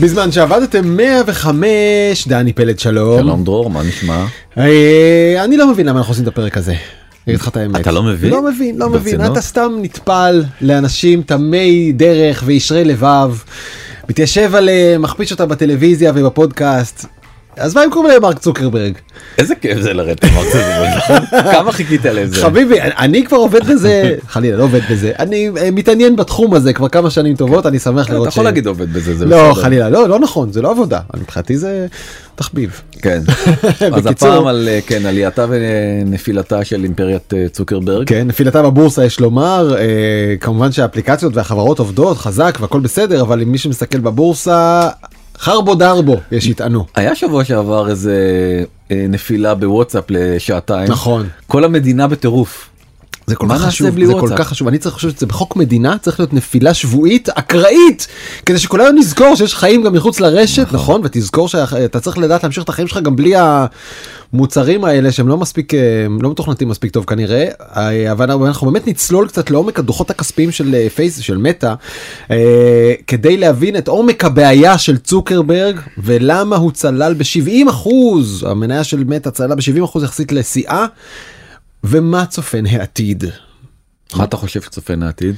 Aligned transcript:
בזמן 0.00 0.32
שעבדתם 0.32 0.96
105, 0.96 2.28
דני 2.28 2.52
פלד 2.52 2.78
שלום. 2.78 3.18
שלום 3.18 3.44
דרור, 3.44 3.70
מה 3.70 3.82
נשמע? 3.82 4.26
אה, 4.58 5.44
אני 5.44 5.56
לא 5.56 5.70
מבין 5.70 5.86
למה 5.86 5.98
אנחנו 5.98 6.10
עושים 6.10 6.22
את 6.22 6.28
הפרק 6.28 6.56
הזה. 6.56 6.72
אני 6.72 6.78
אגיד 7.26 7.40
לך 7.40 7.48
את 7.48 7.56
האמת. 7.56 7.80
אתה 7.80 7.92
לא 7.92 8.02
מבין? 8.02 8.30
לא 8.30 8.42
מבין, 8.42 8.78
לא 8.78 8.88
מבין. 8.88 9.24
אתה 9.24 9.40
סתם 9.40 9.72
נטפל 9.82 10.44
לאנשים 10.60 11.22
תמי 11.22 11.92
דרך 11.92 12.42
וישרי 12.46 12.84
לבב, 12.84 13.36
מתיישב 14.08 14.54
עליהם, 14.54 15.02
מכפיש 15.02 15.32
אותם 15.32 15.48
בטלוויזיה 15.48 16.12
ובפודקאסט. 16.14 17.06
אז 17.56 17.74
מה 17.74 17.84
אם 17.84 17.90
קוראים 17.90 18.10
להם 18.10 18.22
מרק 18.22 18.38
צוקרברג? 18.38 18.92
איזה 19.38 19.54
כיף 19.54 19.80
זה 19.80 19.92
לרדת 19.92 20.24
למרק 20.24 20.46
צוקרברג, 20.46 21.20
כמה 21.54 21.72
חיכית 21.72 22.04
לזה? 22.04 22.36
חביבי, 22.42 22.80
אני 22.80 23.24
כבר 23.24 23.36
עובד 23.36 23.66
בזה, 23.66 24.14
חלילה 24.28 24.56
לא 24.56 24.62
עובד 24.62 24.80
בזה, 24.90 25.12
אני 25.18 25.50
אה, 25.58 25.70
מתעניין 25.70 26.16
בתחום 26.16 26.54
הזה 26.54 26.72
כבר 26.72 26.88
כמה 26.88 27.10
שנים 27.10 27.36
טובות, 27.36 27.66
אני 27.66 27.78
שמח 27.78 28.06
אתה 28.06 28.14
לראות 28.14 28.28
יכול 28.28 28.44
להגיד 28.44 28.66
עובד 28.66 28.92
בזה, 28.92 29.16
זה 29.16 29.26
לא, 29.26 29.50
בסדר. 29.50 29.62
חלילה, 29.62 29.90
לא, 29.90 30.08
לא 30.08 30.18
נכון, 30.18 30.52
זה 30.52 30.62
לא 30.62 30.70
עבודה. 30.70 31.00
מבחינתי 31.16 31.58
זה 31.58 31.86
תחביב. 32.34 32.80
כן. 33.02 33.20
אז 33.96 34.06
הפעם 34.06 34.46
על 34.46 34.68
אה, 34.68 34.78
כן, 34.86 35.06
עלייתה 35.06 35.46
ונפילתה 35.48 36.64
של 36.64 36.84
אימפריית 36.84 37.34
אה, 37.34 37.46
צוקרברג. 37.52 38.08
כן, 38.08 38.26
נפילתה 38.26 38.62
בבורסה 38.62 39.04
יש 39.04 39.20
לומר, 39.20 39.76
כמובן 40.40 40.72
שהאפליקציות 40.72 41.36
והחברות 41.36 41.78
עובדות 41.78 42.18
חזק 42.18 42.58
והכל 42.60 42.80
בסדר, 42.80 43.20
אבל 43.20 43.44
מי 43.44 43.58
שמסתכל 43.58 43.98
בבורסה, 43.98 44.88
חרבו 45.38 45.74
דרבו, 45.74 46.16
יש 46.32 46.44
שיטענו. 46.44 46.86
היה 46.94 47.14
שבוע 47.14 47.44
שעבר 47.44 47.88
איזה 47.88 48.14
אה, 48.90 49.06
נפילה 49.08 49.54
בוואטסאפ 49.54 50.04
לשעתיים. 50.08 50.90
נכון. 50.90 51.28
כל 51.46 51.64
המדינה 51.64 52.08
בטירוף. 52.08 52.68
זה 53.26 53.36
כל 53.36 53.46
כך 53.50 53.62
חשוב, 53.62 53.86
זה 54.06 54.12
כל? 54.20 54.28
כך 54.36 54.48
חשוב, 54.48 54.68
אני 54.68 54.78
צריך 54.78 54.94
לחשוב 54.94 55.10
שזה 55.10 55.26
בחוק 55.26 55.56
מדינה, 55.56 55.98
צריך 55.98 56.20
להיות 56.20 56.32
נפילה 56.34 56.74
שבועית 56.74 57.28
אקראית, 57.28 58.06
כדי 58.46 58.58
שכולנו 58.58 58.98
נזכור 58.98 59.34
שיש 59.36 59.54
חיים 59.54 59.82
גם 59.82 59.92
מחוץ 59.92 60.20
לרשת, 60.20 60.66
נכון, 60.72 61.00
ותזכור 61.04 61.48
שאתה 61.48 62.00
צריך 62.00 62.18
לדעת 62.18 62.42
להמשיך 62.42 62.64
את 62.64 62.68
החיים 62.68 62.88
שלך 62.88 62.98
גם 62.98 63.16
בלי 63.16 63.32
המוצרים 64.32 64.84
האלה 64.84 65.12
שהם 65.12 65.28
לא 65.28 65.36
מספיק, 65.36 65.74
אה, 65.74 65.80
לא 66.22 66.30
מתוכנתים 66.30 66.68
מספיק 66.68 66.90
טוב 66.92 67.04
כנראה, 67.04 67.48
אה, 67.76 68.12
אבל 68.12 68.30
אנחנו- 68.30 68.66
באמת 68.72 68.86
נצלול 68.86 69.28
קצת 69.28 69.50
לעומק 69.50 69.78
הדוחות 69.78 70.10
הכספיים 70.10 70.50
של 70.52 70.74
אה, 70.74 70.86
פייס, 70.94 71.18
של 71.20 71.36
מטא, 71.36 71.74
כדי 73.06 73.36
להבין 73.36 73.76
את 73.76 73.88
עומק 73.88 74.24
הבעיה 74.24 74.78
של 74.78 74.96
צוקרברג 74.98 75.76
ולמה 75.98 76.56
הוא 76.56 76.72
צלל 76.72 77.14
ב-70. 77.14 77.70
אחוז, 77.70 78.44
המניה 78.48 78.84
של 78.84 79.04
מטא 79.04 79.30
צללה 79.30 79.54
ב-70 79.54 79.84
אחוז 79.84 80.04
יחסית 80.04 80.32
לסיעה. 80.32 80.86
ומה 81.86 82.26
צופן 82.26 82.66
העתיד? 82.66 83.24
מה 84.16 84.24
אתה 84.24 84.36
חושב 84.36 84.62
שצופן 84.62 85.02
העתיד? 85.02 85.34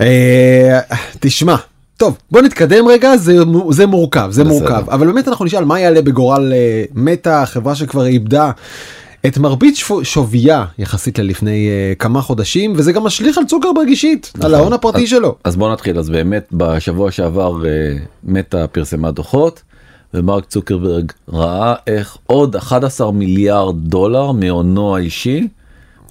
אה, 0.00 0.80
תשמע, 1.20 1.56
טוב 1.96 2.18
בוא 2.30 2.40
נתקדם 2.42 2.88
רגע 2.88 3.16
זה 3.16 3.36
זה 3.70 3.86
מורכב 3.86 4.28
זה 4.30 4.44
בסדר. 4.44 4.54
מורכב 4.58 4.90
אבל 4.90 5.06
באמת 5.06 5.28
אנחנו 5.28 5.44
נשאל 5.44 5.64
מה 5.64 5.80
יעלה 5.80 6.02
בגורל 6.02 6.52
אה, 6.52 6.84
מטא 6.94 7.44
חברה 7.44 7.74
שכבר 7.74 8.06
איבדה 8.06 8.50
את 9.26 9.38
מרבית 9.38 9.76
שפו- 9.76 10.04
שוויה 10.04 10.64
יחסית 10.78 11.18
ללפני 11.18 11.68
אה, 11.68 11.94
כמה 11.98 12.22
חודשים 12.22 12.72
וזה 12.76 12.92
גם 12.92 13.02
משליך 13.04 13.38
על 13.38 13.44
צוקרברג 13.44 13.88
אישית 13.88 14.32
על 14.40 14.54
ההון 14.54 14.72
הפרטי 14.72 15.02
אז- 15.02 15.08
שלו. 15.08 15.34
אז 15.44 15.56
בוא 15.56 15.72
נתחיל 15.72 15.98
אז 15.98 16.10
באמת 16.10 16.48
בשבוע 16.52 17.10
שעבר 17.10 17.66
אה, 17.66 17.70
מטא 18.24 18.66
פרסמה 18.72 19.10
דוחות 19.10 19.62
ומרק 20.14 20.44
צוקרברג 20.44 21.12
ראה 21.32 21.74
איך 21.86 22.16
עוד 22.26 22.56
11 22.56 23.12
מיליארד 23.12 23.76
דולר 23.78 24.32
מהונו 24.32 24.96
האישי 24.96 25.48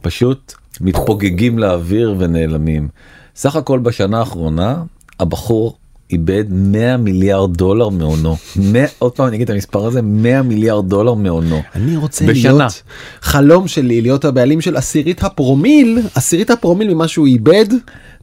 פשוט 0.06 0.54
מתפוגגים 0.82 1.60
לאוויר 1.60 2.16
ונעלמים. 2.18 2.88
סך 3.36 3.56
הכל 3.56 3.80
בשנה 3.80 4.20
האחרונה 4.20 4.84
הבחור 5.20 5.78
איבד 6.12 6.44
100 6.50 6.98
מיליארד 6.98 7.58
דולר 7.58 7.90
מהונו. 7.90 8.36
100, 8.56 8.86
עוד 9.00 9.12
פעם 9.12 9.28
אני 9.28 9.36
אגיד 9.36 9.50
את 9.50 9.56
המספר 9.56 9.86
הזה 9.86 10.02
100 10.02 10.42
מיליארד 10.42 10.90
דולר 10.90 11.14
מהונו. 11.14 11.62
אני 11.76 11.98
רוצה 11.98 12.26
בשנה. 12.26 12.54
להיות 12.54 12.84
חלום 13.22 13.68
שלי 13.68 14.02
להיות 14.02 14.26
הבעלים 14.26 14.62
של 14.62 14.78
עשירית 14.78 15.24
הפרומיל 15.24 16.00
עשירית 16.16 16.50
הפרומיל 16.50 16.94
ממה 16.94 17.08
שהוא 17.08 17.28
איבד 17.28 17.66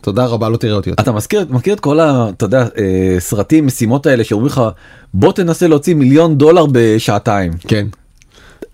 תודה 0.01 0.27
רבה 0.27 0.49
לא 0.49 0.57
תראה 0.57 0.75
אותי 0.75 0.91
יותר. 0.91 1.03
אתה 1.03 1.13
מזכיר 1.13 1.47
מכיר 1.51 1.75
את 1.75 1.81
כל 1.81 2.01
ה... 2.01 2.29
אתה 2.37 2.45
יודע 2.45 2.67
אה, 2.79 3.17
סרטים 3.19 3.67
משימות 3.67 4.07
האלה 4.07 4.25
שאומרים 4.25 4.47
לך 4.47 4.63
בוא 5.15 5.33
תנסה 5.33 5.69
להוציא 5.69 5.95
מיליון 5.95 6.39
דולר 6.39 6.67
בשעתיים 6.73 7.53
כן. 7.69 7.87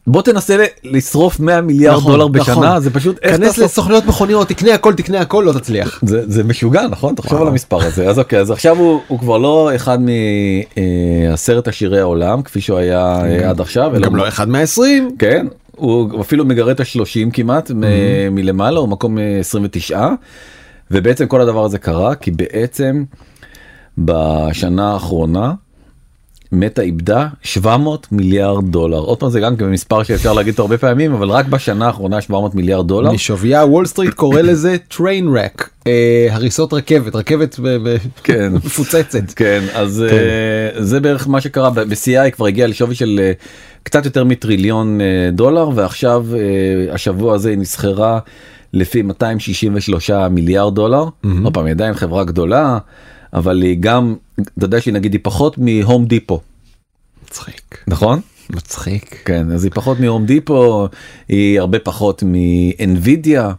בוא 0.09 0.23
תנסה 0.23 0.57
לשרוף 0.85 1.41
100 1.41 1.61
מיליארד 1.61 1.97
נכון, 1.97 2.13
דולר 2.13 2.29
בשנה 2.29 2.55
נכון. 2.55 2.81
זה 2.81 2.91
פשוט 2.91 3.19
איך 3.23 3.37
כנס 3.37 3.49
תעשו- 3.49 3.65
לסוכניות 3.65 4.07
מכוניות 4.07 4.49
תקנה 4.49 4.75
הכל 4.75 4.95
תקנה 4.95 5.21
הכל 5.21 5.45
לא 5.47 5.53
תצליח. 5.53 6.01
זה, 6.03 6.23
זה 6.27 6.45
משוגע 6.45 6.87
נכון 6.91 7.15
תחשוב 7.15 7.33
וואו. 7.33 7.43
על 7.43 7.49
המספר 7.49 7.83
הזה 7.85 8.09
אז 8.09 8.19
אוקיי 8.19 8.41
אז 8.41 8.51
עכשיו 8.51 8.77
הוא, 8.79 9.01
הוא 9.09 9.19
כבר 9.19 9.39
לא 9.39 9.71
אחד 9.75 9.99
מעשרת 11.27 11.69
עשירי 11.69 12.01
העולם 12.01 12.43
כפי 12.43 12.61
שהוא 12.61 12.79
היה 12.79 13.21
אה, 13.25 13.51
עד 13.51 13.61
עכשיו 13.61 13.93
גם 14.03 14.17
לא 14.17 14.29
אחד 14.29 14.49
מהעשרים. 14.49 15.11
כן 15.19 15.47
הוא 15.77 16.21
אפילו 16.21 16.45
מגרד 16.45 16.69
את 16.71 16.81
ה-30 16.81 17.31
כמעט 17.33 17.71
מלמעלה 18.31 18.79
הוא 18.81 18.89
מקום 18.89 19.19
אה, 19.19 19.39
29 19.41 20.09
ובעצם 20.91 21.27
כל 21.27 21.41
הדבר 21.41 21.65
הזה 21.65 21.79
קרה 21.79 22.15
כי 22.15 22.31
בעצם 22.31 23.05
בשנה 23.99 24.93
האחרונה 24.93 25.53
מטה 26.53 26.83
איבדה 26.83 27.29
700 27.43 28.07
מיליארד 28.13 28.71
דולר. 28.73 28.99
עוד 28.99 29.19
פעם 29.19 29.31
זה 29.31 29.41
גם 29.41 29.57
כן 29.57 29.65
מספר 29.65 30.03
שאפשר 30.03 30.33
להגיד 30.33 30.55
הרבה 30.59 30.79
פעמים 30.79 31.13
אבל 31.13 31.29
רק 31.31 31.47
בשנה 31.47 31.87
האחרונה 31.87 32.21
700 32.21 32.55
מיליארד 32.55 32.89
דולר. 32.89 33.13
משווייה 33.13 33.65
וול 33.65 33.87
סטריט 33.87 34.15
קורא 34.15 34.41
לזה 34.41 34.77
train 34.93 35.25
wreck 35.35 35.65
אה, 35.87 36.27
הריסות 36.31 36.73
רכבת 36.73 37.17
רכבת 37.17 37.61
כן. 38.25 38.53
מפוצצת. 38.55 39.33
כן 39.37 39.61
אז 39.75 40.05
אה, 40.11 40.83
זה 40.85 41.01
בערך 41.01 41.29
מה 41.29 41.41
שקרה. 41.41 41.71
ב- 41.71 41.81
בשיא 41.81 42.31
כבר 42.31 42.47
הגיע 42.47 42.67
לשווי 42.67 42.95
של 42.95 43.21
אה, 43.23 43.33
קצת 43.83 44.05
יותר 44.05 44.25
מטריליון 44.25 45.01
אה, 45.01 45.07
דולר 45.33 45.69
ועכשיו 45.75 46.27
אה, 46.35 46.95
השבוע 46.95 47.35
הזה 47.35 47.51
היא 47.51 47.59
נסחרה 47.59 48.19
לפי 48.73 49.03
263 49.03 50.11
מיליארד 50.31 50.75
דולר. 50.75 51.05
עוד 51.45 51.55
פעם 51.55 51.67
עדיין 51.67 51.95
חברה 51.95 52.25
גדולה 52.25 52.79
אבל 53.35 53.63
היא 53.63 53.77
גם 53.81 54.15
אתה 54.59 54.65
יודע 54.65 54.81
שהיא 54.81 54.95
נגיד 54.95 55.13
היא 55.13 55.21
פחות 55.23 55.59
מהום 55.59 56.05
דיפו 56.05 56.41
מצחיק. 57.29 57.85
נכון? 57.87 58.21
מצחיק. 58.51 59.23
כן 59.25 59.51
אז 59.53 59.65
היא 59.65 59.73
פחות 59.75 60.01
מהום 60.01 60.27
דיפו 60.27 60.89
היא 61.29 61.61
הרבה 61.61 61.79
פחות 61.79 62.23
מאנבידיה 62.27 63.53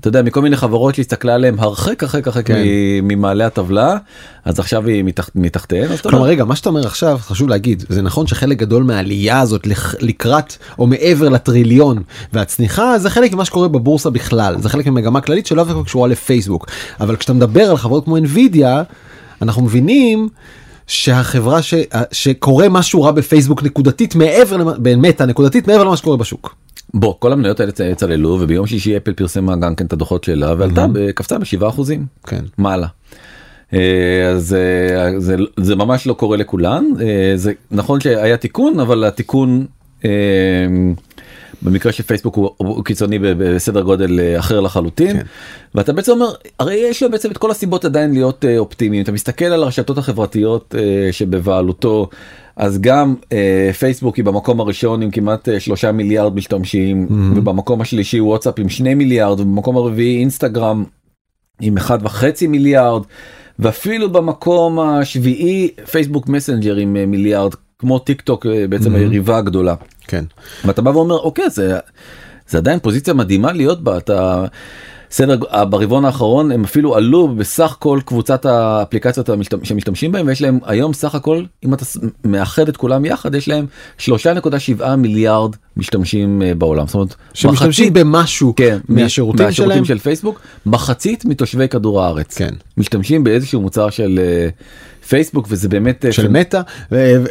אתה 0.00 0.08
יודע 0.08 0.22
מכל 0.22 0.42
מיני 0.42 0.56
חברות 0.56 0.94
שהסתכלה 0.94 1.34
עליהם 1.34 1.54
הרחק 1.58 2.02
הרחק 2.02 2.26
הרחק 2.26 2.46
כן. 2.46 2.62
ממעלה 3.02 3.46
הטבלה 3.46 3.96
אז 4.44 4.58
עכשיו 4.58 4.86
היא 4.86 5.04
מתחת, 5.04 5.36
מתחתיהן 5.36 5.96
כלומר 5.96 6.24
רגע 6.24 6.44
מה 6.44 6.56
שאתה 6.56 6.68
אומר 6.68 6.86
עכשיו 6.86 7.18
חשוב 7.22 7.48
להגיד 7.48 7.84
זה 7.88 8.02
נכון 8.02 8.26
שחלק 8.26 8.58
גדול 8.58 8.82
מהעלייה 8.82 9.40
הזאת 9.40 9.66
לקראת 10.00 10.56
או 10.78 10.86
מעבר 10.86 11.28
לטריליון 11.28 12.02
והצניחה 12.32 12.98
זה 12.98 13.10
חלק 13.10 13.32
ממה 13.32 13.44
שקורה 13.44 13.68
בבורסה 13.68 14.10
בכלל. 14.10 14.60
זה 14.60 14.68
חלק 14.68 14.86
ממגמה 14.86 15.20
כללית 15.20 15.46
שלא 15.46 15.64
קשורה 15.84 16.08
לפייסבוק. 16.08 16.66
אבל 17.00 17.16
כשאתה 17.16 17.32
מדבר 17.32 17.70
על 17.70 17.76
חברות 17.76 18.04
כמו 18.04 18.16
NVIDIA 18.16 18.66
אנחנו 19.42 19.62
מבינים. 19.62 20.28
שהחברה 20.86 21.62
ש... 21.62 21.74
שקורה 22.12 22.68
משהו 22.68 23.02
רע 23.02 23.10
בפייסבוק 23.10 23.62
נקודתית 23.62 24.14
מעבר 24.14 24.56
למ- 24.56 24.82
באמת 24.82 25.20
הנקודתית 25.20 25.68
מעבר 25.68 25.84
למה 25.84 25.96
שקורה 25.96 26.16
בשוק. 26.16 26.54
בוא 26.94 27.14
כל 27.18 27.32
המניות 27.32 27.60
האלה 27.60 27.72
צללו 27.96 28.38
וביום 28.40 28.66
שישי 28.66 28.96
אפל 28.96 29.12
פרסמה 29.12 29.56
גם 29.56 29.74
כן 29.74 29.86
את 29.86 29.92
הדוחות 29.92 30.24
שלה 30.24 30.54
ועלתה 30.58 30.86
ב- 30.92 31.10
קפצה 31.10 31.38
בשבעה 31.38 31.68
אחוזים 31.68 32.06
כן. 32.26 32.44
מעלה. 32.58 32.86
אה, 33.74 33.78
אז 34.30 34.54
אה, 34.54 35.20
זה, 35.20 35.36
זה 35.60 35.76
ממש 35.76 36.06
לא 36.06 36.12
קורה 36.12 36.36
לכולן 36.36 36.84
אה, 37.00 37.32
זה 37.36 37.52
נכון 37.70 38.00
שהיה 38.00 38.36
תיקון 38.36 38.80
אבל 38.80 39.04
התיקון 39.04 39.66
במקרה 41.62 41.92
של 41.92 42.02
פייסבוק 42.02 42.34
הוא, 42.34 42.50
הוא 42.56 42.84
קיצוני 42.84 43.18
בסדר 43.18 43.80
גודל 43.80 44.20
אה, 44.20 44.38
אחר 44.38 44.60
לחלוטין. 44.60 45.12
כן. 45.16 45.26
ואתה 45.74 45.92
בעצם 45.92 46.12
אומר 46.12 46.32
הרי 46.58 46.74
יש 46.74 47.02
לו 47.02 47.10
בעצם 47.10 47.30
את 47.30 47.38
כל 47.38 47.50
הסיבות 47.50 47.84
עדיין 47.84 48.12
להיות 48.12 48.44
אה, 48.44 48.58
אופטימיים 48.58 49.02
אתה 49.02 49.12
מסתכל 49.12 49.44
על 49.44 49.62
הרשתות 49.62 49.98
החברתיות 49.98 50.74
אה, 50.78 51.12
שבבעלותו 51.12 52.08
אז 52.56 52.80
גם 52.80 53.14
אה, 53.32 53.70
פייסבוק 53.78 54.16
היא 54.16 54.24
במקום 54.24 54.60
הראשון 54.60 55.02
עם 55.02 55.10
כמעט 55.10 55.48
אה, 55.48 55.60
שלושה 55.60 55.92
מיליארד 55.92 56.34
משתמשים 56.34 57.06
ובמקום 57.36 57.80
השלישי 57.80 58.20
וואטסאפ 58.20 58.54
עם 58.58 58.68
שני 58.68 58.94
מיליארד 58.94 59.40
ובמקום 59.40 59.76
הרביעי 59.76 60.20
אינסטגרם 60.20 60.84
עם 61.60 61.76
אחד 61.76 61.98
וחצי 62.02 62.46
מיליארד 62.46 63.02
ואפילו 63.58 64.12
במקום 64.12 64.78
השביעי 64.78 65.70
פייסבוק 65.90 66.28
מסנג'ר 66.28 66.76
עם 66.76 66.96
אה, 66.96 67.06
מיליארד 67.06 67.54
כמו 67.78 67.98
טיק 67.98 68.20
טוק 68.20 68.46
אה, 68.46 68.66
בעצם 68.68 68.94
היריבה 68.94 69.36
הגדולה. 69.38 69.74
כן. 70.06 70.24
ואתה 70.64 70.82
בא 70.82 70.90
ואומר 70.90 71.18
אוקיי 71.18 71.50
זה 71.50 71.78
זה 72.48 72.58
עדיין 72.58 72.78
פוזיציה 72.78 73.14
מדהימה 73.14 73.52
להיות 73.52 73.84
בה 73.84 73.96
אתה 73.96 74.44
סדר 75.10 75.36
ברבעון 75.64 76.04
האחרון 76.04 76.52
הם 76.52 76.64
אפילו 76.64 76.96
עלו 76.96 77.28
בסך 77.28 77.76
כל 77.78 78.00
קבוצת 78.04 78.46
האפליקציות 78.46 79.30
שמשתמשים 79.62 80.12
בהם 80.12 80.26
ויש 80.26 80.42
להם 80.42 80.58
היום 80.64 80.92
סך 80.92 81.14
הכל 81.14 81.44
אם 81.64 81.74
אתה 81.74 81.84
מאחד 82.24 82.68
את 82.68 82.76
כולם 82.76 83.04
יחד 83.04 83.34
יש 83.34 83.48
להם 83.48 83.66
3.7 84.00 84.86
מיליארד 84.96 85.56
משתמשים 85.76 86.42
אה, 86.42 86.54
בעולם 86.54 86.86
זאת 86.86 86.94
אומרת 86.94 87.14
שמשתמשים 87.34 87.92
במשהו 87.92 88.54
כן, 88.56 88.78
מהשירותים 88.88 89.46
מהשירותים 89.46 89.74
שלהם. 89.74 89.84
של 89.84 89.98
פייסבוק 89.98 90.40
מחצית 90.66 91.24
מתושבי 91.24 91.68
כדור 91.68 92.02
הארץ 92.02 92.38
כן. 92.38 92.54
משתמשים 92.76 93.24
באיזשהו 93.24 93.60
מוצר 93.60 93.90
של 93.90 94.20
אה, 94.22 94.48
פייסבוק 95.08 95.46
וזה 95.50 95.68
באמת 95.68 96.04
אה, 96.04 96.12
של 96.12 96.28
מטא. 96.28 96.60
ו- 96.92 97.24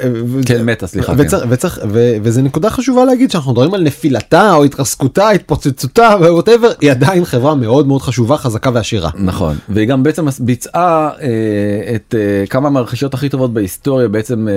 כן, 0.46 0.66
מטא, 0.66 0.88
סליחה, 0.88 1.14
וצריך, 1.18 1.44
כן. 1.44 1.50
וצריך, 1.52 1.80
וזה 2.24 2.42
נקודה 2.42 2.70
חשובה 2.70 3.06
להגיד 3.06 3.32
שאנחנו 3.32 3.52
מדברים 3.52 3.74
על 3.74 3.84
נפילתה 3.84 4.54
או 4.54 4.64
התרסקותה, 4.64 5.30
התפוצצותה 5.30 6.16
ו 6.20 6.25
whatever, 6.25 6.72
היא 6.82 6.92
עדיין 6.92 7.26
חברה 7.26 7.56
מאוד 7.56 7.88
מאוד 7.88 8.02
חשובה, 8.02 8.38
חזקה 8.38 8.70
ועשירה. 8.74 9.10
נכון 9.16 9.56
והיא 9.70 9.88
גם 9.88 10.04
בעצם 10.04 10.28
ביצעה 10.40 11.10
אה, 11.22 11.96
את 11.96 12.16
אה, 12.18 12.48
כמה 12.48 12.70
מהרכישות 12.70 13.14
הכי 13.14 13.30
טובות 13.30 13.54
בהיסטוריה 13.54 14.08
בעצם 14.08 14.48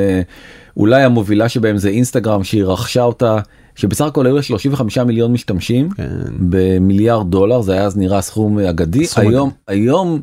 אולי 0.77 1.03
המובילה 1.03 1.49
שבהם 1.49 1.79
זה 1.79 1.89
אינסטגרם 1.89 2.45
שהיא 2.45 2.65
רכשה 2.65 3.03
אותה 3.03 3.39
שבסך 3.79 4.05
הכל 4.05 4.27
היו 4.27 4.37
לה 4.37 4.43
35 4.43 4.99
מיליון 4.99 5.33
משתמשים 5.33 5.91
כן. 5.91 6.09
במיליארד 6.39 7.31
דולר 7.31 7.61
זה 7.61 7.73
היה 7.73 7.85
אז 7.85 7.97
נראה 7.97 8.21
סכום 8.21 8.59
אגדי 8.59 9.07
סכום 9.07 9.27
היום 9.29 9.51
היום 9.69 10.21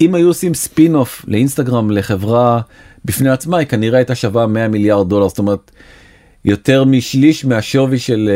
אם 0.00 0.14
היו 0.14 0.28
עושים 0.28 0.54
spin 0.54 0.94
off 0.94 1.24
לאינסטגרם 1.28 1.90
לחברה 1.90 2.60
בפני 3.04 3.30
עצמה 3.30 3.58
היא 3.58 3.66
כנראה 3.66 3.98
הייתה 3.98 4.14
שווה 4.14 4.46
100 4.46 4.68
מיליארד 4.68 5.08
דולר 5.08 5.28
זאת 5.28 5.38
אומרת. 5.38 5.70
יותר 6.48 6.84
משליש 6.84 7.44
מהשווי 7.44 7.98
של 7.98 8.30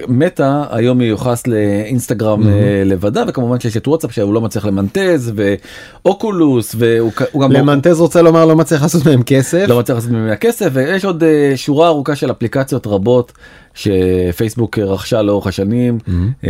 uh, 0.00 0.04
מטא 0.08 0.62
היום 0.70 0.98
מיוחס 0.98 1.46
לאינסטגרם 1.46 2.42
uh, 2.42 2.46
לבדה 2.84 3.24
וכמובן 3.28 3.60
שיש 3.60 3.76
את 3.76 3.88
וואטסאפ 3.88 4.12
שהוא 4.12 4.34
לא 4.34 4.40
מצליח 4.40 4.66
למנטז 4.66 5.32
ואוקולוס 5.34 6.74
והוא 6.78 7.12
גם 7.42 7.52
למנטז 7.52 8.00
רוצה 8.00 8.22
לומר 8.22 8.44
לא 8.46 8.56
מצליח 8.56 8.82
לעשות 8.82 9.06
מהם 9.06 9.22
כסף. 9.22 9.64
לא 9.68 9.78
מצליח 9.78 9.96
לעשות 9.96 10.10
ממנה 10.10 10.36
כסף 10.36 10.68
ויש 10.72 11.04
עוד 11.04 11.22
uh, 11.22 11.26
שורה 11.56 11.88
ארוכה 11.88 12.16
של 12.16 12.30
אפליקציות 12.30 12.86
רבות 12.86 13.32
שפייסבוק 13.74 14.78
אה, 14.78 14.84
רכשה 14.84 15.22
לאורך 15.22 15.46
השנים 15.46 15.98
uh, 16.06 16.46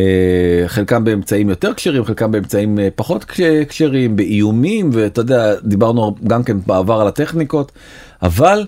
חלקם 0.66 1.04
באמצעים 1.04 1.48
יותר 1.48 1.74
כשרים 1.74 2.04
חלקם 2.04 2.30
באמצעים 2.30 2.78
uh, 2.78 2.80
פחות 2.94 3.24
כש- 3.24 3.40
כשרים 3.68 4.16
באיומים 4.16 4.90
ואתה 4.92 5.20
יודע 5.20 5.54
דיברנו 5.64 6.14
גם 6.26 6.42
כן 6.44 6.56
בעבר 6.66 7.00
על 7.00 7.08
הטכניקות 7.08 7.72
אבל. 8.22 8.66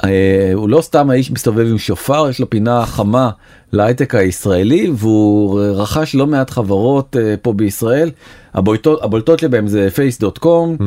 Uh, 0.00 0.06
הוא 0.54 0.68
לא 0.68 0.80
סתם 0.80 1.10
האיש 1.10 1.30
מסתובב 1.30 1.66
עם 1.70 1.78
שופר 1.78 2.28
יש 2.30 2.40
לו 2.40 2.50
פינה 2.50 2.86
חמה 2.86 3.30
להייטק 3.72 4.14
הישראלי 4.14 4.90
והוא 4.94 5.60
רכש 5.60 6.14
לא 6.14 6.26
מעט 6.26 6.50
חברות 6.50 7.16
uh, 7.16 7.36
פה 7.42 7.52
בישראל. 7.52 8.10
הבולטות, 8.54 9.02
הבולטות 9.02 9.38
שבהם 9.38 9.66
זה 9.66 9.88
face.com 9.96 10.82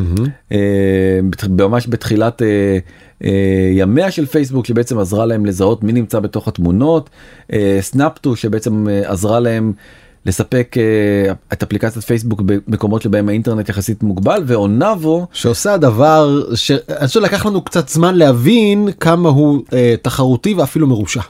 uh, 0.51 0.55
ממש 1.49 1.87
בתחילת 1.87 2.41
ימיה 3.71 4.11
של 4.11 4.25
פייסבוק 4.25 4.65
שבעצם 4.65 4.99
עזרה 4.99 5.25
להם 5.25 5.45
לזהות 5.45 5.83
מי 5.83 5.91
נמצא 5.91 6.19
בתוך 6.19 6.47
התמונות 6.47 7.09
סנאפטו 7.81 8.35
שבעצם 8.35 8.87
עזרה 9.05 9.39
להם 9.39 9.73
לספק 10.29 10.75
uh, 10.77 11.53
את 11.53 11.63
אפליקציית 11.63 12.05
פייסבוק 12.05 12.41
במקומות 12.45 13.01
שבהם 13.01 13.29
האינטרנט 13.29 13.69
יחסית 13.69 14.03
מוגבל 14.03 14.43
ואונבו 14.45 15.27
שעושה 15.33 15.77
דבר 15.77 16.43
שאני 16.55 16.79
חושב 17.07 17.19
לקח 17.19 17.45
לנו 17.45 17.61
קצת 17.61 17.89
זמן 17.89 18.15
להבין 18.15 18.89
כמה 18.99 19.29
הוא 19.29 19.61
אה, 19.73 19.95
תחרותי 20.01 20.53
ואפילו 20.53 20.87
מרושע. 20.87 21.21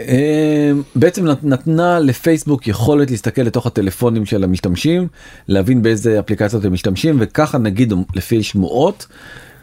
אה, 0.00 0.70
בעצם 0.94 1.26
נת- 1.26 1.44
נתנה 1.44 1.98
לפייסבוק 1.98 2.66
יכולת 2.68 3.10
להסתכל 3.10 3.42
לתוך 3.42 3.66
הטלפונים 3.66 4.26
של 4.26 4.44
המשתמשים 4.44 5.08
להבין 5.48 5.82
באיזה 5.82 6.18
אפליקציות 6.20 6.64
הם 6.64 6.72
משתמשים 6.72 7.16
וככה 7.20 7.58
נגיד 7.58 7.92
לפי 8.14 8.42
שמועות 8.42 9.06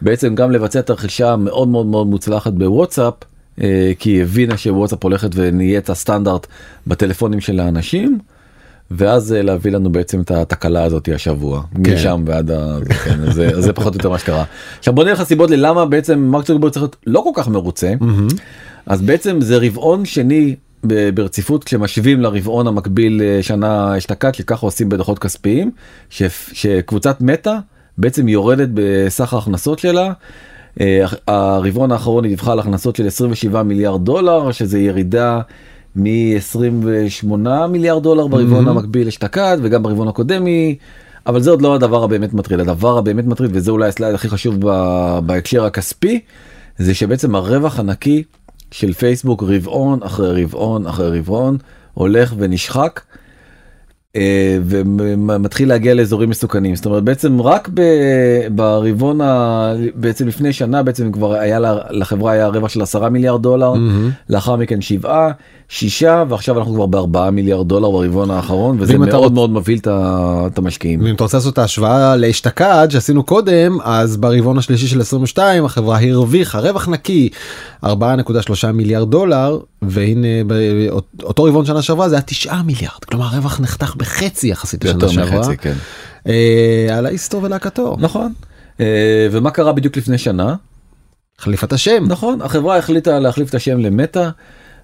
בעצם 0.02 0.34
גם 0.34 0.50
לבצע 0.50 0.78
את 0.78 0.90
הרכישה 0.90 1.32
המאוד 1.32 1.68
מאוד 1.68 1.86
מאוד 1.86 2.06
מוצלחת 2.06 2.52
בוואטסאפ 2.52 3.14
אה, 3.62 3.92
כי 3.98 4.10
היא 4.10 4.22
הבינה 4.22 4.56
שוואטסאפ 4.56 5.04
הולכת 5.04 5.30
ונהיית 5.34 5.90
הסטנדרט 5.90 6.46
בטלפונים 6.86 7.40
של 7.40 7.60
האנשים. 7.60 8.18
ואז 8.90 9.32
אה, 9.32 9.42
להביא 9.42 9.72
לנו 9.72 9.92
בעצם 9.92 10.20
את 10.20 10.30
התקלה 10.30 10.84
הזאת 10.84 11.08
השבוע 11.14 11.62
כן. 11.84 11.94
משם 11.94 12.22
ועד 12.26 12.50
ה... 12.50 12.78
כן, 13.04 13.30
זה, 13.32 13.48
אז 13.48 13.64
זה 13.64 13.72
פחות 13.72 13.92
או 13.94 13.98
יותר 13.98 14.10
מה 14.10 14.18
שקרה. 14.18 14.44
עכשיו 14.78 14.94
בוא 14.94 15.04
נלך 15.04 15.20
לסיבות 15.20 15.50
ללמה 15.50 15.84
בעצם 15.86 16.18
מרק 16.18 16.44
צוקרברג 16.44 16.72
צריך 16.72 16.82
להיות 16.82 16.96
לא 17.06 17.20
כל 17.24 17.42
כך 17.42 17.48
מרוצה. 17.48 17.92
אז 18.86 19.02
בעצם 19.02 19.40
זה 19.40 19.56
רבעון 19.58 20.04
שני 20.04 20.54
ברציפות 21.14 21.64
כשמשווים 21.64 22.20
לרבעון 22.20 22.66
המקביל 22.66 23.22
אה, 23.22 23.42
שנה 23.42 23.98
אשתקד 23.98 24.34
שככה 24.34 24.66
עושים 24.66 24.88
בדוחות 24.88 25.18
כספיים 25.18 25.70
ש- 26.10 26.22
שקבוצת 26.52 27.20
מטא 27.20 27.54
בעצם 27.98 28.28
יורדת 28.28 28.68
בסך 28.74 29.32
ההכנסות 29.34 29.78
שלה. 29.78 30.12
אה, 30.80 31.04
הרבעון 31.28 31.92
האחרון 31.92 32.24
היא 32.24 32.30
דיווחה 32.30 32.52
על 32.52 32.58
הכנסות 32.58 32.96
של 32.96 33.06
27 33.06 33.62
מיליארד 33.62 34.04
דולר 34.04 34.52
שזה 34.52 34.78
ירידה 34.78 35.40
מ-28 35.96 37.26
מיליארד 37.68 38.02
דולר 38.02 38.26
ברבעון 38.26 38.68
המקביל 38.68 39.08
אשתקד 39.08 39.58
וגם 39.62 39.82
ברבעון 39.82 40.08
הקודם 40.08 40.44
היא. 40.44 40.76
אבל 41.26 41.42
זה 41.42 41.50
עוד 41.50 41.62
לא 41.62 41.74
הדבר 41.74 42.04
הבאמת 42.04 42.34
מטריד 42.34 42.60
הדבר 42.60 42.98
הבאמת 42.98 43.24
מטריד 43.26 43.50
וזה 43.54 43.70
אולי 43.70 43.88
הסלייד 43.88 44.14
הכי 44.14 44.28
חשוב 44.28 44.54
ב- 44.60 45.18
בהקשר 45.26 45.64
הכספי 45.64 46.20
זה 46.78 46.94
שבעצם 46.94 47.34
הרווח 47.34 47.78
הנקי 47.78 48.22
של 48.70 48.92
פייסבוק 48.92 49.42
רבעון 49.42 50.02
אחרי 50.02 50.44
רבעון 50.44 50.86
אחרי 50.86 51.18
רבעון 51.18 51.58
הולך 51.94 52.34
ונשחק. 52.38 53.00
אה, 54.16 54.58
ומתחיל 54.68 55.68
להגיע 55.68 55.94
לאזורים 55.94 56.30
מסוכנים. 56.30 56.74
זאת 56.76 56.86
אומרת 56.86 57.02
בעצם 57.02 57.40
רק 57.40 57.68
ברבעון 58.54 59.20
ה... 59.20 59.72
בעצם 59.94 60.28
לפני 60.28 60.52
שנה 60.52 60.82
בעצם 60.82 61.12
כבר 61.12 61.32
היה 61.32 61.58
לה- 61.58 61.78
לחברה 61.90 62.32
היה 62.32 62.46
רווח 62.48 62.68
של 62.68 62.82
10 62.82 63.08
מיליארד 63.08 63.42
דולר. 63.42 63.72
לאחר 64.30 64.56
מכן 64.56 64.80
7 64.80 65.30
6 65.68 66.02
ועכשיו 66.28 66.58
אנחנו 66.58 66.74
כבר 66.74 66.86
ב-4 66.86 67.30
מיליארד 67.30 67.68
דולר 67.68 67.90
ברבעון 67.90 68.30
האחרון 68.30 68.76
וזה 68.80 68.92
מאוד 68.98 69.30
רוצ- 69.30 69.34
מאוד 69.34 69.50
מבהיל 69.50 69.78
את 69.86 70.58
המשקיעים. 70.58 71.00
ואם 71.04 71.14
אתה 71.14 71.24
רוצה 71.24 71.36
לעשות 71.36 71.52
את 71.52 71.58
ההשוואה 71.58 72.16
לאשתקד 72.16 72.88
שעשינו 72.90 73.22
קודם 73.22 73.78
אז 73.84 74.16
ברבעון 74.16 74.58
השלישי 74.58 74.86
של 74.86 75.00
22 75.00 75.64
החברה 75.64 75.98
הרוויחה 76.00 76.58
רווח 76.60 76.88
נקי 76.88 77.28
4.3 77.84 77.90
מיליארד 78.74 79.10
דולר 79.10 79.58
והנה 79.90 80.44
באותו 81.16 81.44
רבעון 81.44 81.66
שנה 81.66 81.82
שעברה 81.82 82.08
זה 82.08 82.14
היה 82.14 82.22
9 82.22 82.62
מיליארד 82.62 83.04
כלומר 83.04 83.26
הרווח 83.26 83.60
נחתך 83.60 83.94
בחצי 83.96 84.48
יחסית 84.48 84.84
לשנה 84.84 85.08
שעברה 85.08 85.40
מחצי 85.40 85.56
כן. 85.56 85.74
אה, 86.26 86.86
על 86.98 87.06
ההיסטור 87.06 87.42
ולהקתו 87.42 87.96
נכון. 88.00 88.32
אה, 88.80 89.28
ומה 89.30 89.50
קרה 89.50 89.72
בדיוק 89.72 89.96
לפני 89.96 90.18
שנה? 90.18 90.54
חליפת 91.38 91.72
השם 91.72 92.04
נכון 92.08 92.42
החברה 92.42 92.78
החליטה 92.78 93.18
להחליף 93.18 93.50
את 93.50 93.54
השם 93.54 93.78
למטא 93.78 94.28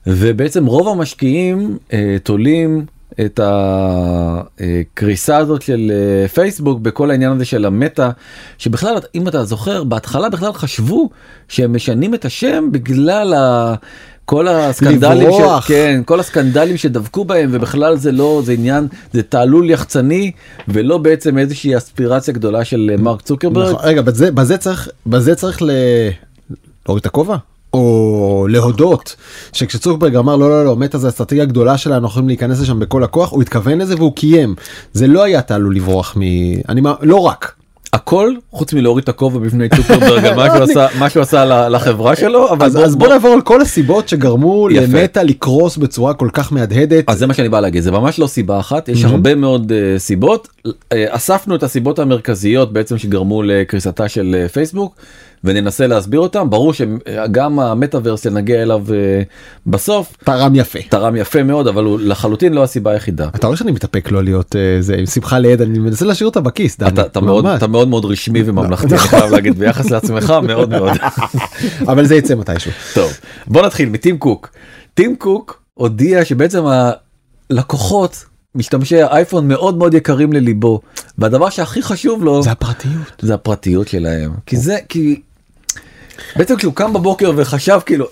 ובעצם 0.06 0.66
רוב 0.66 0.88
המשקיעים 0.88 1.78
אה, 1.92 2.16
תולים 2.22 2.86
את 3.20 3.40
הקריסה 3.42 5.36
הזאת 5.36 5.62
של 5.62 5.92
אה, 5.94 6.28
פייסבוק 6.28 6.80
בכל 6.80 7.10
העניין 7.10 7.32
הזה 7.32 7.44
של 7.44 7.64
המטא 7.64 8.10
שבכלל 8.58 8.94
אם 9.14 9.28
אתה 9.28 9.44
זוכר 9.44 9.84
בהתחלה 9.84 10.28
בכלל 10.28 10.52
חשבו 10.52 11.10
שהם 11.48 11.74
משנים 11.76 12.14
את 12.14 12.24
השם 12.24 12.68
בגלל 12.72 13.34
ה... 13.34 13.74
כל 14.30 14.48
הסקנדלים, 14.48 15.26
לברוח. 15.26 15.64
ש... 15.64 15.68
כן, 15.68 16.02
כל 16.04 16.20
הסקנדלים 16.20 16.76
שדבקו 16.76 17.24
בהם 17.24 17.50
ובכלל 17.52 17.96
זה 17.96 18.12
לא 18.12 18.42
זה 18.44 18.52
עניין 18.52 18.86
זה 19.12 19.22
תעלול 19.22 19.70
יחצני 19.70 20.32
ולא 20.68 20.98
בעצם 20.98 21.38
איזושהי 21.38 21.76
אספירציה 21.76 22.34
גדולה 22.34 22.64
של 22.64 22.90
מרק 22.98 23.22
צוקרברג. 23.22 23.72
נכון, 23.74 23.88
רגע 23.88 24.02
בזה 24.02 24.30
בזה 24.30 24.58
צריך 24.58 24.88
בזה 25.06 25.34
צריך 25.34 25.62
ל... 25.62 25.70
להוריד 26.86 27.00
את 27.00 27.06
הכובע 27.06 27.36
או 27.72 28.46
להודות 28.50 29.16
שכשצוקברג 29.52 30.16
אמר 30.16 30.36
לא 30.36 30.50
לא 30.50 30.64
לא 30.64 30.76
מטא 30.76 30.98
זה 30.98 31.08
אסטרטגיה 31.08 31.44
גדולה 31.44 31.78
שלנו 31.78 31.96
אנחנו 31.96 32.08
יכולים 32.08 32.28
להיכנס 32.28 32.60
לשם 32.60 32.78
בכל 32.78 33.04
הכוח 33.04 33.30
הוא 33.32 33.42
התכוון 33.42 33.78
לזה 33.78 33.94
והוא 33.94 34.16
קיים 34.16 34.54
זה 34.92 35.06
לא 35.06 35.22
היה 35.22 35.42
תעלול 35.42 35.76
לברוח 35.76 36.16
מ... 36.16 36.20
אני 36.68 36.80
מה- 36.80 36.94
לא 37.02 37.16
רק. 37.16 37.59
הכל 37.92 38.32
חוץ 38.50 38.72
מלהוריד 38.72 39.02
את 39.02 39.08
הכובע 39.08 39.38
בפני 39.38 39.68
צוקרברג 39.68 40.24
על 40.24 40.34
מה 40.34 40.46
שהוא 40.46 40.62
עשה 40.62 40.86
מה 40.98 41.10
שהוא 41.10 41.20
עשה 41.22 41.44
ל- 41.44 41.74
לחברה 41.76 42.16
שלו 42.16 42.50
אבל 42.52 42.66
אז, 42.66 42.74
בוא- 42.76 42.84
אז 42.84 42.96
בוא 42.96 43.06
בוא- 43.06 43.14
נעבור 43.14 43.30
על 43.32 43.40
כל 43.40 43.60
הסיבות 43.60 44.08
שגרמו 44.08 44.68
יפה. 44.70 44.98
למטא 44.98 45.18
לקרוס 45.20 45.76
בצורה 45.76 46.14
כל 46.14 46.28
כך 46.32 46.52
מהדהדת. 46.52 47.04
אז 47.10 47.18
זה 47.18 47.26
מה 47.26 47.34
שאני 47.34 47.48
בא 47.48 47.60
להגיד 47.60 47.82
זה 47.82 47.90
ממש 47.90 48.18
לא 48.18 48.26
סיבה 48.26 48.60
אחת 48.60 48.88
יש 48.88 49.04
הרבה 49.04 49.34
מאוד 49.34 49.72
uh, 49.72 49.98
סיבות 49.98 50.48
uh, 50.68 50.70
אספנו 51.08 51.54
את 51.54 51.62
הסיבות 51.62 51.98
המרכזיות 51.98 52.72
בעצם 52.72 52.98
שגרמו 52.98 53.42
לקריסתה 53.42 54.08
של 54.08 54.44
uh, 54.46 54.52
פייסבוק 54.52 54.94
וננסה 55.44 55.86
להסביר 55.86 56.20
אותם 56.20 56.50
ברור 56.50 56.72
שגם 56.72 57.60
המטאוורס 57.60 58.24
שנגיע 58.24 58.62
אליו 58.62 58.84
uh, 58.86 58.90
בסוף 59.66 60.16
תרם 60.24 60.54
יפה. 60.54 60.78
תרם 60.88 61.16
יפה 61.16 61.42
מאוד 61.42 61.66
אבל 61.66 61.84
הוא 61.84 62.00
לחלוטין 62.00 62.54
לא 62.54 62.62
הסיבה 62.62 62.90
היחידה. 62.90 63.28
אתה 63.34 63.46
רואה 63.46 63.56
שאני 63.56 63.72
מתאפק 63.72 64.10
לא 64.10 64.24
להיות 64.24 64.56
אה, 64.56 64.76
זה 64.80 64.94
עם 64.94 65.06
שמחה 65.06 65.38
ליד 65.38 65.62
אני 65.62 65.78
מנסה 65.78 66.04
להשאיר 66.04 66.28
אותה 66.28 66.40
בכיס. 66.40 66.78
דני, 66.78 66.88
אתה, 66.88 67.02
אתה 67.02 67.20
מאוד. 67.20 67.46
אתה 67.46 67.66
מאוד 67.66 67.88
מאוד 67.88 68.04
רשמי 68.04 68.42
וממלכתי 68.46 68.86
אני 68.86 68.98
חייב 68.98 69.32
להגיד 69.32 69.58
ביחס 69.58 69.90
לעצמך 69.90 70.34
מאוד 70.42 70.70
מאוד. 70.70 70.92
אבל 71.90 72.06
זה 72.06 72.14
יצא 72.14 72.34
מתישהו. 72.34 72.72
טוב 72.94 73.10
בוא 73.46 73.66
נתחיל 73.66 73.88
מטים 73.88 74.18
קוק. 74.18 74.50
טים 74.94 75.16
קוק 75.16 75.62
הודיע 75.74 76.24
שבעצם 76.24 76.62
הלקוחות 77.50 78.24
משתמשי 78.54 79.02
האייפון 79.02 79.48
מאוד 79.48 79.76
מאוד 79.76 79.94
יקרים 79.94 80.32
לליבו 80.32 80.80
והדבר 81.18 81.50
שהכי 81.50 81.82
חשוב 81.82 82.24
לו 82.24 82.42
זה 82.42 82.50
הפרטיות. 82.50 83.22
זה 83.22 83.34
הפרטיות 83.34 83.88
שלהם 83.88 84.30
כי 84.46 84.56
זה 84.56 84.78
כי 84.88 85.20
בעצם 86.36 86.56
כשהוא 86.56 86.74
קם 86.74 86.92
בבוקר 86.92 87.32
וחשב 87.36 87.78
כאילו 87.86 88.06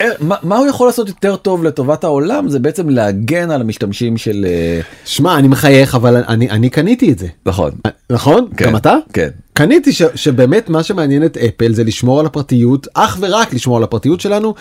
אה, 0.00 0.06
מה, 0.20 0.36
מה 0.42 0.56
הוא 0.56 0.66
יכול 0.66 0.88
לעשות 0.88 1.08
יותר 1.08 1.36
טוב 1.36 1.64
לטובת 1.64 2.04
העולם 2.04 2.48
זה 2.48 2.58
בעצם 2.58 2.88
להגן 2.88 3.50
על 3.50 3.60
המשתמשים 3.60 4.16
של 4.16 4.46
אה, 4.48 4.80
שמע 5.04 5.38
אני 5.38 5.48
מחייך 5.48 5.94
אבל 5.94 6.16
אני 6.16 6.50
אני 6.50 6.70
קניתי 6.70 7.12
את 7.12 7.18
זה. 7.18 7.26
נכון 7.46 7.70
נכון? 8.10 8.48
כן, 8.56 8.64
גם 8.64 8.76
אתה? 8.76 8.96
כן 9.12 9.28
קניתי 9.52 9.92
ש, 9.92 10.02
שבאמת 10.14 10.68
מה 10.68 10.82
שמעניין 10.82 11.24
את 11.24 11.36
אפל 11.36 11.72
זה 11.72 11.84
לשמור 11.84 12.20
על 12.20 12.26
הפרטיות 12.26 12.86
אך 12.94 13.16
ורק 13.20 13.54
לשמור 13.54 13.76
על 13.76 13.82
הפרטיות 13.82 14.20
שלנו 14.20 14.54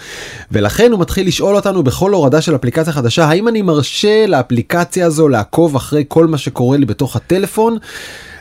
ולכן 0.51 0.91
הוא 0.91 0.99
מתחיל 0.99 1.27
לשאול 1.27 1.55
אותנו 1.55 1.83
בכל 1.83 2.13
הורדה 2.13 2.41
של 2.41 2.55
אפליקציה 2.55 2.93
חדשה 2.93 3.25
האם 3.25 3.47
אני 3.47 3.61
מרשה 3.61 4.27
לאפליקציה 4.27 5.05
הזו 5.05 5.27
לעקוב 5.27 5.75
אחרי 5.75 6.03
כל 6.07 6.27
מה 6.27 6.37
שקורה 6.37 6.77
לי 6.77 6.85
בתוך 6.85 7.15
הטלפון. 7.15 7.77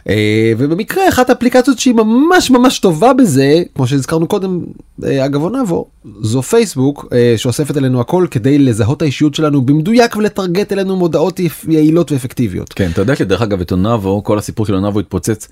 אה, 0.09 0.53
ובמקרה 0.59 1.09
אחת 1.09 1.31
האפליקציות 1.31 1.79
שהיא 1.79 1.95
ממש 1.95 2.51
ממש 2.51 2.79
טובה 2.79 3.13
בזה 3.13 3.63
כמו 3.75 3.87
שהזכרנו 3.87 4.27
קודם 4.27 4.61
אה, 5.05 5.25
אגב 5.25 5.43
עונבו 5.43 5.87
זו 6.21 6.43
פייסבוק 6.43 7.07
אה, 7.13 7.35
שאוספת 7.37 7.77
אלינו 7.77 8.01
הכל 8.01 8.27
כדי 8.31 8.59
לזהות 8.59 9.03
האישיות 9.03 9.35
שלנו 9.35 9.63
במדויק 9.63 10.17
ולטרגט 10.17 10.73
אלינו 10.73 10.97
מודעות 10.97 11.41
יעילות 11.69 12.13
ואפקטיביות. 12.13 12.73
כן 12.73 12.91
אתה 12.93 13.01
יודע 13.01 13.17
שדרך 13.17 13.43
אגב 13.43 13.61
את 13.61 13.71
עונבו 13.71 14.25
כל 14.25 14.39
הסיפור 14.39 14.67
של 14.67 14.75
עונבו 14.75 15.01
התפוצץ. 15.01 15.49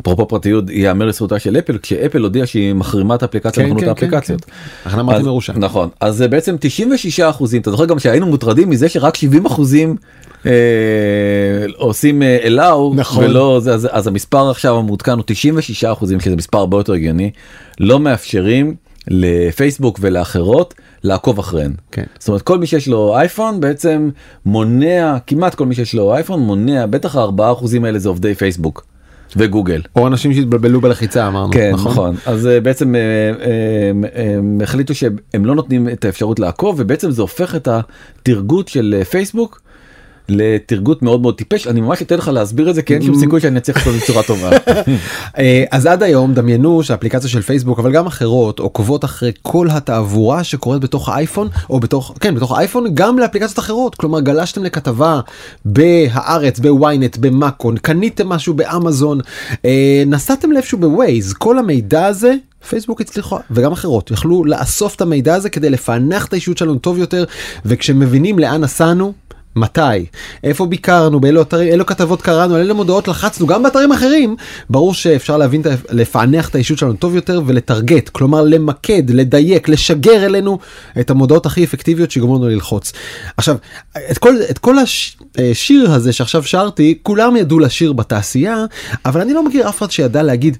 אפרופו 0.00 0.28
פרטיות 0.28 0.70
ייאמר 0.70 1.06
לזכותה 1.06 1.38
של 1.38 1.58
אפל 1.58 1.78
כשאפל 1.78 2.22
הודיע 2.22 2.46
שהיא 2.46 2.72
מחרימה 2.74 3.14
את 3.14 3.22
האפליקציה 3.22 3.62
כן, 3.62 3.68
מחנות 3.68 3.82
כן, 3.82 3.88
האפליקציות. 3.88 4.44
כן, 4.44 4.90
כן. 4.90 4.98
אמרתי 4.98 5.18
אז- 5.20 5.26
מרושע. 5.26 5.52
נכון 5.56 5.88
אז 6.00 6.16
זה 6.16 6.28
בעצם 6.28 6.56
96 6.60 7.20
אחוזים 7.20 7.60
אתה 7.60 7.70
זוכר 7.70 7.84
גם 7.84 7.98
שהיינו 7.98 8.26
מוטרדים 8.26 8.70
מזה 8.70 8.88
שרק 8.88 9.16
70 9.16 9.46
אחוזים 9.46 9.96
אה, 10.46 10.50
עושים 11.82 12.22
אה, 12.22 12.38
allow 12.44 12.94
נכון. 12.94 13.24
ולא 13.24 13.60
זה 13.62 13.74
אז, 13.74 13.88
אז 13.90 14.06
המספר 14.06 14.50
עכשיו 14.50 14.76
המעודכן 14.76 15.12
הוא 15.12 15.24
96 15.26 15.84
אחוזים 15.84 16.20
שזה 16.20 16.36
מספר 16.36 16.58
הרבה 16.58 16.76
יותר 16.76 16.92
הגיוני 16.92 17.30
לא 17.80 18.00
מאפשרים 18.00 18.74
לפייסבוק 19.08 19.98
ולאחרות 20.02 20.74
לעקוב 21.04 21.38
אחריהן. 21.38 21.72
כן. 21.92 22.04
זאת 22.18 22.28
אומרת 22.28 22.42
כל 22.42 22.58
מי 22.58 22.66
שיש 22.66 22.88
לו 22.88 23.16
אייפון 23.16 23.60
בעצם 23.60 24.10
מונע 24.46 25.16
כמעט 25.26 25.54
כל 25.54 25.66
מי 25.66 25.74
שיש 25.74 25.94
לו 25.94 26.14
אייפון 26.14 26.40
מונע 26.40 26.86
בטח 26.86 27.16
הארבעה 27.16 27.52
אחוזים 27.52 27.84
האלה 27.84 27.98
זה 27.98 28.08
עובדי 28.08 28.34
פייסבוק 28.34 28.84
וגוגל. 29.36 29.82
או 29.96 30.06
אנשים 30.06 30.34
שהתבלבלו 30.34 30.80
בלחיצה 30.80 31.28
אמרנו. 31.28 31.52
כן 31.52 31.70
נכון, 31.72 31.92
נכון. 31.92 32.16
אז 32.26 32.46
אה, 32.46 32.60
בעצם 32.60 32.94
אה, 32.94 33.00
אה, 33.00 34.38
הם 34.38 34.60
החליטו 34.62 34.94
שהם 34.94 35.44
לא 35.44 35.54
נותנים 35.54 35.88
את 35.88 36.04
האפשרות 36.04 36.40
לעקוב 36.40 36.74
ובעצם 36.78 37.10
זה 37.10 37.22
הופך 37.22 37.54
את 37.54 37.68
התרגות 37.68 38.68
של 38.68 39.02
פייסבוק 39.10 39.60
לתרגות 40.28 41.02
מאוד 41.02 41.20
מאוד 41.20 41.34
טיפש 41.34 41.66
אני 41.66 41.80
ממש 41.80 42.02
אתן 42.02 42.16
לך 42.18 42.28
להסביר 42.28 42.70
את 42.70 42.74
זה 42.74 42.82
כי 42.82 42.94
אין 42.94 43.02
שום 43.02 43.18
סיכוי 43.18 43.40
שאני 43.40 43.58
אצליח 43.58 43.76
לעשות 43.76 43.94
את 43.94 43.98
זה 43.98 44.04
בצורה 44.04 44.22
טובה. 44.22 44.50
אה, 45.38 45.64
אז 45.70 45.86
עד 45.86 46.02
היום 46.02 46.34
דמיינו 46.34 46.82
שהאפליקציה 46.82 47.30
של 47.30 47.42
פייסבוק 47.42 47.78
אבל 47.78 47.92
גם 47.92 48.06
אחרות 48.06 48.58
עוקבות 48.58 49.04
אחרי 49.04 49.32
כל 49.42 49.68
התעבורה 49.70 50.44
שקורית 50.44 50.82
בתוך 50.82 51.08
האייפון 51.08 51.48
או 51.70 51.80
בתוך 51.80 52.14
כן 52.20 52.34
בתוך 52.34 52.52
האייפון 52.52 52.94
גם 52.94 53.18
לאפליקציות 53.18 53.58
אחרות 53.58 53.94
כלומר 53.94 54.20
גלשתם 54.20 54.64
לכתבה 54.64 55.20
בהארץ 55.64 56.58
בוויינט 56.58 57.16
במאקון 57.16 57.76
קניתם 57.76 58.28
משהו 58.28 58.54
באמזון 58.54 59.20
אה, 59.64 60.02
נסעתם 60.06 60.52
לאיפשהו 60.52 60.78
בווייז 60.78 61.32
כל 61.32 61.58
המידע 61.58 62.06
הזה. 62.06 62.34
פייסבוק 62.68 63.00
הצליחו 63.00 63.38
וגם 63.50 63.72
אחרות 63.72 64.10
יכלו 64.10 64.44
לאסוף 64.44 64.94
את 64.94 65.00
המידע 65.00 65.34
הזה 65.34 65.50
כדי 65.50 65.70
לפענח 65.70 66.26
את 66.26 66.32
האישיות 66.32 66.58
שלנו 66.58 66.78
טוב 66.78 66.98
יותר 66.98 67.24
וכשמבינים 67.64 68.38
לאן 68.38 68.60
נסענו 68.60 69.12
מתי, 69.56 70.06
איפה 70.44 70.66
ביקרנו, 70.66 71.20
באילו 71.20 71.42
אתרים, 71.42 71.72
אילו 71.72 71.86
כתבות 71.86 72.22
קראנו, 72.22 72.54
על 72.54 72.60
אילו 72.60 72.74
מודעות 72.74 73.08
לחצנו, 73.08 73.46
גם 73.46 73.62
באתרים 73.62 73.92
אחרים, 73.92 74.36
ברור 74.70 74.94
שאפשר 74.94 75.36
להבין, 75.36 75.62
לפענח 75.90 76.48
את 76.48 76.54
האישות 76.54 76.78
שלנו 76.78 76.92
טוב 76.92 77.14
יותר 77.14 77.40
ולטרגט, 77.46 78.08
כלומר 78.08 78.42
למקד, 78.42 79.10
לדייק, 79.10 79.68
לשגר 79.68 80.26
אלינו 80.26 80.58
את 81.00 81.10
המודעות 81.10 81.46
הכי 81.46 81.64
אפקטיביות 81.64 82.10
שיגרמו 82.10 82.36
לנו 82.36 82.48
ללחוץ. 82.48 82.92
עכשיו, 83.36 83.56
את 84.10 84.18
כל, 84.18 84.34
את 84.50 84.58
כל 84.58 84.76
השיר 84.78 85.92
הזה 85.92 86.12
שעכשיו 86.12 86.42
שרתי, 86.42 86.98
כולם 87.02 87.36
ידעו 87.36 87.58
לשיר 87.58 87.92
בתעשייה, 87.92 88.64
אבל 89.06 89.20
אני 89.20 89.32
לא 89.32 89.44
מכיר 89.44 89.68
אף 89.68 89.78
אחד 89.78 89.90
שידע 89.90 90.22
להגיד, 90.22 90.58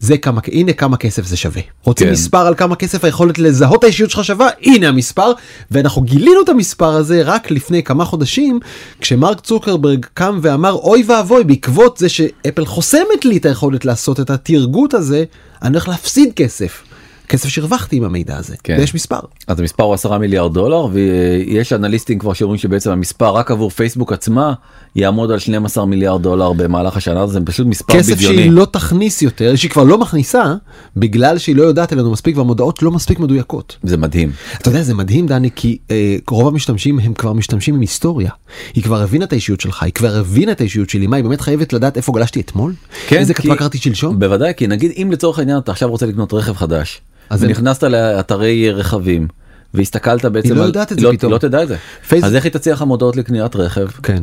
זה 0.00 0.18
כמה 0.18 0.40
הנה 0.52 0.72
כמה 0.72 0.96
כסף 0.96 1.26
זה 1.26 1.36
שווה 1.36 1.62
רוצים 1.84 2.06
כן. 2.06 2.12
מספר 2.12 2.46
על 2.46 2.54
כמה 2.54 2.76
כסף 2.76 3.04
היכולת 3.04 3.38
לזהות 3.38 3.84
האישיות 3.84 4.10
שלך 4.10 4.24
שווה 4.24 4.48
הנה 4.62 4.88
המספר 4.88 5.32
ואנחנו 5.70 6.02
גילינו 6.02 6.42
את 6.44 6.48
המספר 6.48 6.90
הזה 6.90 7.22
רק 7.24 7.50
לפני 7.50 7.82
כמה 7.82 8.04
חודשים 8.04 8.60
כשמרק 9.00 9.40
צוקרברג 9.40 10.06
קם 10.14 10.38
ואמר 10.42 10.72
אוי 10.72 11.04
ואבוי 11.06 11.44
בעקבות 11.44 11.96
זה 11.96 12.08
שאפל 12.08 12.64
חוסמת 12.64 13.24
לי 13.24 13.36
את 13.36 13.46
היכולת 13.46 13.84
לעשות 13.84 14.20
את 14.20 14.30
התרגות 14.30 14.94
הזה 14.94 15.24
אני 15.62 15.70
הולך 15.70 15.88
להפסיד 15.88 16.32
כסף. 16.36 16.82
כסף 17.28 17.48
שהרווחתי 17.48 17.96
עם 17.96 18.04
המידע 18.04 18.36
הזה 18.36 18.54
כן. 18.64 18.76
ויש 18.78 18.94
מספר 18.94 19.18
אז 19.46 19.60
המספר 19.60 19.84
הוא 19.84 19.94
10 19.94 20.18
מיליארד 20.18 20.54
דולר 20.54 20.86
ויש 20.92 21.72
אנליסטים 21.72 22.18
כבר 22.18 22.32
שאומרים 22.32 22.58
שבעצם 22.58 22.90
המספר 22.90 23.30
רק 23.34 23.50
עבור 23.50 23.70
פייסבוק 23.70 24.12
עצמה 24.12 24.52
יעמוד 24.96 25.30
על 25.30 25.38
12 25.38 25.86
מיליארד 25.86 26.22
דולר 26.22 26.52
במהלך 26.52 26.96
השנה 26.96 27.26
זה 27.26 27.40
פשוט 27.44 27.66
מספר 27.66 27.94
כסף 27.94 28.12
בדיוני. 28.12 28.36
שהיא 28.36 28.50
לא 28.50 28.64
תכניס 28.64 29.22
יותר 29.22 29.56
שהיא 29.56 29.70
כבר 29.70 29.84
לא 29.84 29.98
מכניסה 29.98 30.54
בגלל 30.96 31.38
שהיא 31.38 31.56
לא 31.56 31.62
יודעת 31.62 31.92
אלינו 31.92 32.10
מספיק 32.10 32.36
והמודעות 32.36 32.82
לא 32.82 32.90
מספיק 32.90 33.18
מדויקות. 33.18 33.76
זה 33.82 33.96
מדהים. 33.96 34.32
אתה 34.60 34.68
יודע 34.68 34.82
זה 34.82 34.94
מדהים 34.94 35.26
דני 35.26 35.50
כי 35.56 35.78
אה, 35.90 36.16
רוב 36.30 36.48
המשתמשים 36.48 36.98
הם 36.98 37.14
כבר 37.14 37.32
משתמשים 37.32 37.74
עם 37.74 37.80
היסטוריה. 37.80 38.30
היא 38.74 38.84
כבר 38.84 39.02
הבינה 39.02 39.24
את 39.24 39.32
האישיות 39.32 39.60
שלך 39.60 39.82
היא 39.82 39.92
כבר 39.92 40.16
הבינה 40.16 40.52
את 40.52 40.60
האישיות 40.60 40.90
שלי 40.90 41.06
מה 41.06 41.16
היא 41.16 41.24
באמת 41.24 41.40
חייבת 41.40 41.72
לדעת 41.72 41.96
איפה 41.96 42.12
גלשתי 42.12 42.40
אתמול? 42.40 42.72
איזה 43.12 43.34
כי- 43.34 43.42
כתבה 43.42 43.56
קראתי 43.56 43.78
שלשום? 43.78 44.18
בוודאי 44.18 44.52
כי 44.56 44.66
נגיד 44.66 44.92
אם 45.02 45.08
לצורך 45.12 45.38
העניין 45.38 45.58
אתה 45.58 45.72
עכשיו 45.72 45.88
רוצה 45.90 46.06
לקנות 46.06 46.32
רכב 46.32 46.56
חדש 46.56 47.00
אז 47.30 47.44
ונכנסת 47.44 47.82
לאתרי 47.82 48.70
רכבים 48.72 49.28
והסתכלת 49.74 50.24
בעצם 50.24 50.54
לא 50.54 50.60
על- 50.60 50.66
יודעת 50.66 50.92
את 50.92 50.98
זה 50.98 51.04
לא, 51.06 51.12
פתאום. 51.12 51.32
לא 51.32 51.38
תדע 51.38 51.62
את 51.62 51.68
זה 51.68 51.76
אז 52.22 52.34
איך 52.36 52.44
היא 52.44 52.52
תציע 52.52 52.72
לך 52.72 52.82
מודעות 52.82 53.16
לקניית 53.16 53.56
רכב 53.56 53.86
כן. 54.02 54.22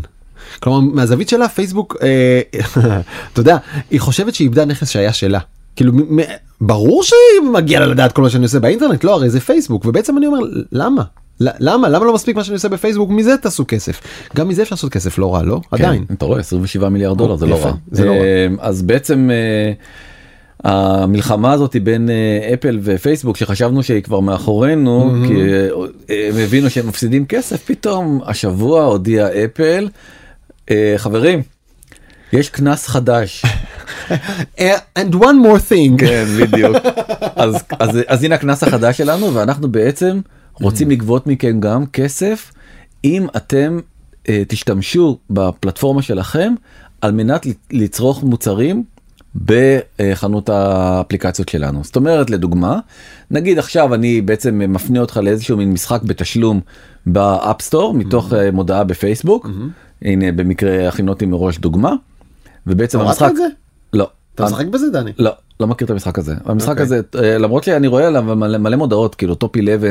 כלומר 0.60 0.80
מהזווית 0.80 1.30
שלה 1.30 1.50
פייסבוק 1.50 1.96
אה, 2.02 2.42
אתה 3.34 3.40
יודע 3.42 3.58
היא 3.92 4.00
חושבת 4.02 4.36
שהיא 4.36 4.46
איבדה 4.46 4.66
נכס 4.66 4.90
שהיה 4.90 5.14
שלה. 5.14 5.40
כאילו 5.76 5.94
מ- 5.94 6.20
מ- 6.20 6.24
ברור 6.62 7.04
שמגיע 7.04 7.80
לה 7.80 7.86
לדעת 7.86 8.12
כל 8.12 8.22
מה 8.22 8.30
שאני 8.30 8.44
עושה 8.44 8.60
באינטרנט 8.60 9.04
לא 9.04 9.14
הרי 9.14 9.30
זה 9.30 9.40
פייסבוק 9.40 9.86
ובעצם 9.86 10.18
אני 10.18 10.28
אומר 10.28 10.40
למה 10.72 11.04
למה 11.40 11.90
למה 11.90 12.06
לא 12.06 12.14
מספיק 12.14 12.36
מה 12.36 12.44
שאני 12.44 12.54
עושה 12.56 12.70
בפייסבוק 12.70 13.10
מזה 13.10 13.38
תעשו 13.38 13.66
כסף 13.68 14.02
גם 14.36 14.48
מזה 14.48 14.62
אפשר 14.62 14.76
לעשות 14.76 14.92
כסף 14.92 15.18
לא 15.18 15.36
רע 15.36 15.44
לא 15.44 15.62
עדיין 15.72 16.06
כן, 16.08 16.14
אתה 16.14 16.26
רואה 16.26 16.40
27 16.40 16.90
מיליארד 16.90 17.18
דולר 17.18 17.36
זה 17.36 17.46
לא 17.46 17.56
רע. 17.66 17.74
זה 17.92 18.06
לא 18.06 18.12
רע. 18.12 18.18
אה, 18.18 18.48
אז 18.60 18.82
בעצם 18.82 19.30
אה, 19.32 19.72
המלחמה 20.66 21.52
הזאת 21.52 21.76
בין 21.84 22.10
אה, 22.10 22.54
אפל 22.54 22.80
ופייסבוק 22.84 23.38
שחשבנו 23.38 23.84
שהיא 23.84 24.04
כבר 24.04 24.20
מאחורינו 24.20 25.12
כי 25.28 25.34
אה, 26.10 26.30
הם 26.30 26.38
הבינו 26.38 26.70
שהם 26.70 26.88
מפסידים 26.88 27.26
כסף 27.26 27.64
פתאום 27.66 28.22
השבוע 28.26 28.84
הודיע 28.84 29.28
אפל 29.28 29.90
אה, 30.72 30.94
חברים 30.98 31.42
יש 32.34 32.50
קנס 32.50 32.88
חדש. 32.88 33.46
and 35.00 35.14
one 35.14 35.38
more 35.46 35.72
thing 35.72 36.00
כן 36.00 36.26
בדיוק. 36.42 36.78
אז, 37.36 37.56
אז, 37.80 38.00
אז 38.08 38.24
הנה 38.24 38.36
הקנס 38.36 38.64
החדש 38.64 38.98
שלנו 38.98 39.34
ואנחנו 39.34 39.72
בעצם 39.72 40.20
רוצים 40.54 40.90
לגבות 40.92 41.28
מכם 41.28 41.60
גם 41.60 41.86
כסף 41.86 42.52
אם 43.04 43.28
אתם 43.36 43.80
אה, 44.30 44.44
תשתמשו 44.48 45.18
בפלטפורמה 45.30 46.02
שלכם 46.02 46.54
על 47.02 47.12
מנת 47.12 47.46
לצרוך 47.72 48.24
מוצרים 48.24 48.84
בחנות 49.46 50.50
האפליקציות 50.50 51.50
שלנו. 51.50 51.84
זאת 51.84 51.96
אומרת 51.96 52.30
לדוגמה 52.30 52.80
נגיד 53.32 53.60
עכשיו 53.60 53.94
אני 53.94 54.22
בעצם 54.22 54.62
מפנה 54.68 55.00
אותך 55.00 55.18
לאיזשהו 55.24 55.58
מין 55.58 55.72
משחק 55.72 56.02
בתשלום 56.04 56.60
ב 57.06 57.16
App 57.16 57.45
Store 57.45 57.94
מתוך 57.94 58.34
אה, 58.34 58.52
מודעה 58.52 58.84
בפייסבוק. 58.84 59.48
הנה 60.02 60.32
במקרה 60.32 60.88
הכינותי 60.88 61.26
מראש 61.26 61.58
דוגמה. 61.58 61.94
ובעצם 62.68 63.00
המשחק 63.00 63.30
את 63.32 63.36
זה? 63.36 63.48
לא 63.94 64.10
אתה 64.36 64.46
משחק 64.46 64.66
בזה 64.66 64.90
דני? 64.90 65.12
לא, 65.20 65.32
לא 65.60 65.68
מכיר 65.68 65.86
את 65.86 65.92
המשחק 65.92 66.20
הזה. 66.20 66.36
המשחק 66.46 66.70
אוקיי. 66.70 66.84
הזה, 66.84 67.02
אה, 67.16 67.38
למרות 67.38 67.64
שאני 67.64 67.88
רואה 67.88 68.08
עליו 68.08 68.24
מלא, 68.24 68.58
מלא 68.58 68.76
מודעות, 68.76 69.16
כאילו 69.16 69.36
Top 69.36 69.56
11, 69.56 69.90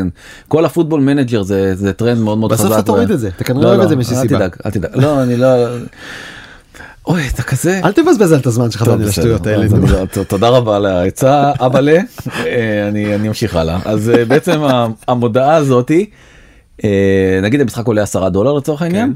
כל 0.48 0.64
ה 0.64 0.68
Football 0.68 1.00
Manager 1.00 1.42
זה, 1.42 1.74
זה 1.74 1.92
טרנד 1.92 2.18
מאוד 2.18 2.38
מאוד 2.38 2.52
חזק. 2.52 2.64
בסוף 2.64 2.78
אתה 2.78 2.82
תוריד 2.82 3.10
ו- 3.10 3.14
את 3.14 3.18
זה, 3.18 3.28
אתה 3.28 3.44
כנראה 3.44 3.64
לא, 3.64 3.76
לא, 3.76 3.84
את 3.84 3.88
זה 3.88 3.96
מאיזושהי 3.96 4.16
אל 4.16 4.22
סיבה. 4.22 4.38
תדאג, 4.38 4.56
אל 4.66 4.70
תדאג. 4.70 4.90
לא, 4.94 5.22
אני 5.22 5.36
לא... 5.36 5.48
אוי, 7.06 7.28
אתה 7.28 7.42
כזה... 7.42 7.80
אל 7.84 7.92
תבזבז 7.92 8.32
על 8.32 8.38
את 8.40 8.46
הזמן 8.46 8.70
שלך 8.70 8.82
בסדר, 8.82 9.06
לשטויות 9.06 9.46
האלה. 9.46 9.66
תודה 10.28 10.48
רבה 10.48 10.76
על 10.76 10.86
העצה, 10.86 11.52
אבאלה. 11.66 12.00
אני 12.88 13.14
אני 13.14 13.28
אמשיך 13.28 13.56
הלאה. 13.56 13.78
אז 13.84 14.10
אה, 14.10 14.24
בעצם 14.24 14.60
המודעה 15.08 15.56
הזאתי, 15.56 16.10
אה, 16.84 17.40
נגיד 17.42 17.60
המשחק 17.60 17.86
עולה 17.86 18.02
10 18.02 18.28
דולר 18.28 18.52
לצורך 18.52 18.82
העניין, 18.82 19.12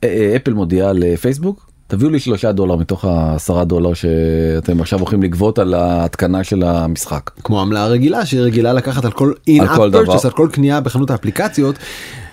כן. 0.00 0.08
אה, 0.08 0.14
אה, 0.14 0.36
אפל 0.36 0.52
מודיעה 0.52 0.92
לפייסבוק, 0.92 1.70
תביאו 1.86 2.10
לי 2.10 2.20
3 2.20 2.44
דולר 2.44 2.76
מתוך 2.76 3.04
ה-10 3.04 3.64
דולר 3.64 3.94
שאתם 3.94 4.80
עכשיו 4.80 4.98
הולכים 4.98 5.22
לגבות 5.22 5.58
על 5.58 5.74
ההתקנה 5.74 6.44
של 6.44 6.62
המשחק. 6.62 7.30
כמו 7.44 7.60
עמלה 7.60 7.86
רגילה 7.86 8.26
שהיא 8.26 8.40
רגילה 8.40 8.72
לקחת 8.72 9.04
על 9.04 9.10
כל 9.10 9.32
in 9.50 9.62
על 9.62 9.68
כל 9.76 9.88
app 9.88 9.92
דבר. 9.92 10.14
purchase 10.16 10.24
על 10.24 10.30
כל 10.30 10.48
קנייה 10.52 10.80
בחנות 10.80 11.10
האפליקציות. 11.10 11.76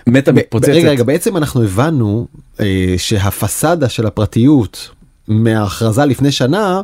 מטה 0.07 0.31
מתפוצצת. 0.31 0.69
רגע 0.69 0.89
רגע 0.89 1.03
בעצם 1.03 1.37
אנחנו 1.37 1.63
הבנו 1.63 2.27
אה, 2.59 2.93
שהפסאדה 2.97 3.89
של 3.89 4.05
הפרטיות 4.05 4.89
מההכרזה 5.29 6.05
לפני 6.05 6.31
שנה 6.31 6.81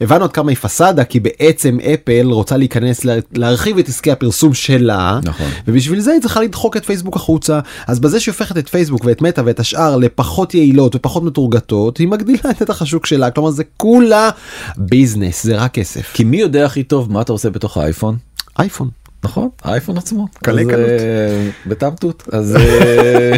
הבנו 0.00 0.24
עד 0.24 0.32
כמה 0.32 0.50
היא 0.50 0.56
פסאדה 0.56 1.04
כי 1.04 1.20
בעצם 1.20 1.78
אפל 1.94 2.26
רוצה 2.26 2.56
להיכנס 2.56 3.04
לה- 3.04 3.14
להרחיב 3.32 3.78
את 3.78 3.88
עסקי 3.88 4.10
הפרסום 4.12 4.54
שלה 4.54 5.20
נכון. 5.24 5.46
ובשביל 5.68 6.00
זה 6.00 6.12
היא 6.12 6.20
צריכה 6.20 6.40
לדחוק 6.40 6.76
את 6.76 6.84
פייסבוק 6.84 7.16
החוצה 7.16 7.60
אז 7.86 8.00
בזה 8.00 8.20
שהיא 8.20 8.32
הופכת 8.32 8.58
את 8.58 8.68
פייסבוק 8.68 9.04
ואת 9.04 9.22
מטא 9.22 9.42
ואת 9.44 9.60
השאר 9.60 9.96
לפחות 9.96 10.54
יעילות 10.54 10.94
ופחות 10.96 11.22
מתורגתות 11.22 11.98
היא 11.98 12.08
מגדילה 12.08 12.50
את 12.50 12.62
נתח 12.62 12.82
השוק 12.82 13.06
שלה 13.06 13.30
כלומר 13.30 13.50
זה 13.50 13.62
כולה 13.76 14.30
ביזנס 14.76 15.44
זה 15.44 15.56
רק 15.56 15.72
כסף 15.74 16.10
כי 16.14 16.24
מי 16.24 16.36
יודע 16.36 16.66
הכי 16.66 16.82
טוב 16.82 17.12
מה 17.12 17.20
אתה 17.20 17.32
עושה 17.32 17.50
בתוך 17.50 17.76
האייפון? 17.76 18.16
אייפון. 18.58 18.88
נכון 19.24 19.48
האייפון 19.62 19.98
עצמו 19.98 20.26
קלי 20.44 20.64
קלות. 20.64 20.78
אה, 20.78 21.48
בטעם 21.66 21.94
תות 21.94 22.22
אז 22.32 22.56
אה, 22.60 23.36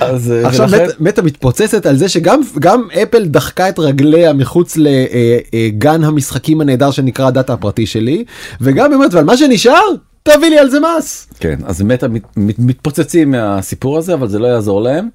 אז 0.00 0.32
אה, 0.32 0.46
עכשיו 0.48 0.68
ולכן- 0.70 0.86
מטא 1.00 1.20
מתפוצצת 1.20 1.86
על 1.86 1.96
זה 1.96 2.08
שגם 2.08 2.40
גם 2.58 2.88
אפל 3.02 3.24
דחקה 3.26 3.68
את 3.68 3.78
רגליה 3.78 4.32
מחוץ 4.32 4.76
לגן 4.76 6.04
המשחקים 6.04 6.60
הנהדר 6.60 6.90
שנקרא 6.90 7.26
הדאטה 7.26 7.52
הפרטי 7.52 7.86
שלי 7.86 8.24
וגם 8.60 8.92
אומרת 8.92 9.14
ועל 9.14 9.24
מה 9.24 9.36
שנשאר 9.36 9.80
תביא 10.22 10.48
לי 10.48 10.58
על 10.58 10.70
זה 10.70 10.78
מס. 10.80 11.28
כן 11.40 11.58
אז 11.64 11.82
מטה 11.82 12.08
מת, 12.08 12.22
מת, 12.36 12.58
מתפוצצים 12.58 13.30
מהסיפור 13.30 13.98
הזה 13.98 14.14
אבל 14.14 14.28
זה 14.28 14.38
לא 14.38 14.46
יעזור 14.46 14.82
להם. 14.82 15.08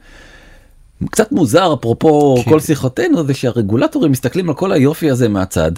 קצת 1.11 1.31
מוזר 1.31 1.73
אפרופו 1.73 2.35
כן. 2.45 2.51
כל 2.51 2.59
שיחותינו 2.59 3.25
זה 3.27 3.33
שהרגולטורים 3.33 4.11
מסתכלים 4.11 4.49
על 4.49 4.55
כל 4.55 4.71
היופי 4.71 5.09
הזה 5.09 5.29
מהצד 5.29 5.71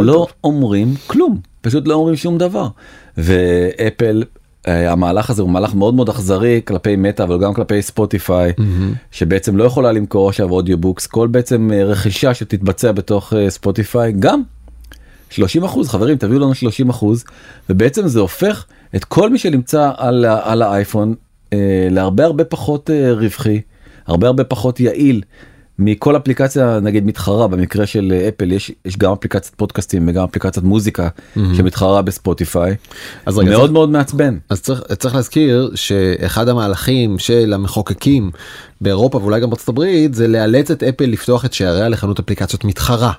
ולא. 0.00 0.26
אומרים 0.44 0.94
כלום 1.06 1.38
פשוט 1.60 1.88
לא 1.88 1.94
אומרים 1.94 2.16
שום 2.16 2.38
דבר 2.38 2.68
ואפל 3.18 4.22
אה, 4.22 4.45
המהלך 4.66 5.30
הזה 5.30 5.42
הוא 5.42 5.50
מהלך 5.50 5.74
מאוד 5.74 5.94
מאוד 5.94 6.08
אכזרי 6.08 6.60
כלפי 6.64 6.96
מטא 6.96 7.22
אבל 7.22 7.38
גם 7.40 7.54
כלפי 7.54 7.82
ספוטיפיי 7.82 8.52
שבעצם 9.10 9.56
לא 9.56 9.64
יכולה 9.64 9.92
למכור 9.92 10.28
עכשיו 10.28 10.50
audiobooks 10.50 11.06
כל 11.06 11.28
בעצם 11.28 11.70
אה, 11.72 11.84
רכישה 11.84 12.34
שתתבצע 12.34 12.92
בתוך 12.92 13.32
אה, 13.32 13.50
ספוטיפיי 13.50 14.12
גם 14.18 14.42
30 15.30 15.64
אחוז 15.64 15.88
חברים 15.88 16.16
תביאו 16.16 16.38
לנו 16.38 16.54
30 16.54 16.90
אחוז 16.90 17.24
ובעצם 17.70 18.08
זה 18.08 18.20
הופך 18.20 18.64
את 18.96 19.04
כל 19.04 19.30
מי 19.30 19.38
שנמצא 19.38 19.90
על, 19.96 20.24
על 20.24 20.62
האייפון 20.62 21.14
אה, 21.52 21.88
להרבה 21.90 22.24
הרבה 22.24 22.44
פחות 22.44 22.90
אה, 22.90 23.12
רווחי 23.12 23.60
הרבה 24.06 24.26
הרבה 24.26 24.44
פחות 24.44 24.80
יעיל 24.80 25.22
מכל 25.78 26.16
אפליקציה 26.16 26.80
נגיד 26.82 27.06
מתחרה 27.06 27.48
במקרה 27.48 27.86
של 27.86 28.12
אפל 28.28 28.52
יש 28.52 28.72
יש 28.84 28.96
גם 28.98 29.12
אפליקציית 29.12 29.54
פודקאסטים 29.56 30.08
וגם 30.08 30.24
אפליקציית 30.24 30.64
מוזיקה 30.64 31.08
שמתחרה 31.34 32.02
בספוטיפיי. 32.02 32.74
אז 33.26 33.38
רגע, 33.38 33.50
מאוד 33.50 33.60
צריך- 33.60 33.72
מאוד 33.72 33.90
מעצבן. 33.90 34.38
אז 34.50 34.60
צריך, 34.60 34.80
צריך 34.98 35.14
להזכיר 35.14 35.70
שאחד 35.74 36.48
המהלכים 36.48 37.18
של 37.18 37.52
המחוקקים 37.54 38.30
באירופה 38.80 39.18
ואולי 39.18 39.40
גם 39.40 39.50
בארצות 39.50 39.68
הברית 39.68 40.14
זה 40.14 40.28
לאלץ 40.28 40.70
את 40.70 40.82
אפל 40.82 41.04
לפתוח 41.04 41.44
את 41.44 41.52
שעריה 41.52 41.88
לחנות 41.88 42.18
אפליקציות 42.18 42.64
מתחרה 42.64 43.12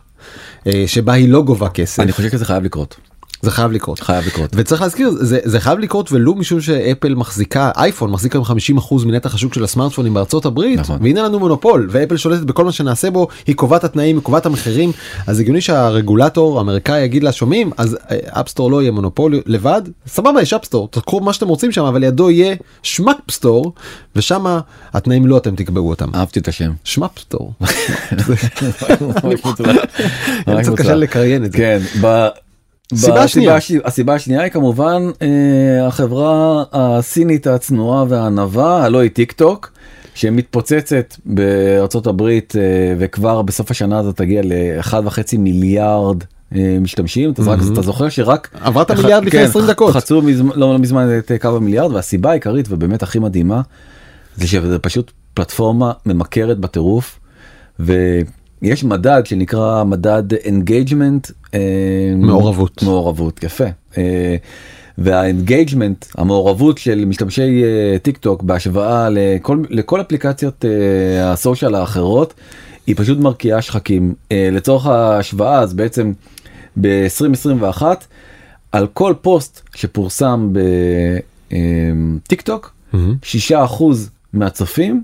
אה, 0.68 0.84
שבה 0.88 1.14
היא 1.14 1.30
לא 1.30 1.42
גובה 1.42 1.70
כסף. 1.70 2.00
אני 2.00 2.12
חושב 2.12 2.30
שזה 2.30 2.46
חייב 2.46 2.64
לקרות 2.64 2.96
זה 3.42 3.52
חייב 3.52 3.72
לקרות. 3.72 4.00
חייב 4.00 4.28
לקרות. 4.28 4.50
וצריך 4.54 4.82
להזכיר 4.82 5.10
זה, 5.12 5.40
זה 5.44 5.60
חייב 5.60 5.80
לקרות 5.80 6.12
ולו 6.12 6.36
משום 6.36 6.62
שאפל 6.62 7.16
מחזיקה 7.16 7.72
אייפון 7.78 8.12
מחזיק 8.12 8.36
היום 8.36 8.46
50% 8.46 9.06
מנתח 9.06 9.36
השוק 9.36 9.54
של 9.54 9.64
הסמארטפונים 9.64 10.14
בארצות 10.14 10.46
הברית 10.46 10.80
נכון. 10.80 10.98
והנה 11.02 11.24
לנו 11.24 11.40
מונופול 11.40 11.88
ואפל 11.92 12.18
שולטת 12.18 12.44
בכל 12.44 12.66
מה 12.66 12.72
שנעשה 12.72 13.12
בו 13.12 13.28
היא 13.48 13.56
קובעת 13.56 13.84
התנאים 13.84 14.16
היא 14.16 14.24
קובעת 14.24 14.46
המחירים 14.46 14.92
אז 15.28 15.40
הגיוני 15.40 15.62
שהרגולטור 15.62 16.58
האמריקאי 16.58 17.02
יגיד 17.02 17.24
לה 17.24 17.32
שומעים 17.32 17.72
אז 17.78 17.98
App 18.28 18.44
Store 18.44 18.72
לא 18.72 18.82
יהיה 18.82 18.92
מונופול 18.92 19.42
לבד 19.46 19.82
סבבה 20.08 20.42
יש 20.42 20.54
App 20.54 20.66
Store 20.66 20.88
תקחו 20.92 21.20
מה 21.20 21.34
שאתם 21.34 21.48
רוצים 21.48 21.72
שם 21.72 21.84
אבל 21.84 22.00
לידו 22.02 22.32
יהיה 22.32 22.56
שמאפסטור 22.84 23.74
ושם 24.16 24.46
התנאים 24.94 25.28
לא 25.28 25.38
אתם 25.38 25.56
תקבעו 25.56 25.90
אותם. 25.90 26.10
אהבתי 26.16 26.40
את 26.40 26.48
השם. 26.48 26.72
שמאפסטור. 26.84 27.54
קשה 30.76 30.96
לקריין 30.96 31.46
את 31.46 31.52
זה. 31.52 31.58
כן. 32.90 32.96
ב- 32.96 33.00
סיבה 33.00 33.14
בסיבה 33.24 33.28
שנייה. 33.28 33.56
הש- 33.56 33.72
הסיבה 33.86 34.14
השנייה 34.14 34.42
היא 34.42 34.52
כמובן 34.52 35.04
אה, 35.22 35.28
החברה 35.88 36.64
הסינית 36.72 37.48
הצנועה 37.48 38.06
והענווה 38.10 38.84
הלא 38.86 39.00
היא 39.00 39.10
טיק 39.12 39.32
טוק 39.32 39.72
שמתפוצצת 40.16 41.16
בארצות 41.26 42.08
הברית 42.08 42.54
אה, 42.58 42.62
וכבר 43.00 43.42
בסוף 43.42 43.72
השנה 43.72 44.00
הזאת 44.00 44.18
תגיע 44.18 44.42
לאחד 44.44 45.02
וחצי 45.06 45.38
מיליארד. 45.38 46.18
אה, 46.56 46.78
משתמשים 46.82 47.32
אתה 47.32 47.44
זוכר- 47.44 47.74
אתה 47.74 47.82
זוכר 47.82 48.10
שרק 48.10 48.50
אחד- 48.92 49.00
המיליארד 49.00 49.26
לפני 49.26 49.40
כן, 49.40 49.46
20 49.46 49.68
דקות. 49.68 49.94
חצו 49.94 50.22
מזמן- 50.22 50.56
לא 50.56 50.74
לא 50.74 50.80
מזמן 50.80 51.18
את 51.18 51.32
קו 51.42 51.48
המיליארד 51.58 51.92
והסיבה 51.92 52.30
העיקרית 52.32 52.66
ובאמת 52.70 53.04
הכי 53.04 53.20
מדהימה 53.20 53.62
זה 54.36 54.48
שזה 54.48 54.80
פשוט 54.80 55.12
פלטפורמה 55.34 55.92
ממכרת 56.06 56.60
בטירוף 56.60 57.20
ויש 58.62 58.84
מדד 58.84 59.22
שנקרא 59.26 59.84
מדד 59.84 60.34
engagement 60.34 61.28
מעורבות. 62.18 62.84
מעורבות 62.84 63.44
יפה. 63.44 63.66
אה, 63.98 64.36
וה 64.98 65.16
engagement 65.16 66.06
המעורבות 66.18 66.78
של 66.78 67.06
משתמשי 67.06 67.64
אה, 67.64 68.00
טיק 68.00 68.18
טוק 68.18 68.44
בהשוואה 68.44 69.10
לכל 69.12 69.64
לכל 69.70 70.02
אפליקציות 70.02 70.66
אה, 70.66 71.32
ה 71.32 71.38
social 71.38 71.76
האחרות 71.76 72.34
היא 72.88 72.96
פשוט 72.98 73.18
מרקיעה 73.18 73.62
שחקים. 73.62 74.14
אה, 74.32 74.50
לצורך 74.52 74.86
ההשוואה 74.86 75.60
אז 75.60 75.74
בעצם 75.74 76.14
ב-2021 76.82 77.84
על 78.72 78.88
כל 78.88 79.14
פוסט 79.22 79.70
שפורסם 79.76 80.54
בטיק 81.52 82.42
טוק 82.42 82.74
שישה 83.24 83.64
אחוז 83.64 84.10
מהצופים 84.34 85.04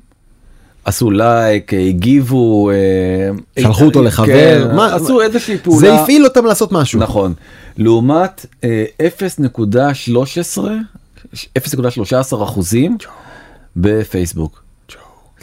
עשו 0.85 1.11
לייק 1.11 1.73
הגיבו 1.73 2.69
אה, 2.71 2.75
שלחו 3.63 3.83
אותו 3.85 4.03
לחבר, 4.03 4.25
כן, 4.25 4.75
מה- 4.75 4.95
עשו 4.95 5.21
איזושהי 5.21 5.57
פעולה 5.57 5.79
זה 5.79 5.93
הפעיל 5.95 6.23
אותם 6.25 6.45
לעשות 6.45 6.71
משהו. 6.71 6.99
נכון 6.99 7.33
לעומת 7.77 8.45
אה, 8.63 8.85
0.13 10.07 10.59
0.13 11.59 12.43
אחוזים 12.43 12.97
בפייסבוק. 13.75 14.62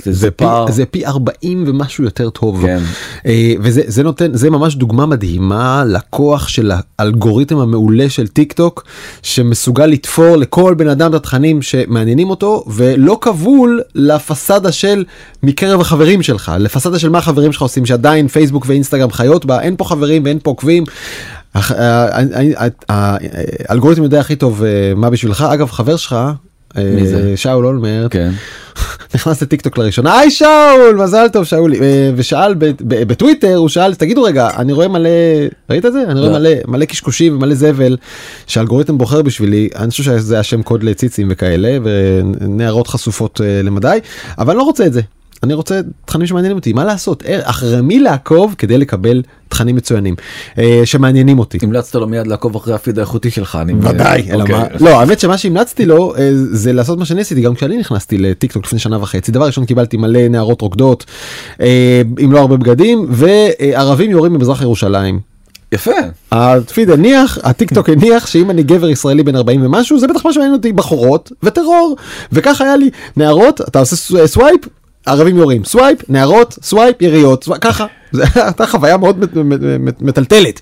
זה, 0.05 0.13
זה 0.13 0.31
פי, 0.31 0.45
פער 0.45 0.71
זה 0.71 0.85
פי 0.87 1.07
40 1.07 1.65
ומשהו 1.67 2.05
יותר 2.05 2.31
טוב 2.31 2.63
כן. 2.63 2.79
אה, 3.27 3.53
וזה 3.61 3.83
זה 3.87 4.03
נותן 4.03 4.35
זה 4.35 4.51
ממש 4.51 4.75
דוגמה 4.77 5.07
מדהימה 5.07 5.85
לכוח 5.87 6.49
של 6.49 6.73
האלגוריתם 6.99 7.59
המעולה 7.59 8.09
של 8.11 8.27
טיק 8.29 8.53
טוק 8.53 8.85
שמסוגל 9.23 9.87
לתפור 9.87 10.37
לכל 10.37 10.75
בן 10.75 10.89
אדם 10.89 11.11
את 11.11 11.15
התכנים 11.15 11.63
שמעניינים 11.63 12.31
אותו 12.31 12.65
ולא 12.67 13.19
כבול 13.21 13.81
לפסאדה 13.95 14.73
של 14.73 15.05
מקרב 15.43 15.81
החברים 15.81 16.23
שלך 16.23 16.53
לפסאדה 16.59 16.99
של 16.99 17.09
מה 17.09 17.19
החברים 17.19 17.53
שלך 17.53 17.63
עושים 17.63 17.87
שעדיין 17.87 18.29
פייסבוק 18.29 18.65
ואינסטגרם 18.69 19.11
חיות 19.11 19.45
בה 19.45 19.61
אין 19.61 19.75
פה 19.77 19.85
חברים 19.85 20.25
ואין 20.25 20.39
פה 20.43 20.51
עוקבים. 20.51 20.85
הח- 21.55 21.73
ה- 21.73 22.17
ה- 22.17 22.67
ה- 22.93 23.17
האלגוריתם 23.69 24.03
יודע 24.03 24.21
הכי 24.21 24.37
טוב 24.37 24.63
אה, 24.65 24.69
מה 24.97 25.11
בשבילך 25.11 25.43
אגב 25.43 25.71
חבר 25.71 25.97
שלך. 25.97 26.17
אה? 26.77 27.37
שאול 27.37 27.67
אולמרט 27.67 28.13
כן. 28.13 28.31
נכנס 29.15 29.43
לטיק 29.43 29.61
טוק 29.61 29.79
לראשונה 29.79 30.19
היי 30.19 30.31
שאול 30.31 30.97
מזל 31.03 31.29
טוב 31.29 31.45
שאולי 31.45 31.81
אה, 31.81 32.11
ושאל 32.17 32.55
בטוויטר 32.81 33.55
הוא 33.55 33.69
שאל 33.69 33.95
תגידו 33.95 34.23
רגע 34.23 34.49
אני 34.57 34.73
רואה 34.73 34.89
מלא 34.89 35.09
ראית 35.71 35.87
את 35.87 35.93
זה 35.93 36.03
אני 36.09 36.21
רואה 36.21 36.33
לא. 36.33 36.39
מלא 36.39 36.51
מלא 36.67 36.85
קשקושים 36.85 37.37
ומלא 37.37 37.55
זבל 37.55 37.97
שהאלגוריתם 38.47 38.99
בוחר 38.99 39.23
בשבילי 39.23 39.69
אני 39.77 39.91
חושב 39.91 40.03
שזה 40.03 40.41
השם 40.41 40.63
קוד 40.63 40.83
לציצים 40.83 41.29
וכאלה 41.31 41.79
ונערות 41.83 42.87
חשופות 42.87 43.41
אה, 43.41 43.63
למדי 43.63 43.99
אבל 44.39 44.51
אני 44.51 44.59
לא 44.59 44.63
רוצה 44.63 44.87
את 44.87 44.93
זה. 44.93 45.01
אני 45.43 45.55
רוצה 45.55 45.81
תכנים 46.05 46.27
שמעניינים 46.27 46.57
אותי 46.57 46.73
מה 46.73 46.85
לעשות 46.85 47.23
אה, 47.27 47.39
אחרי 47.43 47.81
מי 47.81 47.99
לעקוב 47.99 48.55
כדי 48.59 48.79
לקבל 48.79 49.23
תכנים 49.49 49.77
מצוינים 49.77 50.15
אה, 50.59 50.83
שמעניינים 50.85 51.39
אותי. 51.39 51.59
המלצת 51.63 51.95
לו 51.95 52.07
מיד 52.07 52.27
לעקוב 52.27 52.57
אחרי 52.57 52.75
הפיד 52.75 52.99
האיכותי 52.99 53.31
שלך 53.31 53.59
אני. 53.63 53.73
ודאי, 53.81 54.27
אלא 54.31 54.43
אוקיי. 54.43 54.57
מה, 54.57 54.65
לא 54.81 55.01
האמת 55.01 55.21
שמה 55.21 55.39
שהמלצתי 55.39 55.87
לו 55.87 56.17
אה, 56.17 56.31
זה 56.33 56.73
לעשות 56.73 56.99
מה 56.99 57.05
שאני 57.05 57.21
עשיתי 57.21 57.41
גם 57.41 57.55
כשאני 57.55 57.77
נכנסתי 57.77 58.19
לטיק 58.19 58.53
טוק 58.53 58.65
לפני 58.65 58.79
שנה 58.79 59.03
וחצי 59.03 59.33
דבר 59.33 59.47
ראשון 59.47 59.65
קיבלתי 59.65 59.97
מלא 59.97 60.29
נערות 60.29 60.61
רוקדות 60.61 61.05
אה, 61.61 62.03
עם 62.19 62.33
לא 62.33 62.39
הרבה 62.39 62.57
בגדים 62.57 63.07
וערבים 63.11 64.11
יורים 64.11 64.33
במזרח 64.33 64.63
ירושלים. 64.63 65.21
יפה. 65.73 65.91
הפיד 66.33 66.91
הניח 66.91 67.39
הטיק 67.43 67.75
טוק 67.75 67.89
הניח 67.89 68.27
שאם 68.27 68.51
אני 68.51 68.63
גבר 68.63 68.89
ישראלי 68.89 69.23
בן 69.23 69.37
40 69.37 69.67
ומשהו 69.67 69.99
זה 69.99 70.07
בטח 70.07 70.27
מה 70.27 70.33
שמעניין 70.33 70.55
אותי 70.55 70.73
בחורות 70.73 71.33
וטרור 71.43 71.97
וככה 72.33 72.65
היה 72.65 72.77
לי 72.77 72.91
נערות 73.17 73.61
אתה 73.61 73.79
עושה 73.79 74.27
swipe. 74.27 74.61
ערבים 75.07 75.37
יורים 75.37 75.65
swipe 75.65 75.99
נערות 76.11 76.59
swipe 76.63 77.03
יריות 77.03 77.45
swipe, 77.45 77.63
ככה 77.63 77.87
זה 78.13 78.25
הייתה 78.35 78.67
חוויה 78.67 78.97
מאוד 78.97 79.19
מט- 79.19 79.37
מט- 79.37 79.61
מט- 79.81 80.03
מטלטלת. 80.03 80.61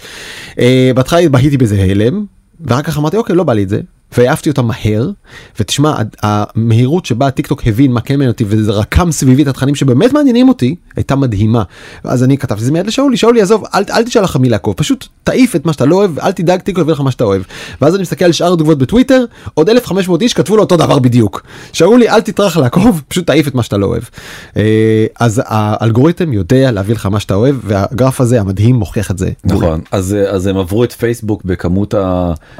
אה, 0.59 0.91
בהתחלה 0.95 1.29
בהיתי 1.29 1.57
בזה 1.57 1.87
הלם 1.91 2.25
ואחר 2.61 2.83
כך 2.83 2.99
אמרתי 2.99 3.17
אוקיי 3.17 3.37
לא 3.37 3.45
בא 3.45 3.53
לי 3.53 3.63
את 3.63 3.69
זה 3.69 3.81
והעפתי 4.17 4.51
אותה 4.51 4.63
מהר 4.63 5.11
ותשמע 5.61 5.95
המהירות 6.23 7.07
שבה 7.07 7.31
טיק 7.31 7.47
טוק 7.47 7.63
הבין 7.67 7.93
מה 7.93 8.01
כן 8.01 8.15
מעניין 8.15 8.31
אותי 8.31 8.45
וזה 8.49 8.73
רקם 8.73 9.13
סביבי 9.13 9.43
את 9.43 9.49
התכנים 9.49 9.75
שבאמת 9.75 10.13
מעניינים 10.13 10.49
אותי 10.49 10.75
הייתה 10.97 11.17
מדהימה. 11.17 11.63
אז 12.05 12.25
אני 12.25 12.39
כתבתי 12.39 12.65
זה 12.65 12.73
מיד 12.73 12.87
לשאולי 12.87 13.17
שאולי 13.17 13.41
עזוב 13.41 13.65
אל, 13.75 13.85
אל 13.91 14.03
תשאל 14.03 14.23
לך 14.23 14.37
מי 14.37 14.49
לעקוב 14.49 14.75
פשוט 14.75 15.07
תעיף 15.25 15.57
את 15.57 15.67
מה 15.67 15.73
שאתה 15.73 15.85
לא 15.85 15.97
אוהב 15.97 16.19
אל 16.19 16.33
תדאג 16.33 16.61
טיק 16.61 16.75
טוק 16.75 16.83
יביא 16.83 16.93
לך 16.93 17.01
מה 17.01 17.11
שאתה 17.11 17.25
אוהב. 17.25 17.43
ואז 17.81 17.95
אני 17.95 18.03
מסתכל 18.03 18.25
על 18.25 18.33
שאר 18.33 18.53
התגובות 18.53 18.79
בטוויטר 18.79 19.25
עוד 19.55 19.69
1500 19.69 20.23
איש 20.23 20.35
כתבו 20.35 20.57
לו 20.57 20.63
אותו 20.63 20.77
דבר 20.77 20.99
בדיוק. 20.99 21.43
שאולי 21.73 22.09
אל 22.09 22.21
תטרח 22.21 22.57
לעקוב 22.57 23.03
פשוט 23.09 23.27
תעיף 23.27 23.49
את 23.49 23.55
מה 23.55 23.63
שאתה 23.63 23.77
לא 23.77 23.87
אוהב. 23.87 24.03
אה, 24.57 25.07
אז 25.21 25.43
האלגוריתם 25.45 26.33
יודע 26.33 26.71
להביא 26.71 26.95
לך 26.95 27.07
מה 27.07 27.21
שאתה 27.21 27.35
אוהב 27.35 27.57
והגרף 27.65 28.21
הזה 28.21 28.41
המדהים 28.41 28.75
מוכיח 28.75 29.11
את 29.11 29.19
זה. 29.19 29.31
נכון 29.45 29.81
אז 29.93 30.17
אז 30.31 30.47
הם 30.47 30.57
עברו 30.57 30.85
את 30.85 30.93
פייסבוק 30.93 31.45
בכמות 31.45 31.95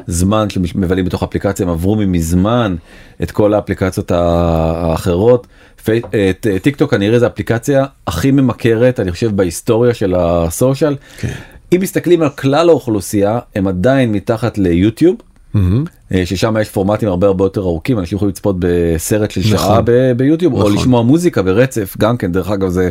הזמן 0.09 0.51
שמבלים 0.51 1.05
בתוך 1.05 1.23
אפליקציה 1.23 1.38
הם 1.61 1.69
עברו 1.69 1.97
מזמן 1.97 2.77
את 3.23 3.31
כל 3.31 3.55
האפליקציות 3.55 4.11
האחרות. 4.11 5.47
את 5.85 6.47
טיק 6.63 6.77
טוק 6.77 6.91
כנראה 6.91 7.19
זה 7.19 7.27
אפליקציה 7.27 7.85
הכי 8.07 8.31
ממכרת 8.31 9.01
אני 9.01 9.13
חושב 9.13 9.37
בהיסטוריה 9.37 9.95
של 9.95 10.15
הסושיאל. 10.15 10.97
כן. 11.19 11.33
אם 11.73 11.79
מסתכלים 11.83 12.23
על 12.23 12.29
כלל 12.29 12.69
האוכלוסייה 12.69 13.39
הם 13.55 13.69
עדיין 13.69 14.13
מתחת 14.13 14.59
ליוטיוב. 14.59 15.17
Mm-hmm. 15.55 16.15
ששם 16.25 16.57
יש 16.61 16.69
פורמטים 16.69 17.09
הרבה 17.09 17.27
הרבה 17.27 17.45
יותר 17.45 17.61
ארוכים 17.61 17.99
אנשים 17.99 18.17
יכולים 18.17 18.31
לצפות 18.31 18.57
בסרט 18.59 19.31
של 19.31 19.41
נכון. 19.41 19.57
שעה 19.59 19.81
ביוטיוב 20.17 20.53
נכון. 20.53 20.73
או 20.73 20.77
לשמוע 20.77 21.03
מוזיקה 21.03 21.43
ברצף 21.43 21.97
גם 21.99 22.17
כן 22.17 22.33
דרך 22.33 22.51
אגב 22.51 22.69
זה 22.69 22.89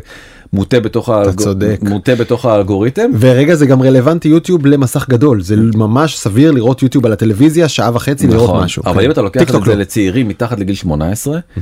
מוטה 0.53 0.79
בתוך, 0.79 1.09
האלג... 1.09 1.41
מוטה 1.81 2.15
בתוך 2.15 2.45
האלגוריתם. 2.45 3.11
ורגע 3.19 3.55
זה 3.55 3.65
גם 3.65 3.81
רלוונטי 3.81 4.27
יוטיוב 4.27 4.65
למסך 4.65 5.09
גדול 5.09 5.41
זה 5.41 5.55
ממש 5.55 6.17
סביר 6.17 6.51
לראות 6.51 6.83
יוטיוב 6.83 7.05
על 7.05 7.13
הטלוויזיה 7.13 7.67
שעה 7.69 7.91
וחצי 7.93 8.27
נכון, 8.27 8.39
לראות 8.39 8.63
משהו. 8.63 8.83
אבל 8.85 8.99
כן. 8.99 9.05
אם 9.05 9.11
אתה 9.11 9.21
לוקח 9.21 9.41
את 9.41 9.47
זה 9.47 9.57
לא. 9.57 9.73
לצעירים 9.73 10.27
מתחת 10.27 10.59
לגיל 10.59 10.75
18 10.75 11.37
mm-hmm. 11.37 11.59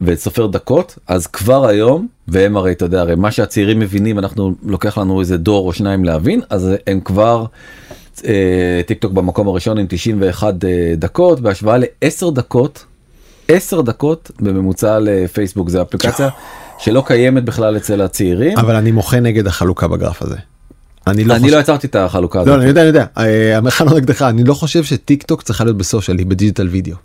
וסופר 0.00 0.46
דקות 0.46 0.98
אז 1.06 1.26
כבר 1.26 1.66
היום 1.66 2.06
והם 2.28 2.56
הרי 2.56 2.72
אתה 2.72 2.84
יודע 2.84 3.00
הרי 3.00 3.14
מה 3.14 3.30
שהצעירים 3.30 3.78
מבינים 3.78 4.18
אנחנו 4.18 4.54
לוקח 4.62 4.98
לנו 4.98 5.20
איזה 5.20 5.36
דור 5.36 5.66
או 5.66 5.72
שניים 5.72 6.04
להבין 6.04 6.40
אז 6.50 6.70
הם 6.86 7.00
כבר. 7.00 7.44
אה, 8.24 8.80
טיק 8.86 8.98
טוק 8.98 9.12
במקום 9.12 9.48
הראשון 9.48 9.78
עם 9.78 9.86
91 9.88 10.64
אה, 10.64 10.94
דקות 10.96 11.40
בהשוואה 11.40 11.78
ל-10 11.78 12.30
דקות 12.30 12.84
10 13.48 13.80
דקות 13.80 14.30
בממוצע 14.40 14.98
לפייסבוק 15.00 15.68
זה 15.68 15.82
אפליקציה 15.82 16.28
שלא 16.78 17.02
קיימת 17.06 17.44
בכלל 17.44 17.76
אצל 17.76 18.00
הצעירים. 18.00 18.58
אבל 18.58 18.74
אני 18.74 18.92
מוחה 18.92 19.20
נגד 19.20 19.46
החלוקה 19.46 19.88
בגרף 19.88 20.22
הזה. 20.22 20.36
אני 21.06 21.24
לא, 21.24 21.34
אני 21.34 21.42
חושב... 21.42 21.54
לא 21.54 21.60
יצרתי 21.60 21.86
את 21.86 21.96
החלוקה 21.96 22.40
הזאת. 22.40 22.48
לא, 22.48 22.60
אני 22.60 22.68
יודע, 22.68 22.80
אני 22.80 22.88
יודע, 22.88 23.04
אה, 23.18 23.56
המחאה 23.56 23.86
לא 23.86 23.96
נגדך, 23.96 24.22
אני 24.22 24.44
לא 24.44 24.54
חושב 24.54 24.84
שטיק 24.84 25.22
טוק 25.22 25.42
צריכה 25.42 25.64
להיות 25.64 25.76
ב 25.76 25.81
social, 25.81 26.18
היא 26.18 26.26
ב 26.26 26.31
digital 26.31 26.68
video. 26.68 26.96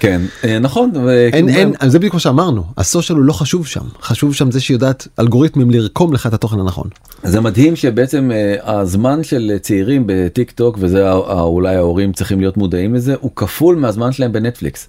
כן, 0.00 0.22
אה, 0.44 0.58
נכון. 0.58 0.92
אין, 1.32 1.48
אין, 1.48 1.72
זה 1.86 1.98
בדיוק 1.98 2.14
מה 2.14 2.20
שאמרנו, 2.20 2.64
ה 2.76 2.82
social 2.82 3.18
הוא 3.18 3.24
לא 3.24 3.32
חשוב 3.32 3.66
שם, 3.66 3.84
חשוב 4.02 4.34
שם 4.34 4.50
זה 4.50 4.60
שיודעת 4.60 5.08
אלגוריתמים 5.18 5.70
לרקום 5.70 6.12
לך 6.12 6.26
את 6.26 6.32
התוכן 6.32 6.60
הנכון. 6.60 6.88
זה 7.22 7.40
מדהים 7.40 7.76
שבעצם 7.76 8.30
אה, 8.32 8.80
הזמן 8.80 9.22
של 9.22 9.52
צעירים 9.60 10.04
בטיק 10.06 10.50
טוק, 10.50 10.78
וזה 10.80 11.12
אולי 11.12 11.76
ההורים 11.76 12.12
צריכים 12.12 12.40
להיות 12.40 12.56
מודעים 12.56 12.94
לזה, 12.94 13.14
הוא 13.20 13.30
כפול 13.36 13.76
מהזמן 13.76 14.12
שלהם 14.12 14.32
בנטפליקס. 14.32 14.88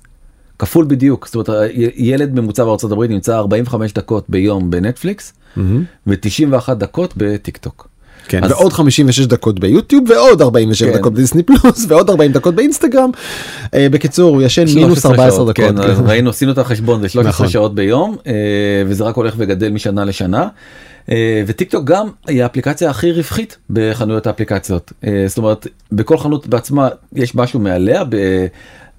כפול 0.60 0.86
בדיוק 0.86 1.28
זאת 1.28 1.50
אומרת 1.50 1.72
ילד 1.96 2.40
ממוצע 2.40 2.66
בארצות 2.66 2.92
הברית 2.92 3.12
נמצא 3.12 3.38
45 3.38 3.94
דקות 3.94 4.26
ביום 4.30 4.72
בנטפליקס 4.72 5.34
mm-hmm. 5.58 6.10
ו91 6.10 6.74
דקות 6.74 7.14
בטיק 7.18 7.58
טוק. 7.58 7.89
כן, 8.30 8.44
אז... 8.44 8.52
ועוד 8.52 8.74
56 8.74 9.26
דקות 9.26 9.60
ביוטיוב 9.60 10.04
ועוד 10.10 10.42
47 10.42 10.92
כן. 10.92 10.98
דקות 10.98 11.14
בדיסני 11.14 11.44
פלוס 11.44 11.86
ועוד 11.88 12.10
40 12.10 12.32
דקות 12.32 12.56
באינסטגרם. 12.56 13.10
אה, 13.74 13.88
בקיצור 13.92 14.36
הוא 14.36 14.42
ישן 14.42 14.66
מינוס 14.76 15.06
14 15.06 15.32
שעות, 15.32 15.50
דקות. 15.50 15.86
כן, 15.86 15.96
כן. 15.96 16.04
ראינו 16.08 16.30
עשינו 16.30 16.52
את 16.52 16.58
החשבון 16.58 17.02
זה 17.02 17.10
13 17.10 17.30
נכון. 17.30 17.50
שעות 17.50 17.76
ביום 17.76 18.16
אה, 18.28 18.34
וזה 18.88 19.04
רק 19.04 19.16
הולך 19.16 19.34
וגדל 19.38 19.70
משנה 19.70 20.06
לשנה. 20.06 20.48
אה, 21.12 21.44
וטיק 21.48 21.72
טוק 21.72 21.86
גם 21.86 22.10
היא 22.28 22.44
האפליקציה 22.44 22.90
הכי 22.90 23.12
רווחית 23.12 23.58
בחנויות 23.70 24.28
האפליקציות 24.28 24.94
אה, 25.08 25.24
זאת 25.28 25.38
אומרת 25.38 25.68
בכל 25.92 26.18
חנות 26.18 26.48
בעצמה 26.48 26.90
יש 27.16 27.36
משהו 27.36 27.60
מעליה 27.60 28.04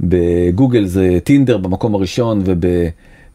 בגוגל 0.01 0.87
זה 0.87 1.19
טינדר 1.25 1.57
במקום 1.57 1.95
הראשון 1.95 2.43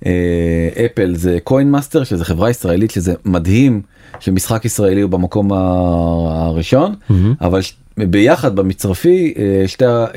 ובאפל 0.06 1.16
זה 1.16 1.38
Coin 1.44 1.72
Master 1.72 2.04
שזה 2.04 2.26
חברה 2.26 2.50
ישראלית 2.50 2.92
שזה 2.92 3.14
מדהים 3.26 3.82
שמשחק 4.20 4.66
ישראלי 4.66 5.02
הוא 5.02 5.12
במקום 5.12 5.54
הראשון 5.54 6.96
mm-hmm. 7.10 7.14
אבל 7.42 7.62
ביחד 7.98 8.56
במצרפי 8.56 9.34
אה, 9.38 9.68
שתי, 9.68 9.86
אה, 9.86 10.12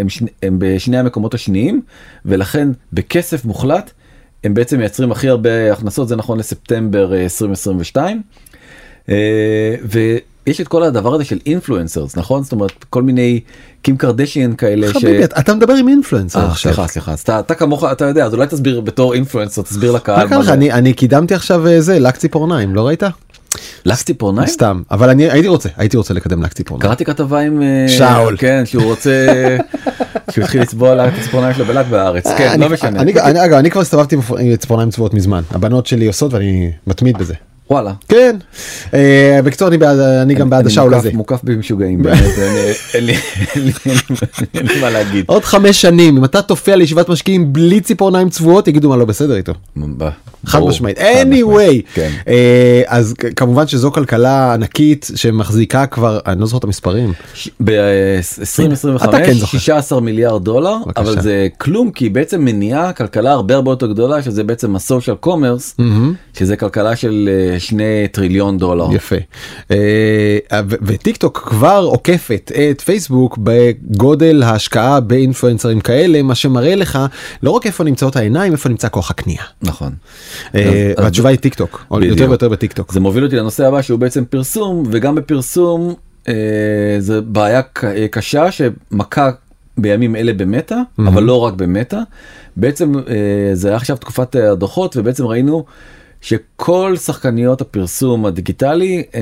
הם, 0.00 0.08
שני, 0.08 0.28
הם 0.42 0.56
בשני 0.58 0.98
המקומות 0.98 1.34
השניים 1.34 1.82
ולכן 2.24 2.68
בכסף 2.92 3.44
מוחלט 3.44 3.90
הם 4.44 4.54
בעצם 4.54 4.78
מייצרים 4.78 5.12
הכי 5.12 5.28
הרבה 5.28 5.72
הכנסות 5.72 6.08
זה 6.08 6.16
נכון 6.16 6.38
לספטמבר 6.38 7.14
2022. 7.14 8.22
אה, 9.08 9.14
יש 10.46 10.60
את 10.60 10.68
כל 10.68 10.82
הדבר 10.82 11.14
הזה 11.14 11.24
של 11.24 11.38
אינפלואנסרס 11.46 12.16
נכון 12.16 12.42
זאת 12.42 12.52
אומרת 12.52 12.84
כל 12.90 13.02
מיני 13.02 13.40
קים 13.82 13.96
קרדשיאן 13.96 14.54
כאלה 14.56 14.92
חביבי, 14.92 15.22
ש... 15.22 15.26
אתה 15.38 15.54
מדבר 15.54 15.74
עם 15.74 15.88
אינפלואנסר 15.88 16.40
אה, 16.40 16.46
עכשיו 16.46 16.72
סליחה 16.74 16.88
סליחה 16.88 17.14
אתה, 17.14 17.40
אתה 17.40 17.54
כמוך 17.54 17.84
אתה 17.84 18.04
יודע 18.04 18.24
אז 18.26 18.34
אולי 18.34 18.46
תסביר 18.46 18.80
בתור 18.80 19.14
אינפלואנסר 19.14 19.62
תסביר 19.62 19.92
לקהל. 19.92 20.28
מה 20.28 20.38
מה 20.38 20.52
אני, 20.52 20.72
אני 20.72 20.92
קידמתי 20.92 21.34
עכשיו 21.34 21.66
אה, 21.66 21.80
זה 21.80 21.98
לק 21.98 22.16
ציפורניים 22.16 22.74
לא 22.74 22.86
ראית? 22.86 23.02
לק 23.84 23.98
ציפורניים? 23.98 24.48
סתם 24.48 24.82
אבל 24.90 25.10
אני 25.10 25.30
הייתי 25.30 25.48
רוצה 25.48 25.68
הייתי 25.76 25.96
רוצה 25.96 26.14
לקדם 26.14 26.42
לק 26.42 26.52
ציפורניים. 26.52 26.88
קראתי 26.88 27.04
כתבה 27.04 27.40
עם 27.40 27.62
אה, 27.62 27.86
שאול 27.88 28.36
כן 28.38 28.62
שהוא 28.66 28.84
רוצה 28.84 29.26
שהוא 30.32 30.44
התחיל 30.44 30.62
לצבוע 30.62 30.94
לק 30.94 31.12
ציפורניים 31.22 31.54
שלו 31.54 31.64
בלק 31.64 31.86
בארץ 31.86 32.26
כן 32.38 32.60
לא 32.60 32.68
משנה. 32.68 33.00
אני 33.00 33.70
כבר 33.70 33.80
הסתובבתי 33.80 34.16
עם 34.16 34.56
ציפורניים 34.56 34.90
צבועות 34.90 35.14
מזמן 35.14 35.42
הבנות 35.50 35.86
שלי 35.86 36.06
עושות 36.06 36.32
ואני 36.32 36.72
מתמיד 36.86 37.18
בזה. 37.18 37.34
וואלה. 37.72 37.92
כן. 38.08 38.36
אה, 38.94 39.40
בקיצור 39.44 39.68
אני 39.68 39.78
בעד 39.78 39.98
אני 39.98 40.34
גם 40.34 40.50
בעד 40.50 40.66
השאול 40.66 40.94
הזה. 40.94 41.10
מוקף 41.12 41.40
במשוגעים 41.44 42.02
באמת 42.02 42.22
אין 42.94 44.66
לי 44.66 44.80
מה 44.80 44.90
להגיד. 44.90 45.24
עוד 45.28 45.44
חמש 45.44 45.82
שנים 45.82 46.16
אם 46.16 46.24
אתה 46.24 46.42
תופיע 46.42 46.76
לישיבת 46.76 47.08
משקיעים 47.08 47.52
בלי 47.52 47.80
ציפורניים 47.80 48.28
צבועות 48.30 48.68
יגידו 48.68 48.88
מה 48.88 48.96
לא 48.96 49.04
בסדר 49.04 49.36
איתו. 49.36 49.52
חד 50.46 50.60
משמעית. 50.60 50.98
anyway. 50.98 51.94
כן. 51.94 52.10
אה, 52.28 52.82
אז 52.86 53.14
כמובן 53.36 53.66
שזו 53.66 53.92
כלכלה 53.92 54.54
ענקית 54.54 55.10
שמחזיקה 55.14 55.86
כבר 55.86 56.18
אני 56.26 56.40
לא 56.40 56.46
זוכר 56.46 56.58
את 56.58 56.64
המספרים. 56.64 57.12
ב-2025 57.64 59.46
16 59.46 59.98
כן 59.98 60.04
מיליארד 60.04 60.44
דולר 60.44 60.76
אבל 60.96 61.20
זה 61.20 61.48
כלום 61.58 61.90
כי 61.90 62.08
בעצם 62.08 62.44
מניעה 62.44 62.92
כלכלה 62.92 63.32
הרבה 63.32 63.54
הרבה 63.54 63.70
יותר 63.70 63.86
גדולה 63.86 64.22
שזה 64.22 64.44
בעצם 64.44 64.76
הסושיאל 64.76 65.16
קומרס 65.16 65.76
שזה 66.38 66.56
כלכלה 66.56 66.96
של 66.96 67.28
אה, 67.62 67.66
שני 67.66 68.08
טריליון 68.12 68.58
דולר. 68.58 68.86
יפה. 68.92 69.16
אה, 69.70 69.76
וטיק 70.82 71.16
טוק 71.16 71.38
כבר 71.48 71.84
עוקפת 71.86 72.52
את 72.70 72.80
פייסבוק 72.80 73.38
בגודל 73.42 74.42
ההשקעה 74.42 75.00
באינפלואנסרים 75.00 75.80
כאלה 75.80 76.22
מה 76.22 76.34
שמראה 76.34 76.74
לך 76.74 76.98
לא 77.42 77.50
רק 77.50 77.66
איפה 77.66 77.84
נמצאות 77.84 78.16
העיניים 78.16 78.52
איפה 78.52 78.68
נמצא 78.68 78.88
כוח 78.88 79.10
הקנייה. 79.10 79.42
נכון. 79.62 79.92
אה, 80.54 80.92
התשובה 80.98 81.28
היא 81.28 81.38
טיק 81.38 81.54
טוק 81.54 81.86
יותר 82.02 82.28
ויותר 82.28 82.48
בטיק 82.48 82.72
טוק. 82.72 82.92
זה 82.92 83.00
מוביל 83.00 83.24
אותי 83.24 83.36
לנושא 83.36 83.66
הבא 83.66 83.82
שהוא 83.82 83.98
בעצם 83.98 84.24
פרסום 84.24 84.82
וגם 84.90 85.14
בפרסום 85.14 85.94
זה 86.98 87.20
בעיה 87.20 87.62
קשה 88.10 88.46
שמכה 88.50 89.30
בימים 89.78 90.16
אלה 90.16 90.32
במטא 90.32 90.74
mm-hmm. 90.74 91.08
אבל 91.08 91.22
לא 91.22 91.40
רק 91.40 91.54
במטא 91.54 91.98
בעצם 92.56 92.92
זה 93.52 93.68
היה 93.68 93.76
עכשיו 93.76 93.96
תקופת 93.96 94.36
הדוחות 94.36 94.96
ובעצם 94.96 95.26
ראינו 95.26 95.64
שכל 96.22 96.96
שחקניות 96.96 97.60
הפרסום 97.60 98.26
הדיגיטלי 98.26 99.02
אה, 99.14 99.20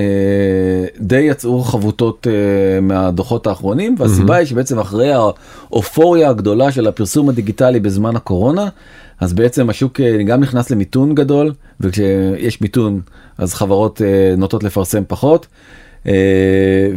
די 1.00 1.20
יצאו 1.20 1.62
חבוטות 1.62 2.26
אה, 2.26 2.80
מהדוחות 2.80 3.46
האחרונים 3.46 3.94
והסיבה 3.98 4.34
mm-hmm. 4.34 4.38
היא 4.38 4.46
שבעצם 4.46 4.78
אחרי 4.78 5.12
האופוריה 5.12 6.30
הגדולה 6.30 6.72
של 6.72 6.86
הפרסום 6.86 7.28
הדיגיטלי 7.28 7.80
בזמן 7.80 8.16
הקורונה 8.16 8.68
אז 9.20 9.32
בעצם 9.32 9.70
השוק 9.70 10.00
אה, 10.00 10.22
גם 10.22 10.40
נכנס 10.40 10.70
למיתון 10.70 11.14
גדול 11.14 11.52
וכשיש 11.80 12.60
מיתון 12.60 13.00
אז 13.38 13.54
חברות 13.54 14.02
אה, 14.02 14.34
נוטות 14.36 14.64
לפרסם 14.64 15.02
פחות 15.08 15.46
אה, 16.06 16.12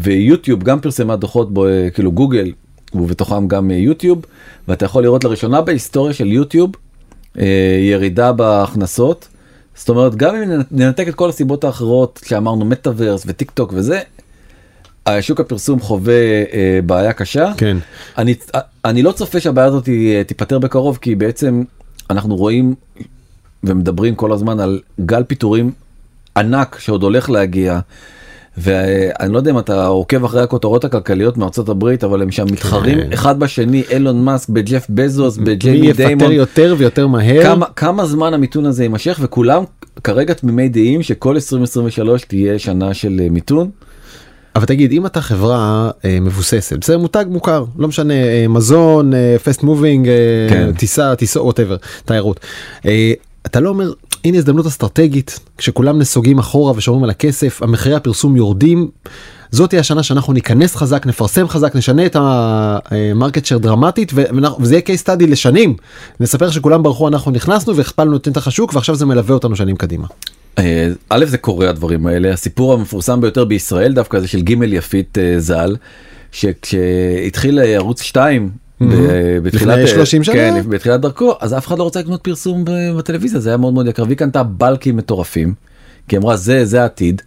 ויוטיוב 0.01 0.63
גם 0.63 0.79
פרסמה 0.79 1.15
דוחות 1.15 1.53
בו 1.53 1.67
אה, 1.67 1.89
כאילו 1.93 2.11
גוגל 2.11 2.51
ובתוכם 2.93 3.47
גם 3.47 3.71
אה, 3.71 3.75
יוטיוב 3.75 4.25
ואתה 4.67 4.85
יכול 4.85 5.03
לראות 5.03 5.23
לראשונה 5.23 5.61
בהיסטוריה 5.61 6.13
של 6.13 6.27
יוטיוב 6.27 6.71
אה, 7.39 7.79
ירידה 7.81 8.31
בהכנסות. 8.31 9.27
זאת 9.75 9.89
אומרת 9.89 10.15
גם 10.15 10.35
אם 10.35 10.61
ננתק 10.71 11.07
את 11.07 11.15
כל 11.15 11.29
הסיבות 11.29 11.63
האחרות 11.63 12.21
שאמרנו 12.25 12.65
מטאוורס 12.65 13.23
וטיק 13.27 13.51
טוק 13.51 13.73
וזה. 13.75 13.99
השוק 15.05 15.39
הפרסום 15.39 15.79
חווה 15.79 16.13
אה, 16.53 16.79
בעיה 16.85 17.13
קשה 17.13 17.51
כן 17.57 17.77
אני 18.17 18.35
אני 18.85 19.03
לא 19.03 19.11
צופה 19.11 19.39
שהבעיה 19.39 19.67
הזאת 19.67 19.89
אה, 19.89 20.21
תיפתר 20.27 20.59
בקרוב 20.59 20.97
כי 21.01 21.15
בעצם 21.15 21.63
אנחנו 22.09 22.35
רואים 22.35 22.75
ומדברים 23.63 24.15
כל 24.15 24.31
הזמן 24.31 24.59
על 24.59 24.79
גל 25.05 25.23
פיטורים 25.23 25.71
ענק 26.37 26.79
שעוד 26.79 27.03
הולך 27.03 27.29
להגיע 27.29 27.79
ואני 28.57 29.33
לא 29.33 29.37
יודע 29.37 29.51
אם 29.51 29.59
אתה 29.59 29.85
עוקב 29.85 30.25
אחרי 30.25 30.41
הכותרות 30.41 30.85
הכלכליות 30.85 31.37
מארצות 31.37 31.69
הברית 31.69 32.03
אבל 32.03 32.21
הם 32.21 32.31
שם 32.31 32.45
מתחרים 32.51 33.01
כן. 33.01 33.13
אחד 33.13 33.39
בשני 33.39 33.83
אילון 33.91 34.23
מאסק 34.23 34.49
בג'ף 34.49 34.85
בזוס 34.89 35.37
מי 35.37 35.45
בג'יימי 35.45 35.87
יפטר 35.87 36.05
דיימון 36.05 36.31
יותר 36.31 36.75
ויותר 36.77 37.07
מהר. 37.07 37.43
כמה 37.43 37.65
כמה 37.75 38.05
זמן 38.05 38.33
המיתון 38.33 38.65
הזה 38.65 38.83
יימשך 38.83 39.19
וכולם 39.21 39.63
כרגע 40.03 40.33
תמימי 40.33 40.69
דעים 40.69 41.03
שכל 41.03 41.35
2023 41.35 42.23
תהיה 42.23 42.59
שנה 42.59 42.93
של 42.93 43.19
אה, 43.23 43.29
מיתון. 43.29 43.69
אבל 44.55 44.65
תגיד 44.65 44.91
אם 44.91 45.05
אתה 45.05 45.21
חברה 45.21 45.91
אה, 46.05 46.17
מבוססת 46.21 46.77
בסדר 46.77 46.97
מותג 46.97 47.25
מוכר 47.29 47.65
לא 47.77 47.87
משנה 47.87 48.13
אה, 48.13 48.45
מזון 48.49 49.11
fast 49.43 49.63
moving 49.63 50.09
כן. 50.49 50.71
טיסה 50.77 51.15
טיסה 51.15 51.41
whatever 51.41 51.77
תיירות. 52.05 52.39
אה, 52.85 53.13
אתה 53.53 53.61
לא 53.61 53.69
אומר 53.69 53.93
הנה 54.25 54.37
הזדמנות 54.37 54.65
אסטרטגית 54.65 55.39
כשכולם 55.57 55.99
נסוגים 55.99 56.39
אחורה 56.39 56.73
ושומרים 56.75 57.03
על 57.03 57.09
הכסף 57.09 57.63
המחירי 57.63 57.95
הפרסום 57.95 58.35
יורדים. 58.35 58.89
זאת 59.51 59.69
תהיה 59.69 59.79
השנה 59.79 60.03
שאנחנו 60.03 60.33
ניכנס 60.33 60.75
חזק 60.75 61.05
נפרסם 61.05 61.47
חזק 61.47 61.75
נשנה 61.75 62.05
את 62.05 62.15
המרקט 62.19 63.45
שייר 63.45 63.57
דרמטית 63.57 64.11
וזה 64.59 64.75
יהיה 64.75 64.81
case 64.85 65.01
study 65.05 65.27
לשנים 65.27 65.75
נספר 66.19 66.51
שכולם 66.51 66.83
ברחו 66.83 67.07
אנחנו 67.07 67.31
נכנסנו 67.31 67.75
והכפלנו 67.75 68.17
את 68.17 68.27
נתח 68.27 68.47
השוק 68.47 68.73
ועכשיו 68.73 68.95
זה 68.95 69.05
מלווה 69.05 69.33
אותנו 69.33 69.55
שנים 69.55 69.75
קדימה. 69.75 70.07
אה, 70.59 70.87
א' 71.09 71.25
זה 71.25 71.37
קורה 71.37 71.69
הדברים 71.69 72.07
האלה 72.07 72.33
הסיפור 72.33 72.73
המפורסם 72.73 73.21
ביותר 73.21 73.45
בישראל 73.45 73.93
דווקא 73.93 74.19
זה 74.19 74.27
של 74.27 74.41
ג' 74.41 74.63
יפית 74.63 75.17
אה, 75.17 75.39
ז"ל 75.39 75.75
שכשהתחיל 76.31 77.59
ערוץ 77.59 78.01
2 78.01 78.49
ב- 78.49 78.62
בתחילת 78.81 79.77
לפני 79.77 79.81
אה, 79.81 79.87
30 79.87 80.23
שנה? 80.23 80.35
כן, 80.35 80.69
בתחילת 80.69 81.01
דרכו 81.01 81.33
אז 81.39 81.53
אף 81.53 81.67
אחד 81.67 81.77
לא 81.77 81.83
רוצה 81.83 81.99
לקנות 81.99 82.21
פרסום 82.21 82.63
בטלוויזיה 82.97 83.39
זה 83.39 83.49
היה 83.49 83.57
מאוד 83.57 83.73
מאוד 83.73 83.87
יקר 83.87 84.03
והיא 84.03 84.17
קנתה 84.17 84.43
בלקים 84.43 84.97
מטורפים 84.97 85.53
כי 86.07 86.17
אמרה 86.17 86.35
זה 86.37 86.65
זה 86.65 86.81
העתיד 86.81 87.21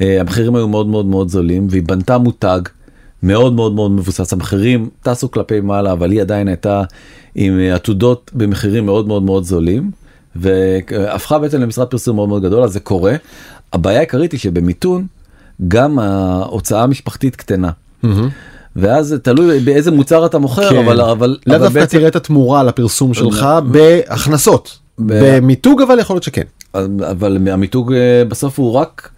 אה, 0.00 0.20
המחירים 0.20 0.56
היו 0.56 0.68
מאוד 0.68 0.86
מאוד 0.86 1.06
מאוד 1.06 1.28
זולים 1.28 1.66
והיא 1.70 1.82
בנתה 1.82 2.18
מותג 2.18 2.60
מאוד 3.22 3.52
מאוד 3.52 3.74
מאוד 3.74 3.90
מבוסס 3.90 4.32
המחירים 4.32 4.88
טסו 5.02 5.30
כלפי 5.30 5.60
מעלה 5.60 5.92
אבל 5.92 6.10
היא 6.10 6.20
עדיין 6.20 6.48
הייתה 6.48 6.82
עם 7.34 7.58
אה, 7.58 7.74
עתודות 7.74 8.30
במחירים 8.34 8.86
מאוד 8.86 9.08
מאוד 9.08 9.22
מאוד 9.22 9.44
זולים 9.44 9.90
והפכה 10.36 11.38
בעצם 11.38 11.60
למשרד 11.60 11.86
פרסום 11.86 12.16
מאוד 12.16 12.28
מאוד 12.28 12.42
גדול 12.42 12.62
אז 12.62 12.72
זה 12.72 12.80
קורה. 12.80 13.14
הבעיה 13.72 13.98
העיקרית 13.98 14.32
היא 14.32 14.40
שבמיתון 14.40 15.06
גם 15.68 15.98
ההוצאה 15.98 16.82
המשפחתית 16.82 17.36
קטנה. 17.36 17.70
ואז 18.76 19.06
זה 19.06 19.18
תלוי 19.18 19.60
באיזה 19.60 19.90
מוצר 19.90 20.26
אתה 20.26 20.38
מוכר 20.38 20.70
כן. 20.70 20.76
אבל 20.84 21.00
אבל 21.00 21.36
לאו 21.46 21.58
דווקא 21.58 21.80
בעצם- 21.80 21.98
תראה 21.98 22.08
את 22.08 22.16
התמורה 22.16 22.62
לפרסום 22.62 23.14
שלך 23.14 23.46
ב- 23.70 23.72
בהכנסות. 23.72 24.78
ב- 24.98 25.36
במיתוג 25.36 25.82
אבל 25.82 25.98
יכול 25.98 26.14
להיות 26.16 26.22
שכן. 26.24 26.42
אבל 27.10 27.48
המיתוג 27.52 27.92
אה, 27.92 28.24
בסוף 28.28 28.58
הוא 28.58 28.72
רק. 28.72 29.08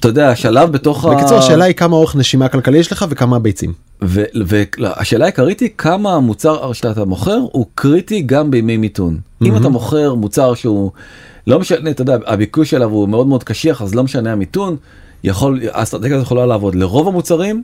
אתה 0.00 0.08
יודע 0.08 0.36
שלב 0.36 0.72
בתוך 0.72 1.04
ה... 1.04 1.14
בקיצור 1.14 1.38
השאלה 1.38 1.64
היא 1.64 1.74
כמה 1.74 1.96
אורך 1.96 2.16
נשימה 2.16 2.48
כלכלי 2.48 2.78
יש 2.78 2.92
לך 2.92 3.06
וכמה 3.10 3.38
ביצים. 3.38 3.72
והשאלה 4.02 5.24
העיקרית 5.24 5.60
היא 5.60 5.68
כמה 5.78 6.12
המוצר 6.14 6.72
שאתה 6.72 7.04
מוכר 7.04 7.38
הוא 7.52 7.66
קריטי 7.74 8.20
גם 8.22 8.50
בימי 8.50 8.76
מיתון. 8.76 9.18
אם 9.42 9.56
אתה 9.56 9.68
מוכר 9.68 10.14
מוצר 10.14 10.54
שהוא 10.54 10.90
לא 11.46 11.58
משנה 11.58 11.90
אתה 11.90 12.02
יודע 12.02 12.16
הביקוש 12.26 12.74
אליו 12.74 12.90
הוא 12.90 13.08
מאוד 13.08 13.26
מאוד 13.26 13.44
קשיח 13.44 13.82
אז 13.82 13.94
לא 13.94 14.04
משנה 14.04 14.32
המיתון 14.32 14.76
יכול 15.24 15.60
האסטרטגיה 15.72 16.14
הזאת 16.14 16.26
יכולה 16.26 16.46
לעבוד 16.46 16.74
לרוב 16.74 17.08
המוצרים. 17.08 17.62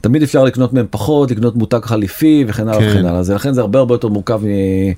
תמיד 0.00 0.22
אפשר 0.22 0.44
לקנות 0.44 0.72
מהם 0.72 0.86
פחות 0.90 1.30
לקנות 1.30 1.56
מותג 1.56 1.80
חליפי 1.84 2.44
וכן 2.48 2.68
הלאה 2.68 2.80
כן. 2.80 2.86
וכן 2.90 3.06
הלאה 3.06 3.20
לכן 3.34 3.52
זה 3.54 3.60
הרבה 3.60 3.78
הרבה 3.78 3.94
יותר 3.94 4.08
מורכב. 4.08 4.40
מ- 4.44 4.92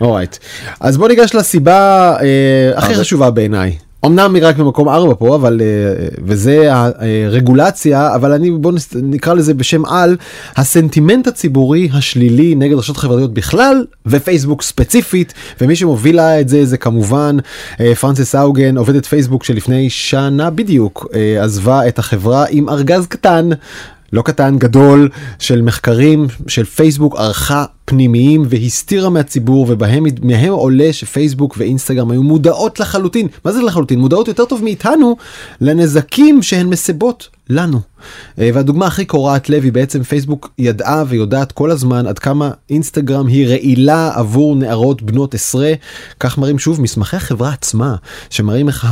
אורייט. 0.00 0.36
אז 0.80 0.96
בוא 0.96 1.08
ניגש 1.08 1.34
לסיבה 1.34 2.12
אה, 2.22 2.72
הכי 2.78 2.92
אבל- 2.94 3.00
חשובה 3.00 3.30
בעיניי. 3.30 3.76
אמנם 4.06 4.34
היא 4.34 4.42
רק 4.46 4.56
במקום 4.56 4.88
4 4.88 5.14
פה 5.14 5.34
אבל 5.36 5.60
אה, 5.60 5.66
וזה 6.24 6.68
הרגולציה 7.26 8.14
אבל 8.14 8.32
אני 8.32 8.50
בוא 8.50 8.72
נקרא 9.02 9.34
לזה 9.34 9.54
בשם 9.54 9.84
על 9.84 10.16
הסנטימנט 10.56 11.26
הציבורי 11.26 11.88
השלילי 11.92 12.54
נגד 12.54 12.76
רשתות 12.76 12.96
חברתיות 12.96 13.34
בכלל 13.34 13.84
ופייסבוק 14.06 14.62
ספציפית 14.62 15.34
ומי 15.60 15.76
שמובילה 15.76 16.40
את 16.40 16.48
זה 16.48 16.64
זה 16.64 16.76
כמובן 16.76 17.36
אה, 17.80 17.94
פרנסס 17.94 18.34
האוגן 18.34 18.76
עובדת 18.78 19.06
פייסבוק 19.06 19.44
שלפני 19.44 19.90
שנה 19.90 20.50
בדיוק 20.50 21.06
אה, 21.14 21.44
עזבה 21.44 21.88
את 21.88 21.98
החברה 21.98 22.44
עם 22.50 22.68
ארגז 22.68 23.06
קטן. 23.06 23.48
לא 24.12 24.22
קטן 24.22 24.58
גדול 24.58 25.08
של 25.38 25.62
מחקרים 25.62 26.26
של 26.46 26.64
פייסבוק 26.64 27.16
ערכה 27.16 27.64
פנימיים 27.84 28.44
והסתירה 28.48 29.10
מהציבור 29.10 29.66
ובהם 29.68 30.04
מהם 30.22 30.52
עולה 30.52 30.92
שפייסבוק 30.92 31.54
ואינסטגרם 31.58 32.10
היו 32.10 32.22
מודעות 32.22 32.80
לחלוטין. 32.80 33.28
מה 33.44 33.52
זה 33.52 33.62
לחלוטין? 33.62 33.98
מודעות 33.98 34.28
יותר 34.28 34.44
טוב 34.44 34.64
מאיתנו 34.64 35.16
לנזקים 35.60 36.42
שהן 36.42 36.66
מסבות 36.66 37.28
לנו. 37.52 37.80
אה, 38.38 38.50
והדוגמה 38.54 38.86
הכי 38.86 39.04
קורעת 39.04 39.50
לב 39.50 39.64
היא 39.64 39.72
בעצם 39.72 40.02
פייסבוק 40.02 40.50
ידעה 40.58 41.04
ויודעת 41.08 41.52
כל 41.52 41.70
הזמן 41.70 42.06
עד 42.06 42.18
כמה 42.18 42.50
אינסטגרם 42.70 43.26
היא 43.26 43.46
רעילה 43.46 44.10
עבור 44.14 44.56
נערות 44.56 45.02
בנות 45.02 45.34
עשרה 45.34 45.72
כך 46.20 46.38
מראים 46.38 46.58
שוב 46.58 46.80
מסמכי 46.80 47.16
החברה 47.16 47.52
עצמה 47.52 47.94
שמראים 48.30 48.68
איך 48.68 48.86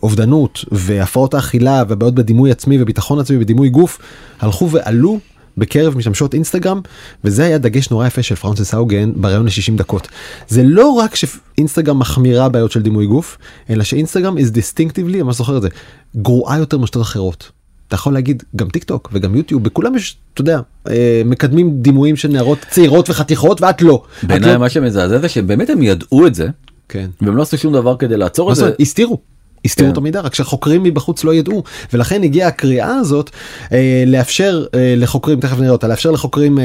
האובדנות 0.00 0.64
והפרעות 0.72 1.34
האכילה 1.34 1.82
והבעיות 1.88 2.14
בדימוי 2.14 2.50
עצמי 2.50 2.82
וביטחון 2.82 3.18
עצמי 3.18 3.36
ודימוי 3.36 3.68
גוף 3.68 3.98
הלכו 4.40 4.70
ועלו 4.70 5.18
בקרב 5.58 5.96
משתמשות 5.96 6.34
אינסטגרם 6.34 6.80
וזה 7.24 7.44
היה 7.44 7.58
דגש 7.58 7.90
נורא 7.90 8.06
יפה 8.06 8.22
של 8.22 8.34
פרנסס 8.34 8.74
האוגן 8.74 9.12
בריאיון 9.16 9.46
ל-60 9.46 9.76
דקות. 9.76 10.08
זה 10.48 10.62
לא 10.62 10.88
רק 10.90 11.14
שאינסטגרם 11.14 11.98
מחמירה 11.98 12.48
בעיות 12.48 12.72
של 12.72 12.82
דימוי 12.82 13.06
גוף 13.06 13.38
אלא 13.70 13.84
שאינסטגרם 13.84 14.38
is 14.38 14.50
distinctively, 14.50 15.22
אני 15.22 15.32
זוכר 15.32 15.56
את 15.56 15.62
זה, 15.62 15.68
גרועה 16.16 16.58
יותר 16.58 16.78
מרשתות 16.78 17.02
אחרות. 17.02 17.50
אתה 17.94 18.00
יכול 18.00 18.14
להגיד 18.14 18.42
גם 18.56 18.68
טיק 18.68 18.84
טוק 18.84 19.10
וגם 19.12 19.36
יוטיוב 19.36 19.64
בכולם 19.64 19.96
יש 19.96 20.16
אתה 20.34 20.40
יודע 20.40 20.60
אה, 20.88 21.22
מקדמים 21.24 21.70
דימויים 21.82 22.16
של 22.16 22.28
נערות 22.28 22.58
צעירות 22.70 23.10
וחתיכות 23.10 23.62
ואת 23.62 23.82
לא. 23.82 24.02
בעיניי 24.22 24.52
לא- 24.52 24.58
מה 24.58 24.68
שמזעזע 24.68 25.18
זה 25.18 25.28
שבאמת 25.28 25.70
הם 25.70 25.82
ידעו 25.82 26.26
את 26.26 26.34
זה 26.34 26.48
כן. 26.88 27.10
והם 27.22 27.36
לא 27.36 27.42
עשו 27.42 27.58
שום 27.58 27.72
דבר 27.72 27.96
כדי 27.96 28.16
לעצור 28.16 28.50
את 28.50 28.56
זה. 28.56 28.72
הסתירו. 28.80 29.18
הסתירו 29.64 29.88
כן. 29.88 29.92
את 29.92 29.96
המידע 29.96 30.20
רק 30.20 30.34
שחוקרים 30.34 30.82
מבחוץ 30.82 31.24
לא 31.24 31.34
ידעו 31.34 31.62
ולכן 31.92 32.22
הגיעה 32.22 32.48
הקריאה 32.48 32.94
הזאת 32.94 33.30
אה, 33.72 34.04
לאפשר 34.06 34.64
אה, 34.74 34.94
לחוקרים 34.96 35.40
תכף 35.40 35.58
נראה 35.58 35.70
אותה 35.70 35.88
לאפשר 35.88 36.10
לחוקרים 36.10 36.58
אה, 36.58 36.64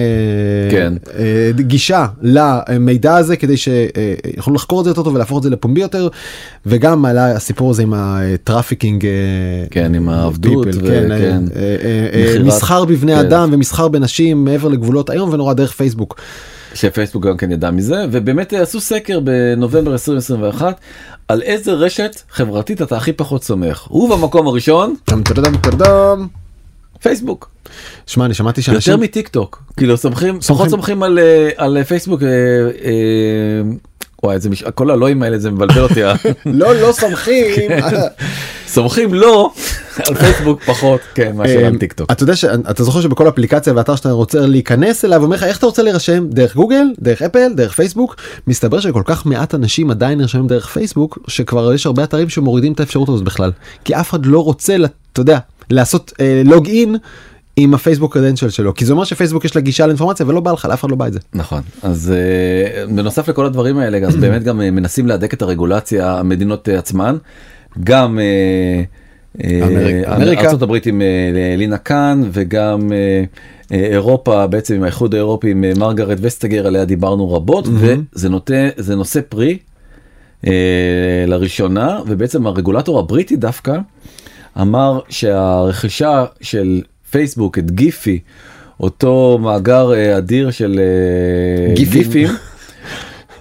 כן. 0.72 0.94
אה, 1.18 1.52
גישה 1.60 2.06
למידע 2.22 3.16
הזה 3.16 3.36
כדי 3.36 3.58
שיוכלו 3.58 4.54
לחקור 4.54 4.80
את 4.80 4.86
זה 4.86 4.92
יותר 4.92 5.04
טוב 5.04 5.16
ולהפוך 5.16 5.38
את 5.38 5.44
זה 5.44 5.50
לפומבי 5.50 5.82
יותר 5.82 6.08
וגם 6.66 7.06
עלה 7.06 7.32
הסיפור 7.32 7.70
הזה 7.70 7.84
עם 7.84 7.94
ה 7.96 8.05
trafficking 8.05 9.06
אה, 9.06 9.12
כן, 9.72 9.96
עם 9.96 10.10
העבדות 10.10 10.68
people, 10.68 10.78
ו- 10.82 10.88
כן, 10.88 11.12
אה, 11.12 11.18
כן. 11.20 11.44
אה, 11.56 11.76
אה, 11.84 12.34
אה, 12.36 12.44
מסחר 12.44 12.86
בבני 12.86 13.14
כן. 13.14 13.20
אדם 13.20 13.50
ומסחר 13.52 13.88
בנשים 13.88 14.46
מעבר 14.46 14.68
לגבולות 14.68 15.10
היום 15.10 15.34
ונורא 15.34 15.54
דרך 15.54 15.72
פייסבוק. 15.72 16.22
שפייסבוק 16.74 17.26
גם 17.26 17.38
כן 17.38 17.52
ידע 17.52 17.72
מזה 17.72 18.06
ובאמת 18.12 18.54
עשו 18.54 18.82
סקר 18.82 19.20
בנובמבר 19.20 19.92
2021 19.92 20.80
על 21.28 21.42
איזה 21.42 21.72
רשת 21.72 22.22
חברתית 22.30 22.82
אתה 22.82 22.98
הכי 22.98 23.14
פחות 23.14 23.44
סומך 23.44 23.88
הוא 23.90 24.10
במקום 24.10 24.48
הראשון. 24.48 24.96
פייסבוק 27.02 27.50
שמע 28.08 28.26
אני 28.26 28.34
שמעתי 28.34 28.62
יותר 28.62 28.72
שאנשים 28.72 29.00
מטיק 29.00 29.28
טוק 29.28 29.64
כאילו 29.78 29.98
סומכים. 29.98 30.40
פחות 30.40 30.70
סומכים 30.70 31.04
על 31.04 31.20
אה, 31.20 31.50
על 31.58 31.84
פייסבוק 31.84 32.24
אה, 32.24 32.28
אה, 32.86 33.62
וואי 34.24 34.40
זה 34.40 34.50
מש... 34.50 34.64
כל 34.64 34.92
הלואים 34.92 35.24
האלה 35.24 35.40
זה 35.40 35.52
מבלבל 35.52 35.82
אותי 35.82 36.06
אה. 36.06 36.16
לא 36.46 36.76
לא 36.76 36.92
סומכים. 36.92 37.72
סומכים 38.68 39.14
לא 39.14 39.52
על 40.08 40.16
פייסבוק 40.16 40.64
פחות 40.64 41.02
כן 41.16 41.36
מאשר 41.36 41.60
על 41.60 41.66
אמ, 41.66 41.78
טיק 41.78 41.94
טוק. 41.94 42.12
אתה 42.12 42.24
יודע 42.24 42.36
שאתה 42.36 42.84
זוכר 42.84 43.02
שבכל 43.02 43.30
אפליקציה 43.30 43.74
ואתר 43.76 43.96
שאתה 43.96 44.12
רוצה 44.12 44.40
להיכנס 44.40 45.06
אליו 45.06 45.24
אומר 45.24 45.36
לך 45.36 45.44
איך 45.44 45.58
אתה 45.58 45.66
רוצה 45.66 45.84
להירשם? 45.84 46.28
דרך 46.30 46.56
גוגל 46.56 46.86
דרך 47.00 47.22
אפל 47.22 47.54
דרך 47.56 47.74
פייסבוק. 47.74 48.16
מסתבר 48.48 48.80
שכל 48.80 49.02
כך 49.06 49.26
מעט 49.26 49.56
אנשים 49.56 49.92
עדיין 49.92 50.18
נרשמים 50.18 50.48
דרך 50.48 50.68
פייסבוק 50.68 51.20
שכבר 51.28 51.74
יש 51.74 51.86
הרבה 51.86 52.04
אתרים 52.04 52.30
שמורידים 52.30 52.74
את 52.74 52.80
האפשרות 52.80 53.10
הזאת 53.10 53.24
בכלל. 53.24 53.52
כי 53.86 53.96
אף 53.96 54.10
אחד 54.10 54.26
לא 54.26 54.44
רוצה 54.44 54.76
אתה 55.14 55.22
יודע 55.22 55.40
לעשות 55.70 56.14
לוג 56.46 56.68
אין 56.68 56.96
עם 57.56 57.74
הפייסבוק 57.74 58.14
קרדנציאל 58.14 58.52
שלו 58.52 58.74
כי 58.74 58.86
זה 58.86 58.94
אומר 58.94 59.04
שפייסבוק 59.04 59.46
יש 59.46 59.56
לה 59.56 59.62
גישה 59.62 59.86
לאינפורמציה 59.88 60.26
ולא 60.28 60.40
בא 60.40 60.52
לך 60.52 60.66
לאף 60.66 60.80
אחד 60.82 60.90
לא 60.90 60.96
בא 60.96 61.08
את 61.08 61.14
זה. 61.14 61.20
נכון 61.34 61.62
אז 61.82 62.14
אה, 62.16 62.86
בנוסף 62.96 63.30
לכל 63.30 63.46
הדברים 63.46 63.78
האלה 63.78 64.08
אז 64.08 64.16
באמת 64.24 64.44
גם 64.44 64.62
אה, 64.62 64.72
מנסים 64.72 65.08
להדק 65.08 65.34
את 65.34 65.42
הרגולציה 65.42 66.12
המדינות 66.20 66.70
אה, 66.70 66.78
עצמן 66.80 67.18
גם 67.84 68.20
אמריק- 69.40 70.08
אמריקה. 70.08 70.42
ארצות 70.42 70.62
הברית 70.62 70.86
עם 70.86 71.02
לינה 71.58 71.78
קאן 71.78 72.22
וגם 72.32 72.92
אירופה 73.72 74.48
בעצם 74.48 74.76
עם 74.76 74.84
האיחוד 74.84 75.14
האירופי 75.14 75.52
עם 75.52 75.64
מרגרט 75.78 76.18
וסטגר 76.22 76.68
עליה 76.68 76.86
דיברנו 76.86 77.34
רבות 77.34 77.68
וזה 77.68 78.30
נוטה 78.30 78.54
זה 78.78 78.96
נושא 78.96 79.20
פרי 79.30 79.58
לראשונה 81.28 82.00
ובעצם 82.08 82.48
הרגולטור 82.48 83.00
הבריטי 83.00 83.36
דווקא 83.36 83.78
אמר 84.62 85.00
שהרכישה 85.10 86.26
של 86.42 86.82
פייסבוק 87.12 87.58
את 87.60 87.72
גיפי 87.72 88.20
אותו 88.80 89.40
מאגר 89.42 89.94
אה, 89.94 90.18
אדיר 90.18 90.52
של 90.52 90.80
אה, 90.80 91.74
גיפים. 91.74 92.02
גיפים. 92.04 92.28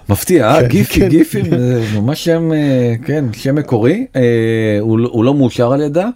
מפתיע, 0.09 0.47
אה? 0.47 0.61
כן, 0.61 0.67
גיפי, 0.67 0.99
כן. 0.99 1.07
גיפים, 1.09 1.45
זה 1.49 1.83
ממש 1.95 2.23
שם, 2.25 2.51
אה, 2.53 2.93
כן, 3.05 3.25
שם 3.33 3.55
מקורי, 3.55 4.05
אה, 4.15 4.21
הוא 4.79 4.99
לא- 4.99 5.09
הוא 5.11 5.23
לא 5.25 5.33
מאושר 5.33 5.71
על 5.73 5.81
ידה, 5.81 6.09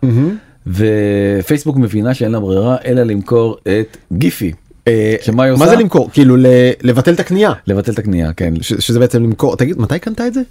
ופייסבוק 0.68 1.78
מבינה 1.78 2.14
שאין 2.14 2.32
לה 2.32 2.40
ברירה 2.40 2.76
אלא 2.86 3.04
למכור 3.04 3.58
את 3.64 3.98
גיפי. 4.14 4.52
אה, 4.88 5.16
שמה 5.22 5.44
היא 5.44 5.52
מה 5.54 5.58
עושה? 5.66 5.76
זה 5.76 5.82
למכור? 5.82 6.10
כאילו 6.14 6.38
ל- 6.38 6.46
לבטל 6.82 7.14
את 7.14 7.20
הקנייה. 7.20 7.52
לבטל 7.68 7.92
את 7.92 8.00
הקנייה, 8.00 8.34
כן. 8.34 8.54
שזה 8.62 9.00
בעצם 9.00 9.24
למכור, 9.24 9.56
תגיד, 9.58 9.80
מתי 9.82 10.00
קנתה 10.00 10.28
את 10.28 10.34
זה? 10.34 10.42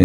אה, 0.00 0.04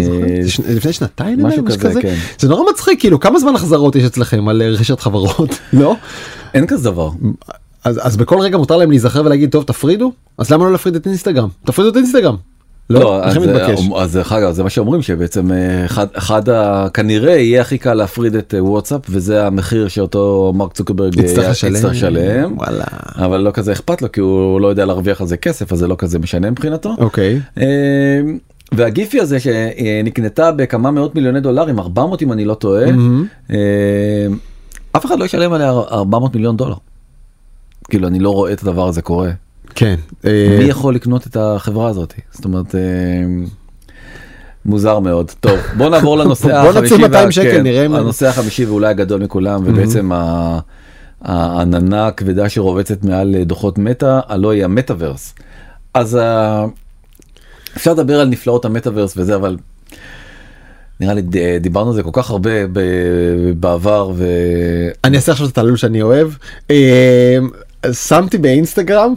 לפני 0.68 0.92
שנתיים? 0.92 1.42
משהו 1.46 1.64
כזה, 1.64 2.02
כן. 2.02 2.14
זה 2.38 2.48
נורא 2.48 2.70
מצחיק, 2.70 3.00
כאילו 3.00 3.20
כמה 3.20 3.38
זמן 3.38 3.54
החזרות 3.54 3.96
יש 3.96 4.04
אצלכם 4.04 4.48
על 4.48 4.62
אה, 4.62 4.68
רכישת 4.68 5.00
חברות? 5.00 5.58
לא? 5.72 5.94
אין 6.54 6.66
כזה 6.66 6.84
דבר. 6.90 7.10
אז 7.84 8.00
אז 8.02 8.16
בכל 8.16 8.38
רגע 8.40 8.56
מותר 8.58 8.76
להם 8.76 8.90
להיזכר 8.90 9.22
ולהגיד 9.24 9.50
טוב 9.50 9.64
תפרידו? 9.64 10.12
אז 10.38 10.50
למה 10.50 10.64
לא 10.64 10.72
להפריד 10.72 10.94
את 10.96 11.06
אינסטגרם? 11.06 11.48
תפרידו 11.66 11.90
את 11.90 11.96
אינסטגרם. 11.96 12.36
לא? 12.90 13.24
אז, 13.24 13.36
איך 13.36 13.44
מתבקש? 13.46 13.88
אה, 13.92 14.02
אז 14.02 14.12
דרך 14.12 14.32
אגב 14.32 14.52
זה 14.52 14.62
מה 14.62 14.70
שאומרים 14.70 15.02
שבעצם 15.02 15.52
אה, 15.52 15.84
אחד, 15.84 16.06
אחד 16.12 16.48
ה... 16.48 16.86
כנראה 16.94 17.32
יהיה 17.32 17.60
הכי 17.60 17.78
קל 17.78 17.94
להפריד 17.94 18.34
את 18.34 18.54
אה, 18.54 18.64
וואטסאפ 18.64 19.00
וזה 19.08 19.46
המחיר 19.46 19.88
שאותו 19.88 20.52
מרק 20.54 20.72
צוקרברג 20.72 21.18
אה, 21.18 21.24
יצטרך 21.24 21.48
לשלם. 21.48 22.56
אבל 23.16 23.40
לא 23.40 23.50
כזה 23.50 23.72
אכפת 23.72 24.02
לו 24.02 24.12
כי 24.12 24.20
הוא 24.20 24.60
לא 24.60 24.68
יודע 24.68 24.84
להרוויח 24.84 25.20
על 25.20 25.26
זה 25.26 25.36
כסף 25.36 25.72
אז 25.72 25.78
זה 25.78 25.86
לא 25.86 25.94
כזה 25.98 26.18
משנה 26.18 26.50
מבחינתו. 26.50 26.94
אוקיי. 26.98 27.40
אה, 27.58 28.20
והגיפי 28.74 29.20
הזה 29.20 29.38
שנקנתה 29.40 30.52
בכמה 30.52 30.90
מאות 30.90 31.14
מיליוני 31.14 31.40
דולרים 31.40 31.78
400 31.78 32.22
אם 32.22 32.32
אני 32.32 32.44
לא 32.44 32.54
טועה. 32.54 32.84
אה, 33.50 33.56
אף 34.92 35.06
אחד 35.06 35.18
לא 35.18 35.24
ישלם 35.24 35.52
עליה 35.52 35.70
400 35.70 36.34
מיליון 36.34 36.56
דולר. 36.56 36.76
כאילו 37.88 38.08
אני 38.08 38.18
לא 38.18 38.30
רואה 38.30 38.52
את 38.52 38.62
הדבר 38.62 38.88
הזה 38.88 39.02
קורה. 39.02 39.30
כן. 39.74 39.94
אה, 40.24 40.56
מי 40.58 40.64
יכול 40.64 40.94
לקנות 40.94 41.26
את 41.26 41.36
החברה 41.40 41.88
הזאת? 41.88 42.14
זאת 42.32 42.44
אומרת, 42.44 42.74
אה, 42.74 42.80
מוזר 44.64 44.98
מאוד. 44.98 45.30
טוב, 45.40 45.58
בוא 45.76 45.90
נעבור 45.90 46.18
לנושא 46.18 46.62
בוא 46.62 46.68
נציל 46.68 46.78
החמישי. 46.78 46.96
200 46.96 47.26
וה- 47.26 47.32
שקל, 47.32 47.50
כן, 47.50 47.62
נראה 47.62 47.86
אם- 47.86 47.94
הנושא 47.94 48.26
החמישי 48.28 48.64
ואולי 48.66 48.86
הגדול 48.88 49.22
מכולם, 49.22 49.62
ובעצם 49.66 50.10
העננה 51.22 52.06
הכבדה 52.06 52.48
שרובצת 52.48 53.04
מעל 53.04 53.36
דוחות 53.42 53.78
מטא, 53.78 54.20
הלא 54.28 54.50
היא 54.50 54.64
המטאוורס. 54.64 55.34
אז 55.94 56.18
ה- 56.22 56.64
אפשר 57.76 57.92
לדבר 57.92 58.20
על 58.20 58.28
נפלאות 58.28 58.64
המטאוורס 58.64 59.14
וזה, 59.16 59.34
אבל 59.34 59.56
נראה 61.00 61.14
לי 61.14 61.22
דיברנו 61.60 61.90
על 61.90 61.96
זה 61.96 62.02
כל 62.02 62.10
כך 62.12 62.30
הרבה 62.30 62.50
בעבר, 63.60 64.10
ו... 64.14 64.26
אני 65.04 65.16
אעשה 65.16 65.32
עכשיו 65.32 65.46
את 65.46 65.52
התעלול 65.52 65.76
שאני 65.76 66.02
אוהב. 66.02 66.28
אה, 66.70 67.38
שמתי 67.92 68.38
באינסטגרם. 68.38 69.14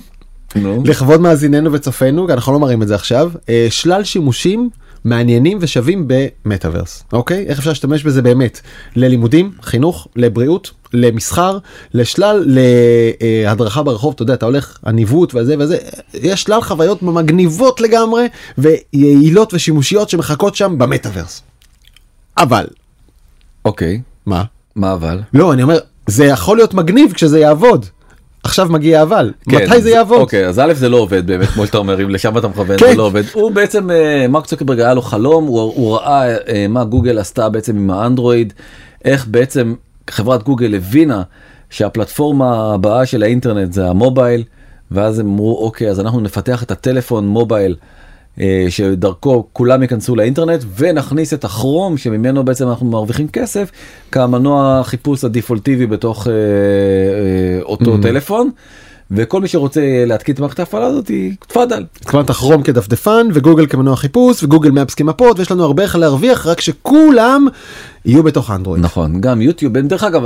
לכבוד 0.85 1.21
מאזיננו 1.21 1.73
וצופינו, 1.73 2.27
כי 2.27 2.33
אנחנו 2.33 2.53
לא 2.53 2.59
מראים 2.59 2.81
את 2.81 2.87
זה 2.87 2.95
עכשיו, 2.95 3.31
אה, 3.49 3.67
שלל 3.69 4.03
שימושים 4.03 4.69
מעניינים 5.05 5.57
ושווים 5.61 6.07
במטאוורס, 6.07 7.03
אוקיי? 7.13 7.45
איך 7.47 7.57
אפשר 7.57 7.69
להשתמש 7.69 8.03
בזה 8.03 8.21
באמת? 8.21 8.61
ללימודים, 8.95 9.51
חינוך, 9.61 10.07
לבריאות, 10.15 10.71
למסחר, 10.93 11.57
לשלל, 11.93 12.45
להדרכה 12.47 13.83
ברחוב, 13.83 14.13
אתה 14.13 14.23
יודע, 14.23 14.33
אתה 14.33 14.45
הולך, 14.45 14.77
הניווט 14.83 15.35
וזה 15.35 15.55
וזה, 15.59 15.77
יש 16.13 16.41
שלל 16.41 16.61
חוויות 16.61 17.03
מגניבות 17.03 17.81
לגמרי 17.81 18.27
ויעילות 18.57 19.53
ושימושיות 19.53 20.09
שמחכות 20.09 20.55
שם 20.55 20.77
במטאוורס. 20.77 21.41
אבל, 22.37 22.65
אוקיי, 23.65 24.01
מה? 24.25 24.43
מה 24.75 24.93
אבל? 24.93 25.19
לא, 25.33 25.53
אני 25.53 25.63
אומר, 25.63 25.77
זה 26.07 26.25
יכול 26.25 26.57
להיות 26.57 26.73
מגניב 26.73 27.13
כשזה 27.13 27.39
יעבוד. 27.39 27.85
עכשיו 28.43 28.67
מגיע 28.69 29.01
אבל, 29.01 29.31
כן, 29.49 29.65
מתי 29.65 29.81
זה 29.81 29.89
יעבוד? 29.89 30.19
אוקיי 30.19 30.47
אז 30.47 30.59
א' 30.59 30.73
זה 30.73 30.89
לא 30.89 30.97
עובד 30.97 31.27
באמת 31.27 31.47
כמו 31.47 31.65
שאתה 31.65 31.77
אומר 31.77 32.03
אם 32.03 32.09
לשם 32.09 32.37
אתה 32.37 32.47
מכוון 32.47 32.77
כן. 32.77 32.85
זה 32.91 32.95
לא 32.95 33.03
עובד 33.03 33.23
הוא 33.33 33.51
בעצם 33.51 33.91
אה, 33.91 34.25
מרק 34.29 34.45
צוקרברג 34.45 34.79
היה 34.79 34.93
לו 34.93 35.01
חלום 35.01 35.45
הוא, 35.45 35.59
הוא 35.59 35.95
ראה 35.95 36.37
אה, 36.37 36.65
מה 36.69 36.83
גוגל 36.83 37.19
עשתה 37.19 37.49
בעצם 37.49 37.75
עם 37.75 37.91
האנדרואיד 37.91 38.53
איך 39.05 39.27
בעצם 39.27 39.73
חברת 40.09 40.43
גוגל 40.43 40.75
הבינה 40.75 41.21
שהפלטפורמה 41.69 42.73
הבאה 42.73 43.05
של 43.05 43.23
האינטרנט 43.23 43.73
זה 43.73 43.87
המובייל 43.87 44.43
ואז 44.91 45.19
הם 45.19 45.27
אמרו 45.27 45.57
אוקיי 45.65 45.89
אז 45.89 45.99
אנחנו 45.99 46.19
נפתח 46.19 46.63
את 46.63 46.71
הטלפון 46.71 47.27
מובייל. 47.27 47.75
אה, 48.41 48.65
שדרכו 48.69 49.47
כולם 49.53 49.81
ייכנסו 49.81 50.15
לאינטרנט 50.15 50.63
ונכניס 50.77 51.33
את 51.33 51.45
הכרום 51.45 51.97
שממנו 51.97 52.45
בעצם 52.45 52.69
אנחנו 52.69 52.85
מרוויחים 52.85 53.27
כסף 53.27 53.71
כמנוע 54.11 54.81
חיפוש 54.83 55.23
הדפולטיבי 55.23 55.85
בתוך 55.87 56.27
אה, 56.27 56.33
אה, 56.33 57.61
אותו 57.63 57.95
Mm. 57.95 58.01
טלפון 58.01 58.49
וכל 59.11 59.41
מי 59.41 59.47
שרוצה 59.47 60.03
להתקין 60.07 60.35
את 60.35 60.39
מערכת 60.39 60.59
ההפעלה 60.59 60.85
הזאת 60.85 61.11
תפאדל. 61.47 61.85
התכוונת 62.01 62.31
כרום 62.31 62.63
כדפדפן 62.63 63.27
וגוגל 63.33 63.67
כמנוע 63.67 63.95
חיפוש 63.95 64.43
וגוגל 64.43 64.71
מפס 64.71 64.93
כמפות 64.93 65.39
ויש 65.39 65.51
לנו 65.51 65.63
הרבה 65.63 65.83
איך 65.83 65.95
להרוויח 65.95 66.47
רק 66.47 66.61
שכולם 66.61 67.47
יהיו 68.05 68.23
בתוך 68.23 68.51
אנדרואיד. 68.51 68.83
נכון 68.83 69.21
גם 69.21 69.41
יוטיוב 69.41 69.77
דרך 69.77 70.03
אגב 70.03 70.25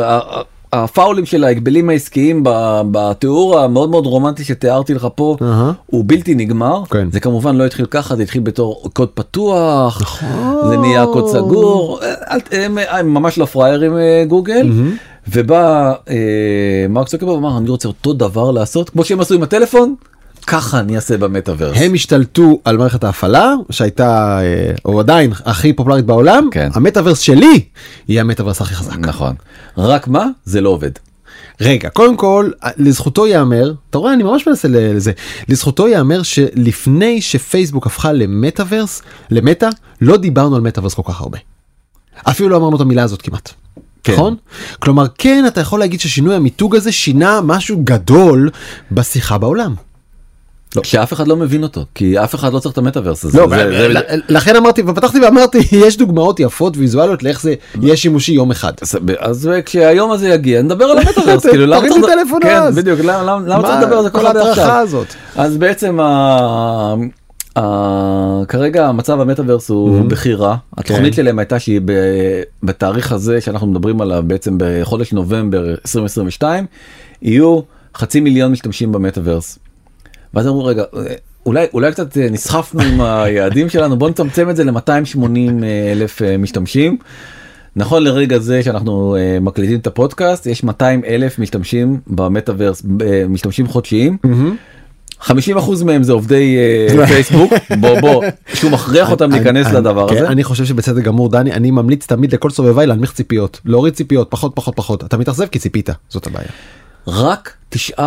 הפאולים 0.74 1.26
של 1.26 1.44
ההגבלים 1.44 1.90
העסקיים 1.90 2.44
בתיאור 2.92 3.60
המאוד 3.60 3.90
מאוד 3.90 4.06
רומנטי 4.06 4.44
שתיארתי 4.44 4.94
לך 4.94 5.08
פה 5.16 5.36
אהה. 5.42 5.72
הוא 5.86 6.04
בלתי 6.08 6.36
נגמר 6.36 6.84
כן. 6.90 7.08
זה 7.12 7.20
כמובן 7.20 7.56
לא 7.56 7.66
התחיל 7.66 7.86
ככה 7.86 8.16
זה 8.16 8.24
התחיל 8.24 8.42
בתור 8.42 8.84
קוד 8.94 9.10
פתוח 9.10 10.24
זה 10.70 10.78
נהיה 10.78 11.06
קוד 11.06 11.28
סגור 11.28 12.00
אל- 12.32 12.40
הם, 12.52 12.78
הם 12.90 13.14
ממש 13.14 13.38
לא 13.38 13.46
פראיירים 13.46 13.98
אה, 13.98 14.24
גוגל 14.28 14.72
ובא 15.34 15.94
אה, 16.10 16.16
מרק 16.90 17.08
צוקרברג 17.08 17.36
ואמר 17.36 17.58
אני 17.58 17.70
רוצה 17.70 17.88
אותו 17.88 18.14
דבר 18.14 18.52
לעשות 18.52 18.90
כמו 18.90 19.04
שהם 19.04 19.20
עשו 19.20 19.34
עם 19.36 19.44
הטלפון 19.44 19.96
ככה 20.48 20.80
אני 20.80 20.96
אעשה 20.96 21.18
במטאוורס. 21.18 21.78
הם 21.78 21.94
השתלטו 21.94 22.60
על 22.66 22.78
מערכת 22.78 23.04
ההפעלה 23.04 23.54
שהייתה 23.70 24.40
אה, 24.42 24.72
או 24.86 25.00
עדיין 25.00 25.32
הכי 25.46 25.74
פופולרית 25.74 26.06
בעולם 26.06 26.48
כן. 26.52 26.70
המטאוורס 26.74 27.20
שלי 27.20 27.66
יהיה 28.08 28.22
המטאוורס 28.22 28.62
הכי 28.62 28.76
חזק. 28.76 28.98
נכון 28.98 29.36
רק 29.78 30.08
מה 30.08 30.26
זה 30.46 30.62
לא 30.62 30.70
עובד. 30.70 30.92
רגע 31.62 31.90
קודם 31.90 32.18
כל 32.18 32.50
לזכותו 32.78 33.28
ייאמר 33.28 33.74
אתה 33.90 33.98
רואה 33.98 34.14
אני 34.14 34.24
ממש 34.24 34.48
מנסה 34.48 34.68
לזה 34.68 35.12
לזכותו 35.50 35.88
ייאמר 35.88 36.24
שלפני 36.24 37.22
שפייסבוק 37.22 37.88
הפכה 37.88 38.14
למטאוורס 38.14 39.02
למטא 39.32 39.70
לא 40.02 40.18
דיברנו 40.18 40.56
על 40.56 40.62
מטאוורס 40.62 40.94
כל 40.94 41.02
כך 41.06 41.22
הרבה. 41.22 41.38
אפילו 42.24 42.50
לא 42.50 42.58
אמרנו 42.58 42.76
את 42.76 42.82
המילה 42.82 43.04
הזאת 43.04 43.22
כמעט. 43.22 43.54
כן. 44.04 44.14
נכון? 44.14 44.36
כלומר 44.80 45.06
כן 45.18 45.44
אתה 45.48 45.62
יכול 45.62 45.80
להגיד 45.80 46.00
ששינוי 46.00 46.36
המיתוג 46.36 46.76
הזה 46.76 46.92
שינה 46.92 47.42
משהו 47.42 47.82
גדול 47.84 48.50
בשיחה 48.92 49.38
בעולם. 49.38 49.76
שאף 50.84 51.14
אחד 51.14 51.28
לא 51.28 51.36
מבין 51.36 51.64
אותו 51.64 51.86
כי 51.96 52.20
אף 52.20 52.36
אחד 52.36 52.54
לא 52.54 52.60
צריך 52.60 52.74
את 52.74 52.78
המטאוורס 52.78 53.26
הזה. 53.26 53.38
לא, 53.40 53.48
זה- 53.50 53.56
זה- 53.72 53.88
ל- 53.88 54.00
לכן 54.30 54.56
אמרתי 54.56 54.82
ופתחתי 54.88 55.20
ואמרתי 55.20 55.58
יש 55.86 55.98
דוגמאות 55.98 56.40
יפות 56.40 56.78
ויזואליות 56.78 57.24
לאיך 57.24 57.42
זה 57.42 57.54
יהיה 57.82 57.96
שימושי 57.98 58.32
יום 58.32 58.52
אחד. 58.52 58.74
אז- 58.82 58.96
אז 59.20 59.50
כשהיום 59.66 60.12
הזה 60.12 60.30
יגיע 60.30 60.62
נדבר 60.62 60.86
על 60.86 60.98
המטאוורס 60.98 61.46
כאילו 61.52 61.66
למה 61.66 61.80
תרים 61.80 61.92
צריך 62.02 62.06
לי 62.06 62.24
טלפון 62.24 62.40
כן, 62.42 62.56
אז. 62.56 62.76
בדיוק 62.76 63.00
למה 63.00 63.24
למה- 63.24 63.48
למה 63.48 63.64
צריך 63.64 63.82
לדבר 63.84 63.96
על 63.98 64.04
זה 64.04 64.10
כל 64.10 64.26
ההדרכה 64.26 64.80
הזאת? 64.80 65.08
אז 65.36 65.58
בעצם 65.58 66.00
כרגע 68.48 68.88
המצב 68.88 69.22
המטאוורס 69.22 69.70
הוא 69.70 70.06
בכי 70.10 70.34
רע 70.34 70.56
התוכנית 70.78 71.14
שלהם 71.14 71.40
הייתה 71.40 71.60
שהיא 71.60 71.82
ב- 71.86 71.92
בתאריך 72.64 73.12
הזה 73.12 73.42
שאנחנו 73.42 73.68
מדברים 73.68 74.02
עליו 74.02 74.24
בעצם 74.28 74.56
בחודש 74.58 75.14
נובמבר 75.14 75.70
2022 75.70 76.66
יהיו 77.22 77.60
חצי 77.98 78.20
מיליון 78.20 78.52
משתמשים 78.52 78.92
במטאוורס. 78.92 79.60
ואז 80.34 80.48
אמרו 80.48 80.66
רגע 80.66 80.84
אולי 81.46 81.66
אולי 81.74 81.92
קצת 81.92 82.18
אה, 82.18 82.30
נסחפנו 82.30 82.82
עם 82.82 83.02
היעדים 83.02 83.70
שלנו 83.70 83.98
בוא 83.98 84.10
נצמצם 84.10 84.50
את 84.50 84.56
זה 84.56 84.64
ל-280 84.64 85.64
אלף 85.92 86.22
אה, 86.22 86.38
משתמשים. 86.38 86.98
נכון 87.76 88.04
לרגע 88.04 88.40
זה 88.40 88.64
שאנחנו 88.64 89.16
אה, 89.16 89.38
מקליטים 89.42 89.80
את 89.80 89.88
הפודקאסט 89.88 90.46
יש 90.46 90.64
200 90.64 91.02
אלף 91.08 91.40
משתמשים 91.40 92.00
במטאוורס 92.08 92.84
אה, 93.02 93.24
משתמשים 93.30 93.68
חודשיים. 93.68 94.18
50 95.20 95.58
אחוז 95.58 95.84
מהם 95.84 96.04
זה 96.04 96.14
עובדי 96.14 96.58
אה, 97.00 97.08
פייסבוק 97.14 97.54
בוא 97.80 98.00
בוא 98.00 98.24
שהוא 98.54 98.72
מכריח 98.72 99.12
אותם 99.12 99.32
להיכנס 99.32 99.68
לדבר 99.68 100.10
כן, 100.10 100.18
הזה. 100.18 100.28
אני 100.28 100.44
חושב 100.44 100.66
שבצדק 100.66 101.04
גמור 101.04 101.30
דני 101.30 101.52
אני 101.52 101.72
ממליץ 101.72 102.06
תמיד 102.06 102.34
לכל 102.34 102.50
סובביי 102.50 102.88
להנמיך 102.88 103.14
ציפיות 103.14 103.62
להוריד 103.66 103.94
ציפיות 103.94 104.28
פחות 104.32 104.52
פחות 104.56 104.76
פחות 104.76 105.04
אתה 105.04 105.18
מתאכזב 105.18 105.46
כי 105.46 105.60
ציפית 105.60 105.90
זאת 106.10 106.28
הבעיה. 106.28 106.48
רק 107.08 107.54
9% 107.76 108.00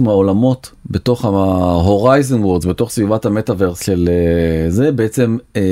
מהעולמות 0.00 0.70
בתוך 0.90 1.24
ה-Horizon 1.24 2.44
Worlds 2.44 2.68
בתוך 2.68 2.90
סביבת 2.90 3.24
המטאוורס 3.26 3.84
של 3.86 4.08
אה, 4.12 4.70
זה 4.70 4.92
בעצם 4.92 5.36
אה, 5.56 5.62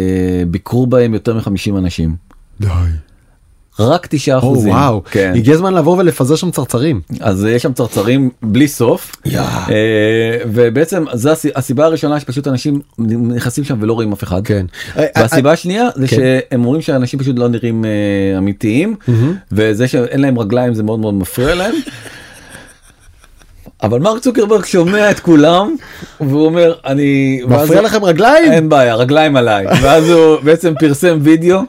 ביקרו 0.51 0.87
בהם 0.87 1.15
יותר 1.15 1.35
מ-50 1.35 1.79
אנשים. 1.79 2.15
די. 2.61 2.67
רק 3.79 4.07
9 4.11 4.35
או 4.35 4.39
אחוזים. 4.39 4.73
וואו 4.73 5.03
כן. 5.11 5.33
הגיע 5.37 5.55
הזמן 5.55 5.75
לעבור 5.75 5.97
ולפזר 5.99 6.37
שם 6.37 6.51
צרצרים. 6.51 7.01
אז 7.21 7.45
יש 7.45 7.63
שם 7.63 7.73
צרצרים 7.73 8.31
בלי 8.43 8.69
סוף 8.69 9.17
יא. 9.25 9.39
אה, 9.41 9.45
ובעצם 10.53 11.05
זה 11.13 11.33
הס- 11.33 11.47
הסיבה 11.55 11.85
הראשונה 11.85 12.21
שפשוט 12.21 12.49
אנשים 12.49 12.81
נכנסים 12.99 13.65
שם 13.65 13.79
ולא 13.81 13.93
רואים 13.93 14.13
אף 14.13 14.23
אחד. 14.25 14.47
כן. 14.47 14.67
והסיבה 15.19 15.53
השנייה 15.53 15.89
זה 15.95 16.09
כן. 16.09 16.17
שהם 16.17 16.65
אומרים 16.65 16.83
שאנשים 16.83 17.19
פשוט 17.21 17.39
לא 17.39 17.49
נראים 17.49 17.85
אה, 17.85 17.91
אמיתיים 18.39 18.97
וזה 19.53 19.89
שאין 19.89 20.21
להם 20.21 20.39
רגליים 20.39 20.75
זה 20.75 20.83
מאוד 20.83 20.99
מאוד 21.01 21.15
מפריע 21.15 21.55
להם. 21.55 21.75
אבל 23.83 23.99
מרק 23.99 24.19
צוקרברג 24.23 24.65
שומע 24.65 25.11
את 25.11 25.21
כולם 25.21 25.77
והוא 26.21 26.45
אומר 26.47 26.73
אני 26.87 27.41
ואז 27.49 27.65
מפריע 27.65 27.81
הוא- 27.81 27.87
לכם 27.89 28.05
רגליים? 28.05 28.53
אין 28.53 28.69
בעיה 28.69 28.95
רגליים 28.95 29.37
עליי 29.37 29.67
ואז 29.83 30.11
הוא 30.11 30.37
בעצם 30.43 30.73
פרסם 30.79 31.19
וידאו 31.23 31.61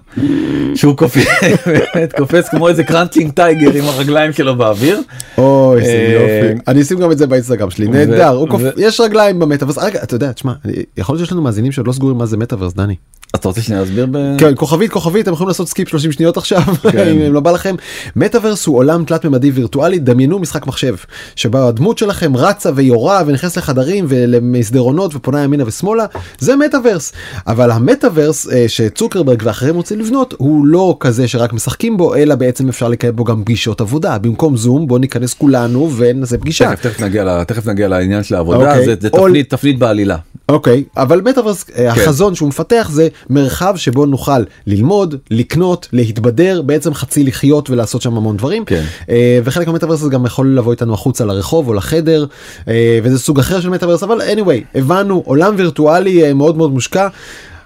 שהוא 0.75 0.97
קופץ 0.97 1.25
באמת 1.65 2.13
קופץ 2.19 2.49
כמו 2.49 2.67
איזה 2.67 2.83
crouching 2.83 3.31
tiger 3.31 3.71
עם 3.73 3.83
הרגליים 3.85 4.33
שלו 4.33 4.55
באוויר. 4.55 5.01
אוי, 5.37 5.81
איזה 5.81 5.91
אה, 5.91 6.11
יופי. 6.47 6.61
אני 6.67 6.81
אשים 6.81 6.99
גם 6.99 7.11
את 7.11 7.17
זה 7.17 7.27
באינסטגרם 7.27 7.69
שלי, 7.69 7.87
נהדר. 7.87 8.43
יש 8.77 8.99
רגליים 8.99 9.39
במטאוורס. 9.39 9.77
רגע, 9.77 9.99
אתה 10.03 10.15
יודע, 10.15 10.31
תשמע, 10.31 10.53
יכול 10.97 11.15
להיות 11.15 11.25
שיש 11.25 11.31
לנו 11.31 11.41
מאזינים 11.41 11.71
שעוד 11.71 11.87
לא 11.87 11.93
סגורים 11.93 12.17
מה 12.17 12.25
זה 12.25 12.37
מטאוורס, 12.37 12.73
דני. 12.73 12.95
אתה 13.35 13.47
רוצה 13.47 13.61
שנייה 13.61 13.81
להסביר? 13.81 14.07
ב- 14.11 14.35
כן, 14.37 14.51
כוכבית, 14.55 14.91
כוכבית, 14.91 15.23
אתם 15.23 15.33
יכולים 15.33 15.47
לעשות 15.47 15.67
skip 15.69 15.89
30 15.89 16.11
שניות 16.11 16.37
עכשיו, 16.37 16.61
כן. 16.91 17.07
אם 17.27 17.33
לא 17.33 17.39
בא 17.39 17.51
לכם. 17.51 17.75
מטאוורס 18.15 18.65
הוא 18.65 18.77
עולם 18.77 19.03
תלת 19.05 19.25
ממדי 19.25 19.51
וירטואלי, 19.51 19.99
דמיינו 19.99 20.39
משחק 20.39 20.67
מחשב, 20.67 20.95
שבה 21.35 21.67
הדמות 21.67 21.97
שלכם 21.97 22.37
רצה 22.37 22.69
ויורה 22.75 23.21
ונכנסת 23.25 23.57
לחדרים 23.57 24.05
ולמסדרונות 24.07 25.15
ופונה 25.15 25.43
ימינה 25.43 25.63
ושמאלה, 25.67 26.05
זה 26.39 26.55
מטאוורס. 26.55 27.13
אבל 27.47 27.71
המטאוורס 27.71 28.49
אה, 28.51 28.65
שצוקרברג 28.67 29.41
ואחרים 29.45 29.75
רוצים 29.75 29.99
לבנות, 29.99 30.33
הוא 30.37 30.65
לא 30.65 30.97
כזה 30.99 31.27
שרק 31.27 31.53
משחקים 31.53 31.97
בו, 31.97 32.15
אלא 32.15 32.35
בעצם 32.35 32.69
אפשר 32.69 32.87
לקיים 32.87 33.15
בו 33.15 33.23
גם 33.23 33.41
פגישות 33.43 33.81
עבודה. 33.81 34.17
במקום 34.17 34.57
זום, 34.57 34.87
בוא 34.87 34.99
ניכנס 34.99 35.33
כולנו 35.33 35.91
ונעשה 35.97 36.37
פגישה. 36.37 36.71
תכף 36.75 36.81
תכף 36.81 36.99
נגיע 37.01 37.23
ל- 37.23 37.43
תכף 37.43 37.67
נגיע 37.67 37.87
לעניין 37.87 38.23
של 38.23 38.35
העבודה 38.35 38.57
אוקיי. 38.71 38.85
זה 38.85 38.95
זה 39.01 39.09
תפנית 39.09 39.49
תפנית 39.49 39.79
בעלילה. 39.79 40.17
אוקיי, 40.51 40.83
אבל 40.97 41.21
מטאוורס, 41.21 41.65
אה, 41.77 41.91
החזון 41.91 42.35
שהוא 42.35 42.49
מפתח 42.49 42.89
זה 42.93 43.07
מרחב 43.29 43.73
שבו 43.77 44.05
נוכל 44.05 44.43
ללמוד, 44.67 45.15
לקנות, 45.31 45.87
להתבדר, 45.93 46.61
בעצם 46.61 46.93
חצי 46.93 47.23
לחיות 47.23 47.69
ולעשות 47.69 48.01
שם 48.01 48.17
המון 48.17 48.37
דברים. 48.37 48.65
כן. 48.65 48.83
אה, 49.09 49.39
וחלק 49.43 49.67
מהמטאוורס 49.67 50.03
גם 50.03 50.25
יכול 50.25 50.57
לבוא 50.57 50.71
איתנו 50.71 50.93
החוצה 50.93 51.25
לרחוב 51.25 51.67
או 51.67 51.73
לחדר, 51.73 52.25
אה, 52.67 52.99
וזה 53.03 53.19
סוג 53.19 53.39
אחר 53.39 53.61
של 53.61 53.69
מטאוורס, 53.69 54.03
אבל 54.03 54.21
anyway, 54.21 54.77
הבנו, 54.77 55.23
עולם 55.25 55.53
וירטואלי 55.57 56.33
מאוד 56.33 56.57
מאוד 56.57 56.71
מושקע. 56.71 57.07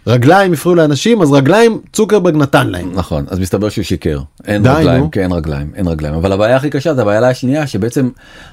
רגליים 0.08 0.54
הפריעו 0.54 0.76
לאנשים 0.76 1.22
אז 1.22 1.32
רגליים 1.32 1.80
צוקרברג 1.94 2.36
נתן 2.36 2.68
להם. 2.68 2.92
נכון 2.94 3.26
אז 3.28 3.40
מסתבר 3.40 3.70
שהוא 3.70 3.84
שיקר 3.84 4.20
אין 4.48 4.64
די, 4.64 4.70
רגליים 4.70 5.04
נו. 5.04 5.12
כן 5.12 5.22
אין 5.22 5.32
רגליים 5.32 5.72
אין 5.76 5.88
רגליים 5.88 6.16
אבל 6.16 6.32
הבעיה 6.32 6.56
הכי 6.56 6.70
קשה 6.70 6.94
זה 6.94 7.02
הבעיה 7.02 7.30
השנייה 7.30 7.68
שבעצם 7.68 8.10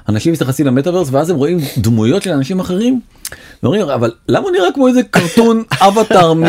אנשים 0.09 0.33
מסתכלים 0.33 0.67
למטאוורס 0.67 1.07
ואז 1.11 1.29
הם 1.29 1.35
רואים 1.35 1.57
דמויות 1.77 2.23
של 2.23 2.31
אנשים 2.31 2.59
אחרים. 2.59 2.99
ואומרים 3.63 3.81
אבל 3.89 4.11
למה 4.29 4.43
הוא 4.43 4.51
נראה 4.51 4.67
כמו 4.73 4.87
איזה 4.87 5.03
cartoon 5.03 5.63
avatar 5.87 6.33
מ- 6.33 6.45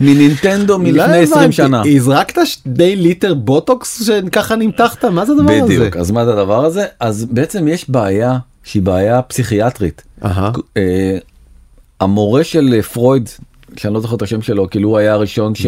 מנינטנדו 0.00 0.72
לא 0.72 0.78
מלפני 0.78 1.18
20 1.18 1.30
הבנתי, 1.38 1.52
שנה. 1.52 1.82
הזרקת 1.86 2.38
שני 2.44 2.96
ליטר 2.96 3.34
בוטוקס 3.34 4.06
שככה 4.06 4.56
נמתחת 4.56 5.04
מה 5.04 5.24
זה 5.24 5.32
הדבר 5.32 5.52
הזה? 5.52 5.62
בדיוק 5.64 5.96
אז 5.96 6.10
מה 6.10 6.24
זה 6.24 6.32
הדבר 6.32 6.64
הזה 6.64 6.84
אז 7.00 7.24
בעצם 7.30 7.68
יש 7.68 7.90
בעיה 7.90 8.38
שהיא 8.64 8.82
בעיה 8.82 9.22
פסיכיאטרית. 9.22 10.02
אה, 10.76 11.18
המורה 12.00 12.44
של 12.44 12.82
פרויד 12.82 13.28
שאני 13.78 13.94
לא 13.94 14.00
זוכר 14.00 14.16
את 14.16 14.22
השם 14.22 14.42
שלו 14.42 14.70
כאילו 14.70 14.88
הוא 14.88 14.98
היה 14.98 15.12
הראשון 15.12 15.54
ש... 15.54 15.66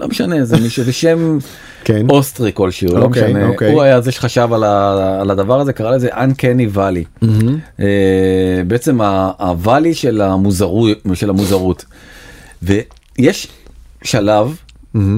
לא 0.00 0.08
משנה 0.08 0.44
זה 0.44 0.60
מישהו 0.60 0.84
זה 0.84 0.92
שם 0.92 1.38
כן. 1.84 2.06
אוסטרי 2.10 2.50
כלשהו 2.54 2.96
לא 2.96 3.02
אוקיי, 3.02 3.22
משנה 3.22 3.48
אוקיי. 3.48 3.72
הוא 3.72 3.82
היה 3.82 4.00
זה 4.00 4.12
שחשב 4.12 4.48
על, 4.52 4.64
ה... 4.64 5.20
על 5.20 5.30
הדבר 5.30 5.60
הזה 5.60 5.72
קרא 5.72 5.90
לזה 5.90 6.08
uncanny 6.08 6.76
valley 6.76 7.22
מהמם. 7.22 7.58
אה, 7.80 8.62
בעצם 8.66 9.00
הוואלי 9.38 9.94
של 9.94 10.20
המוזרות 10.20 10.98
של 11.14 11.30
המוזרות 11.30 11.84
ויש 12.62 13.48
שלב 14.04 14.56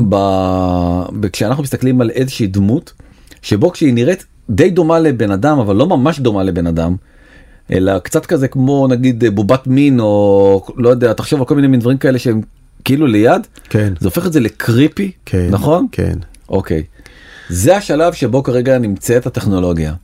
ב... 0.09 0.14
ב... 1.20 1.28
כשאנחנו 1.32 1.62
מסתכלים 1.62 2.01
על 2.01 2.11
איזושהי 2.11 2.47
דמות 2.47 2.92
שבו 3.42 3.72
כשהיא 3.72 3.95
נראית 3.95 4.24
די 4.51 4.70
דומה 4.70 4.99
לבן 4.99 5.30
אדם 5.30 5.59
אבל 5.59 5.76
לא 5.76 5.86
ממש 5.86 6.20
דומה 6.20 6.42
לבן 6.42 6.66
אדם. 6.66 6.97
אלא 7.73 7.99
קצת 7.99 8.27
כזה 8.27 8.49
כמו 8.49 8.87
נגיד 8.89 9.25
בובת 9.35 9.67
מין 9.67 10.01
או 10.01 10.67
לא 10.77 10.89
יודע 10.89 11.12
תחשוב 11.12 11.41
על 11.41 11.47
כל 11.47 11.55
מיני 11.55 11.69
מין 11.69 11.81
דברים 11.81 11.99
כאלה 11.99 12.19
שהם 12.19 12.41
כאילו 12.85 13.07
ליד 13.07 13.47
כן. 13.71 13.93
זה 14.01 14.09
הופך 14.09 14.27
את 14.27 14.33
זה 14.33 14.41
לקריפי 14.41 15.11
כן. 15.27 15.49
נכון 15.51 15.87
כן. 15.93 16.19
אוקיי. 16.49 16.83
זה 17.49 17.77
השלב 17.77 18.12
שבו 18.12 18.43
כרגע 18.43 18.79
נמצאת 18.79 19.27
הטכנולוגיה. 19.27 19.95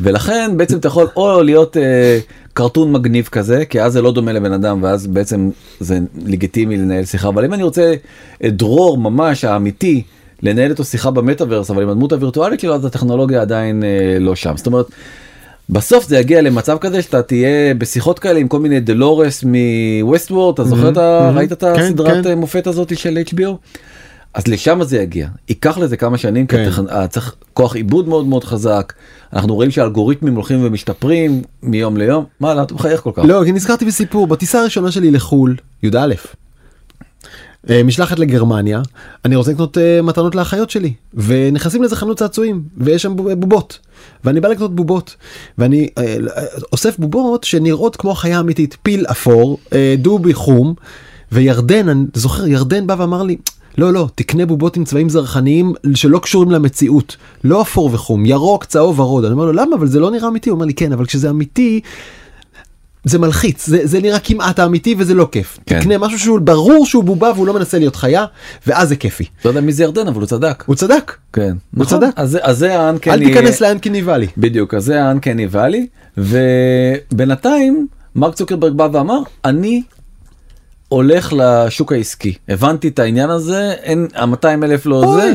ולכן 0.00 0.50
בעצם 0.56 0.78
אתה 0.78 0.88
יכול 0.88 1.08
או 1.16 1.42
להיות 1.42 1.76
אה, 1.76 2.18
קרטון 2.52 2.92
מגניב 2.92 3.28
כזה 3.32 3.64
כי 3.64 3.82
אז 3.82 3.92
זה 3.92 4.02
לא 4.02 4.12
דומה 4.12 4.32
לבן 4.32 4.52
אדם 4.52 4.82
ואז 4.82 5.06
בעצם 5.06 5.50
זה 5.80 5.98
לגיטימי 6.26 6.76
לנהל 6.76 7.04
שיחה 7.04 7.28
אבל 7.28 7.44
אם 7.44 7.54
אני 7.54 7.62
רוצה 7.62 7.94
את 8.46 8.56
דרור 8.56 8.98
ממש 8.98 9.44
האמיתי 9.44 10.02
לנהל 10.42 10.70
איתו 10.70 10.84
שיחה 10.84 11.10
במטאוורס 11.10 11.70
אבל 11.70 11.82
עם 11.82 11.88
הדמות 11.88 12.12
הווירטואלית 12.12 12.60
שלו 12.60 12.74
אז 12.74 12.84
הטכנולוגיה 12.84 13.40
עדיין 13.40 13.84
אה, 13.84 14.18
לא 14.20 14.34
שם 14.34 14.56
זאת 14.56 14.66
אומרת. 14.66 14.86
בסוף 15.70 16.08
זה 16.08 16.18
יגיע 16.18 16.40
למצב 16.42 16.76
כזה 16.80 17.02
שאתה 17.02 17.22
תהיה 17.22 17.74
בשיחות 17.74 18.18
כאלה 18.18 18.38
עם 18.38 18.48
כל 18.48 18.58
מיני 18.60 18.80
דלורס 18.80 19.44
מווסט 19.46 20.30
וורד 20.30 20.54
אתה 20.54 20.64
זוכר 20.64 20.88
את 20.88 20.96
ה... 20.96 21.20
מהמם. 21.22 21.38
ראית 21.38 21.52
את 21.52 21.60
כן, 21.64 21.66
הסדרת 21.80 22.24
כן. 22.24 22.30
אה, 22.30 22.34
מופת 22.34 22.66
הזאת 22.66 22.98
של 22.98 23.18
HBO? 23.30 23.50
אז 24.34 24.48
לשם 24.48 24.82
זה 24.82 24.98
יגיע 24.98 25.28
ייקח 25.48 25.78
לזה 25.78 25.96
כמה 25.96 26.18
שנים 26.18 26.46
כי 26.46 26.56
כן. 26.56 26.68
הטכ- 26.72 26.90
אה, 26.92 27.06
צריך 27.08 27.34
כוח 27.52 27.76
עיבוד 27.76 28.08
מאוד 28.08 28.26
מאוד 28.26 28.44
חזק 28.44 28.92
אנחנו 29.32 29.54
רואים 29.54 29.70
שהאלגוריתמים 29.70 30.34
הולכים 30.34 30.58
ומשתפרים 30.62 31.42
מיום 31.62 31.96
ליום 31.96 32.24
מה 32.40 32.54
למה 32.54 32.62
אתה 32.62 32.74
מחייך 32.74 33.00
כל 33.00 33.10
כך 33.14 33.24
לא, 33.24 33.42
כי 33.44 33.52
נזכרתי 33.52 33.84
בסיפור, 33.84 34.26
בטיסה 34.26 34.60
הראשונה 34.60 34.90
שלי 34.90 35.10
לחו"ל, 35.10 35.56
י"א, 35.82 36.14
משלחת 37.84 38.18
לגרמניה, 38.18 38.82
אני 39.24 39.36
רוצה 39.36 39.50
לקנות 39.52 39.78
אה, 39.78 40.02
מתנות 40.02 40.34
לאחיות 40.34 40.70
שלי, 40.70 40.92
ונכנסים 41.14 41.82
לאיזה 41.82 41.96
חנות 41.96 42.18
צעצועים, 42.18 42.62
ויש 42.76 43.02
שם 43.02 43.16
בוב- 43.16 43.32
בובות, 43.32 43.78
ואני 44.24 44.40
בא 44.40 44.48
לקנות 44.48 44.74
בובות, 44.76 45.16
ואני 45.58 45.88
אה, 45.98 46.02
אה, 46.36 46.44
אוסף 46.72 46.98
בובות 46.98 47.44
שנראות 47.44 47.96
כמו 47.96 48.14
חיה 48.14 48.40
אמיתית, 48.40 48.76
פיל 48.82 49.06
אפור, 49.10 49.58
אה, 49.72 49.94
דובי 49.98 50.34
חום, 50.34 50.74
וירדן, 51.32 51.88
אני 51.88 52.04
זוכר, 52.14 52.46
ירדן 52.46 52.86
בא 52.86 52.94
ואמר 52.98 53.22
לי, 53.22 53.36
לא, 53.78 53.92
לא, 53.92 54.08
תקנה 54.14 54.46
בובות 54.46 54.76
עם 54.76 54.84
צבעים 54.84 55.08
זרחניים 55.08 55.72
שלא 55.94 56.18
קשורים 56.18 56.50
למציאות, 56.50 57.16
לא 57.44 57.62
אפור 57.62 57.90
וחום, 57.92 58.26
ירוק, 58.26 58.64
צהוב, 58.64 59.00
ורוד. 59.00 59.24
אני 59.24 59.32
אומר 59.32 59.44
לו, 59.44 59.52
למה? 59.52 59.76
אבל 59.76 59.86
זה 59.86 60.00
לא 60.00 60.10
נראה 60.10 60.28
אמיתי. 60.28 60.50
הוא 60.50 60.54
אומר 60.54 60.66
לי, 60.66 60.74
כן, 60.74 60.92
אבל 60.92 61.06
כשזה 61.06 61.30
אמיתי, 61.30 61.80
זה 63.04 63.18
מלחיץ, 63.18 63.66
זה, 63.66 63.78
זה 63.82 64.00
נראה 64.00 64.18
כמעט 64.18 64.58
האמיתי 64.58 64.94
וזה 64.98 65.14
לא 65.14 65.28
כיף. 65.32 65.58
כן. 65.66 65.80
תקנה 65.80 65.98
משהו 65.98 66.18
שהוא 66.18 66.40
ברור 66.40 66.86
שהוא 66.86 67.04
בובה 67.04 67.32
והוא 67.34 67.46
לא 67.46 67.54
מנסה 67.54 67.78
להיות 67.78 67.96
חיה, 67.96 68.24
ואז 68.66 68.88
זה 68.88 68.96
כיפי. 68.96 69.24
לא 69.44 69.50
יודע 69.50 69.60
מי 69.60 69.72
זה 69.72 69.82
ירדן 69.82 70.08
אבל 70.08 70.20
הוא 70.20 70.26
צדק 70.26 70.64
הוא 70.66 70.76
צדק. 70.76 71.16
כן 71.32 71.42
הוא 71.42 71.84
נכון. 71.84 71.98
צדק. 71.98 72.12
אז 72.16 72.38
אז 72.42 72.58
זה 72.58 72.78
האנקני 72.80 73.14
אל 73.14 73.24
תיכנס 73.24 73.60
לאנקיני 73.60 74.02
ואלי. 74.02 74.26
בדיוק 74.36 74.74
אז 74.74 74.84
זה 74.84 75.04
האנקני 75.04 75.46
ואלי 75.50 75.86
ובינתיים 76.18 77.86
מרק 78.16 78.34
צוקרברג 78.34 78.72
בא 78.72 78.88
ואמר 78.92 79.18
אני 79.44 79.82
הולך 80.88 81.32
לשוק 81.36 81.92
העסקי 81.92 82.34
הבנתי 82.48 82.88
את 82.88 82.98
העניין 82.98 83.30
הזה 83.30 83.72
אין 83.82 84.06
ה-200 84.14 84.64
אלף 84.64 84.86
לא 84.86 84.96
אוי, 85.04 85.22
זה. 85.22 85.34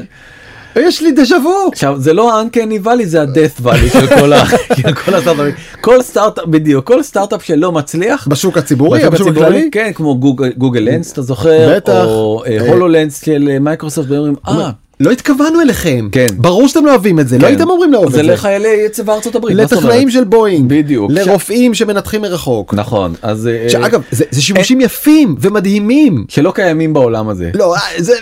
יש 0.82 1.02
לי 1.02 1.12
דז'ה 1.12 1.38
וו. 1.38 1.70
עכשיו 1.72 1.96
זה 2.00 2.14
לא 2.14 2.38
ה 2.38 2.43
uncanny 2.43 2.80
valley 2.84 3.06
זה 3.06 3.22
ה 3.22 3.27
death 3.27 3.52
valley 3.62 3.90
של 3.90 4.08
כל 4.08 4.34
ה- 4.34 4.46
של 4.82 4.94
כל 4.94 5.14
הסטארט-אפים 5.16 5.54
כל 5.82 6.02
סטארט-אפ 6.02 6.46
בדיוק 6.46 6.88
כל 6.88 7.04
סטארט-אפ 7.04 7.44
שלא 7.44 7.72
מצליח 7.72 8.28
בשוק 8.28 8.58
הציבורי, 8.58 9.00
בשוק 9.10 9.28
הציבורי. 9.28 9.70
כן 9.72 9.92
כמו 9.96 10.18
גוגל 10.18 10.52
גוגל 10.58 10.80
גלאס 10.80 11.12
אתה 11.14 11.22
זוכר 11.22 11.76
בטח. 11.76 12.06
או 12.06 12.44
אה, 12.48 12.58
אה, 12.58 12.70
הולו 12.70 12.88
לנס 12.88 13.26
של 13.26 13.50
אה, 13.52 13.60
מייקרוסופט 13.60 14.10
ואומרים 14.10 14.36
אה 14.48 14.70
לא 15.00 15.12
התכוונו 15.12 15.62
אליכם. 15.62 16.10
כן. 16.12 16.28
ברור 16.38 16.68
שאתם 16.68 16.86
לא 16.86 16.92
אוהבים 16.92 17.20
את 17.20 17.28
זה, 17.28 17.38
לא 17.38 17.42
כן. 17.42 17.48
הייתם 17.48 17.70
אומרים 17.70 17.94
לאהוב 17.94 18.12
זה 18.12 18.20
את 18.20 18.26
זה. 18.26 18.32
לחיילי 18.32 18.90
צבא 18.92 19.14
ארצות 19.14 19.36
הברית 19.36 19.58
מה 19.58 19.64
זאת 19.64 19.72
אומרת? 19.72 19.86
לטכנאים 19.86 20.10
של 20.10 20.24
בואינג. 20.24 20.70
בדיוק. 20.70 21.12
לרופאים 21.14 21.74
שמנתחים 21.74 22.22
מרחוק. 22.22 22.74
נכון 22.74 23.14
אז 23.22 23.48
אה, 23.48 23.70
שאגב, 23.70 24.02
זה 24.12 24.26
זה 24.32 24.42
שימושים 24.42 24.82
יפים 24.82 25.36
ומדהימים. 25.40 26.26
שלא 26.30 26.52
קיימים 26.52 26.94
בעולם 26.94 27.30
הזה. 27.30 27.52
לא, 27.54 27.76
אה, 27.76 27.82
זה... 27.98 28.14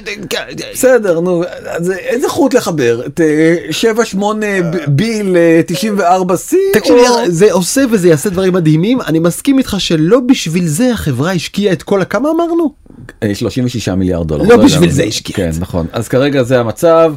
בסדר 0.74 1.20
נו 1.20 1.44
אז 1.66 1.92
איזה 1.92 2.30
חוט 2.30 2.54
לחבר 2.54 3.06
את 3.06 3.22
אה, 3.22 3.56
7 3.72 4.06
8 4.06 4.46
ביל 4.88 5.38
אה, 5.38 5.62
94 5.68 6.36
c 6.36 6.56
תקשיב, 6.74 6.96
זה 7.28 7.54
עושה 7.54 7.82
וזה 7.92 8.08
יעשה 8.08 8.30
דברים 8.30 8.54
מדהימים, 8.54 9.02
אני 9.02 9.20
מסכים 9.20 9.58
איתך 9.58 9.76
שלא 9.80 10.20
בשביל 10.20 10.68
זה 10.68 10.92
החברה 10.92 11.32
השקיעה 11.32 11.74
את 11.74 11.84
כל 11.84 12.02
הכמה 12.02 12.30
אמרנו? 12.36 12.86
36 13.34 13.90
אה, 13.90 13.96
מיליארד 13.96 14.28
דולר. 14.28 14.44
לא 14.44 14.54
יודע. 14.54 14.66
בשביל 14.66 14.92
זה 14.92 15.04
השקיע 15.04 15.36
כן 15.36 15.48
את 15.48 15.54
זה. 15.54 15.62
נכון 15.62 15.86
אז 15.92 16.08
כרגע 16.08 16.44
זה 16.44 16.60
המצב 16.66 17.14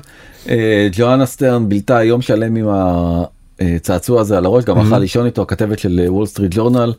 אה, 0.49 0.89
ג'ואנה 0.93 1.27
סטרן 1.27 1.69
בילתה 1.69 2.03
יום 2.03 2.23
שלם 2.23 2.57
עם 2.57 2.67
הצעצוע 3.61 4.21
הזה 4.21 4.39
על 4.39 4.45
הראש 4.45 4.65
גם 4.65 4.79
הלכה 4.79 4.99
לישון 4.99 5.27
איתו 5.27 5.43
הכתבת 5.43 5.79
של 5.79 6.01
וול 6.09 6.27
סטריט 6.27 6.53
ג'ורנל 6.55 6.93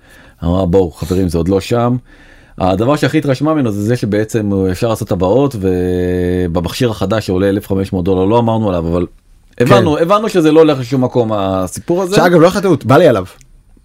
אמרה 0.43 0.65
בואו 0.65 0.91
חברים 0.91 1.29
זה 1.29 1.37
עוד 1.37 1.47
לא 1.47 1.61
שם. 1.61 1.97
הדבר 2.57 2.95
שהכי 2.95 3.17
התרשמה 3.17 3.53
ממנו 3.53 3.71
זה 3.71 3.81
זה 3.81 3.95
שבעצם 3.95 4.51
אפשר 4.71 4.89
לעשות 4.89 5.07
טבעות 5.07 5.55
ובמכשיר 5.59 6.89
החדש 6.89 7.27
שעולה 7.27 7.49
1500 7.49 8.05
דולר 8.05 8.25
לא 8.25 8.39
אמרנו 8.39 8.69
עליו 8.69 8.87
אבל 8.87 9.05
הבנו 9.59 9.97
הבנו 9.97 10.29
שזה 10.29 10.51
לא 10.51 10.59
הולך 10.59 10.79
לשום 10.79 11.03
מקום 11.03 11.31
הסיפור 11.33 12.01
הזה. 12.01 12.15
שאגב, 12.15 12.39
לא 12.39 12.49
טעות, 12.61 12.85
בא 12.85 12.97
לי 12.97 13.07
עליו. 13.07 13.25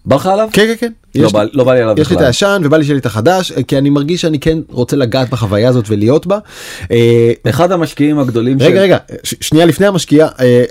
בא 0.05 0.15
לך 0.15 0.25
עליו? 0.27 0.49
כן 0.53 0.65
כן 0.67 0.73
כן. 0.79 0.91
לא 1.15 1.25
יש 1.27 1.33
בא- 1.33 1.43
לא 1.53 1.63
בא 1.63 1.73
לי 1.73 1.81
עליו 1.81 1.95
יש 1.97 2.09
לי 2.09 2.13
את 2.13 2.17
בכלל. 2.17 2.27
הישן 2.27 2.61
ובא 2.65 2.77
לי 2.77 2.83
שיהיה 2.83 2.93
לי 2.93 2.99
את 2.99 3.05
החדש 3.05 3.51
כי 3.51 3.77
אני 3.77 3.89
מרגיש 3.89 4.21
שאני 4.21 4.39
כן 4.39 4.57
רוצה 4.69 4.95
לגעת 4.95 5.29
בחוויה 5.29 5.69
הזאת 5.69 5.85
ולהיות 5.87 6.27
בה. 6.27 6.37
אה, 6.91 7.31
אחד 7.49 7.71
המשקיעים 7.71 8.19
הגדולים 8.19 8.57
רגע 8.61 8.69
של- 8.75 8.81
רגע 8.81 8.97
ש- 9.23 9.35
שנייה 9.41 9.65
לפני 9.65 9.87
המשקיע 9.87 10.27
אה, 10.39 10.63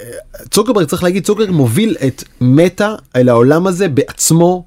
צוקרברג 0.50 0.86
צריך 0.86 1.02
להגיד 1.02 1.24
צוקרברג 1.24 1.50
מוביל 1.50 1.96
את 2.06 2.24
מטא 2.40 2.94
אל 3.16 3.28
העולם 3.28 3.66
הזה 3.66 3.88
בעצמו 3.88 4.64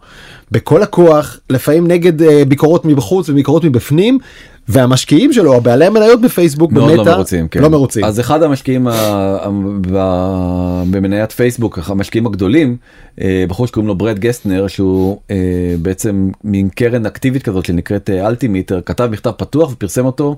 בכל 0.52 0.82
הכוח 0.84 1.40
לפעמים 1.50 1.88
נגד 1.88 2.22
אה, 2.22 2.44
ביקורות 2.48 2.86
מבחוץ 2.86 3.30
וביקורות 3.30 3.64
מבפנים 3.64 4.20
והמשקיעים 4.68 5.34
שלו 5.34 5.56
הבעלי 5.56 5.86
המניות 5.86 6.22
בפייסבוק 6.22 6.72
מאוד 6.72 6.92
לא 6.92 6.98
במטא 6.98 7.10
מרוצים, 7.16 7.48
כן. 7.48 7.62
לא 7.62 7.70
מרוצים. 7.70 8.04
אז 8.06 8.20
אחד 8.20 8.44
המשקיעים 8.44 8.88
ה- 8.88 8.92
ה- 8.94 9.50
ב- 9.82 10.84
במניית 10.92 11.32
פייסבוק, 11.32 11.80
המשקיעים 11.86 12.26
הגדולים, 12.28 12.78
אה, 13.22 13.46
בחור 13.48 13.68
שקוראים 13.68 13.88
לו 13.88 13.96
ברד 13.96 14.20
גסטנר, 14.20 14.68
שהוא 14.68 15.18
אה, 15.32 15.36
בעצם 15.82 16.30
מין 16.44 16.70
קרן 16.70 17.06
אקטיבית 17.06 17.44
כזאת 17.44 17.66
שנקראת 17.66 18.10
אה, 18.10 18.28
אלטימיטר, 18.28 18.82
כתב 18.86 19.08
מכתב 19.12 19.32
פתוח 19.38 19.72
ופרסם 19.72 20.06
אותו 20.06 20.36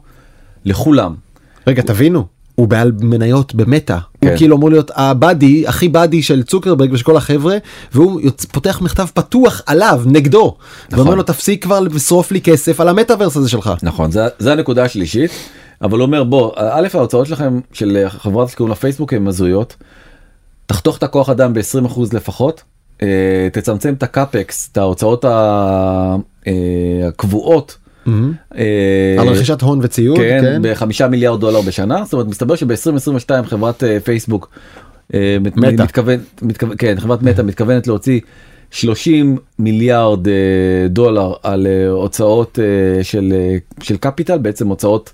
לכולם. 0.65 1.15
רגע 1.67 1.81
תבינו 1.81 2.25
הוא 2.59 2.67
בעל 2.67 2.91
מניות 3.01 3.55
במטא 3.55 3.93
הוא 3.93 4.29
כן. 4.29 4.37
כאילו 4.37 4.55
אמור 4.55 4.69
להיות 4.69 4.91
הבאדי 4.95 5.67
הכי 5.67 5.89
באדי 5.89 6.23
של 6.23 6.43
צוקרברג 6.43 6.93
ושל 6.93 7.03
כל 7.03 7.17
החבר'ה 7.17 7.57
והוא 7.93 8.21
יוצ- 8.21 8.45
פותח 8.51 8.81
מכתב 8.81 9.05
פתוח 9.13 9.61
עליו 9.65 10.01
נגדו 10.05 10.55
נכון. 10.89 10.99
ואומר 10.99 11.15
לו 11.15 11.23
תפסיק 11.23 11.63
כבר 11.63 11.79
לשרוף 11.79 12.31
לי 12.31 12.41
כסף 12.41 12.79
על 12.79 12.87
המטאוורס 12.89 13.37
הזה 13.37 13.49
שלך. 13.49 13.71
נכון, 13.83 14.11
זה, 14.11 14.27
זה 14.39 14.51
הנקודה 14.51 14.83
השלישית, 14.83 15.31
אבל 15.81 15.97
הוא 15.99 16.05
אומר 16.05 16.23
בוא, 16.23 16.51
א' 16.55 16.87
ההוצאות 16.93 17.27
שלכם 17.27 17.59
של 17.73 18.05
חברת 18.07 18.49
שקוראים 18.49 18.69
לה 18.69 18.75
פייסבוק 18.75 19.13
הן 19.13 19.27
הזויות, 19.27 19.75
תחתוך 20.65 20.97
את 20.97 21.03
הכוח 21.03 21.29
אדם 21.29 21.53
ב-20% 21.53 21.99
לפחות, 22.13 22.63
אה, 23.01 23.07
תצמצם 23.53 23.93
את 23.93 24.03
הקאפקס, 24.03 24.69
את 24.71 24.77
ההוצאות 24.77 25.25
אה, 25.25 26.15
הקבועות. 27.07 27.77
אה, 28.57 28.63
על 29.19 29.27
רכישת 29.27 29.61
הון 29.61 29.79
וציוד 29.81 30.17
כן, 30.17 30.39
כן. 30.41 30.61
בחמישה 30.63 31.07
מיליארד 31.07 31.39
דולר 31.41 31.61
בשנה, 31.61 32.01
זאת 32.03 32.13
אומרת 32.13 32.27
מסתבר 32.27 32.55
שב-2022 32.55 33.43
חברת 33.45 33.83
אה, 33.83 33.99
פייסבוק 33.99 34.49
אה, 35.13 35.37
מת- 35.41 35.57
מטא. 35.57 35.83
מתכוון, 35.83 36.19
מתכוון, 36.41 36.75
כן, 36.77 36.95
חברת 36.99 37.21
מטא 37.23 37.41
מתכוונת 37.41 37.87
להוציא 37.87 38.19
30 38.71 39.37
מיליארד 39.59 40.27
דולר 40.89 41.33
על 41.43 41.67
הוצאות 41.89 42.59
של 43.01 43.33
של 43.81 43.97
capital, 43.97 44.37
בעצם 44.37 44.67
הוצאות. 44.67 45.11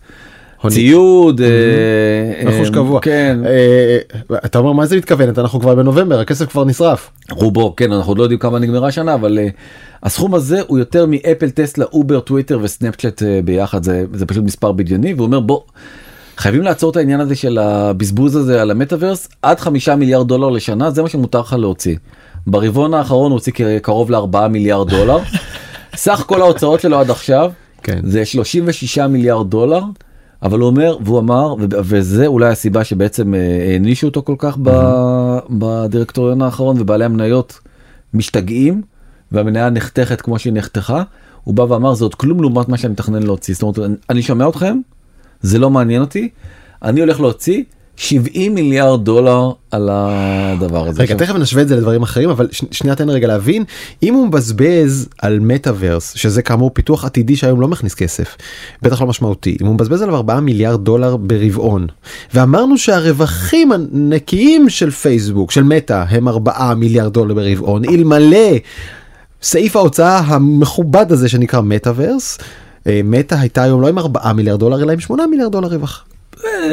ציוד, 0.70 1.42
אה, 1.42 2.50
רכוש 2.50 2.68
אה, 2.68 2.74
קבוע. 2.74 3.02
כן, 3.02 3.40
אה, 3.46 3.98
אתה 4.46 4.60
אומר 4.60 4.72
מה 4.72 4.86
זה 4.86 4.98
מתכוונת 4.98 5.40
אנחנו 5.40 5.60
כבר 5.60 5.76
בנובמבר 5.76 6.20
הכסף 6.20 6.46
כבר 6.46 6.66
נשרף. 6.66 7.12
רובו, 7.32 7.76
כן, 7.76 7.92
אנחנו 7.92 8.12
עוד 8.12 8.18
לא 8.18 8.24
יודעים 8.24 8.40
כמה 8.40 8.60
נגמרה 8.60 8.88
השנה, 8.88 9.14
אבל 9.14 9.40
הסכום 10.04 10.36
הזה 10.36 10.62
הוא 10.68 10.80
יותר 10.80 11.06
מאפל, 11.06 11.50
טסלה, 11.50 11.86
אובר, 11.94 12.20
טוויטר 12.20 12.60
וסנאפצ'אט 12.62 13.22
uh, 13.22 13.26
ביחד, 13.46 13.84
זה, 13.84 14.06
זה 14.14 14.26
פשוט 14.26 14.44
מספר 14.44 14.72
בדיוני, 14.72 15.14
והוא 15.14 15.26
אומר 15.26 15.40
בוא, 15.40 15.62
חייבים 16.38 16.62
לעצור 16.62 16.92
את 16.92 16.98
העניין 16.98 17.20
הזה 17.20 17.36
של 17.36 17.58
הבזבוז 17.58 18.36
הזה 18.36 18.62
על 18.62 18.72
המטאוורס, 18.72 19.30
עד 19.42 19.60
חמישה 19.60 19.96
מיליארד 19.96 20.28
דולר 20.28 20.50
לשנה, 20.50 20.92
זה 20.92 21.02
מה 21.02 21.10
שמותר 21.10 21.40
לך 21.40 21.54
להוציא. 21.54 21.96
ברבעון 22.48 22.94
האחרון 22.94 23.32
הוא 23.32 23.36
הוציא 23.36 23.54
קרוב 23.82 24.12
לארבעה 24.12 24.48
מיליארד 24.48 24.90
דולר, 24.90 25.18
סך 25.96 26.24
כל 26.28 26.42
ההוצאות 26.42 26.82
שלו 26.82 27.00
עד 27.00 27.10
עכשיו, 27.10 27.52
כן. 27.84 28.00
זה 28.04 28.26
36 28.26 29.00
מיליארד 29.00 29.50
דולר. 29.50 29.82
אבל 30.44 30.60
הוא 30.60 30.68
אומר 30.68 30.98
והוא 31.04 31.20
אמר 31.20 31.56
וזה 31.60 32.28
אולי 32.28 32.50
הסיבה 32.50 32.84
שבעצם 32.84 33.36
אה, 33.36 33.68
הענישו 33.72 34.08
אותו 34.08 34.22
כל 34.24 34.36
כך 34.38 34.58
ב- 34.62 35.38
בדירקטוריון 35.50 36.42
האחרון 36.42 36.82
ובעלי 36.82 37.06
המניות 37.06 37.60
משתגעים 38.14 38.82
והמניה 39.32 39.70
נחתכת 39.70 40.22
כמו 40.22 40.40
שהיא 40.40 40.54
נחתכה. 40.54 41.04
הוא 41.44 41.56
בא 41.56 41.62
ואמר 41.62 41.94
זה 41.94 42.06
עוד 42.06 42.16
כלום 42.16 42.42
לעומת 42.42 42.70
מה 42.70 42.78
שאני 42.78 42.94
מתכנן 42.94 43.24
להוציא. 43.24 43.54
זאת 43.54 43.78
אומרת 43.78 44.00
אני 44.10 44.22
שומע 44.22 44.50
אתכם 44.50 44.78
זה 45.42 45.60
לא 45.60 45.70
מעניין 45.70 46.02
אותי 46.02 46.30
אני 46.84 47.00
הולך 47.00 47.20
להוציא 47.20 47.64
70 47.98 48.56
מיליארד 48.56 49.06
דולר 49.06 49.52
על 49.72 49.90
הדבר 49.92 50.88
הזה. 50.88 51.04
רגע 51.04 51.14
עכשיו, 51.14 51.28
תכף 51.28 51.36
נשווה 51.40 51.62
את 51.62 51.68
זה 51.68 51.76
לדברים 51.76 52.04
אחרים 52.04 52.30
אבל 52.30 52.48
ש- 52.52 52.64
שנייה 52.72 52.96
תן 52.96 53.10
רגע 53.10 53.28
להבין 53.28 53.64
אם 54.04 54.14
הוא 54.14 54.28
מבזבז 54.28 55.08
על 55.22 55.40
מטאוורס 55.40 56.14
שזה 56.16 56.42
כאמור 56.42 56.72
פיתוח 56.74 57.06
עתידי 57.06 57.36
שהיום 57.36 57.62
לא 57.62 57.68
מכניס 57.68 57.96
כסף 57.96 58.38
בטח 58.82 59.02
לא 59.02 59.08
משמעותי 59.08 59.58
אם 59.62 59.66
הוא 59.68 59.76
מבזבז 59.76 60.02
עליו 60.02 60.16
4 60.16 60.40
מיליארד 60.40 60.84
דולר 60.84 61.18
ברבעון 61.18 61.88
ואמרנו 62.34 62.78
שהרווחים 62.78 63.72
הנקיים 63.72 64.70
של 64.70 64.92
פייסבוק 64.92 65.52
של 65.52 65.64
מטא 65.64 66.04
הם 66.10 66.28
4 66.28 66.74
מיליארד 66.74 67.14
דולר 67.14 67.34
ברבעון 67.34 67.86
אלמלא 67.86 68.58
סעיף 69.42 69.76
ההוצאה 69.76 70.18
המכובד 70.20 71.12
הזה 71.12 71.30
שנקרא 71.30 71.62
מטאוורס. 71.62 72.38
אה, 72.88 73.02
מטא 73.04 73.36
הייתה 73.36 73.64
היום 73.64 73.82
לא 73.82 73.88
עם 73.88 73.98
4 73.98 74.34
מיליארד 74.34 74.60
דולר 74.60 74.84
אלא 74.84 74.92
עם 74.92 75.00
8 75.00 75.28
מיליארד 75.28 75.52
דולר 75.52 75.68
רווח. 75.68 76.06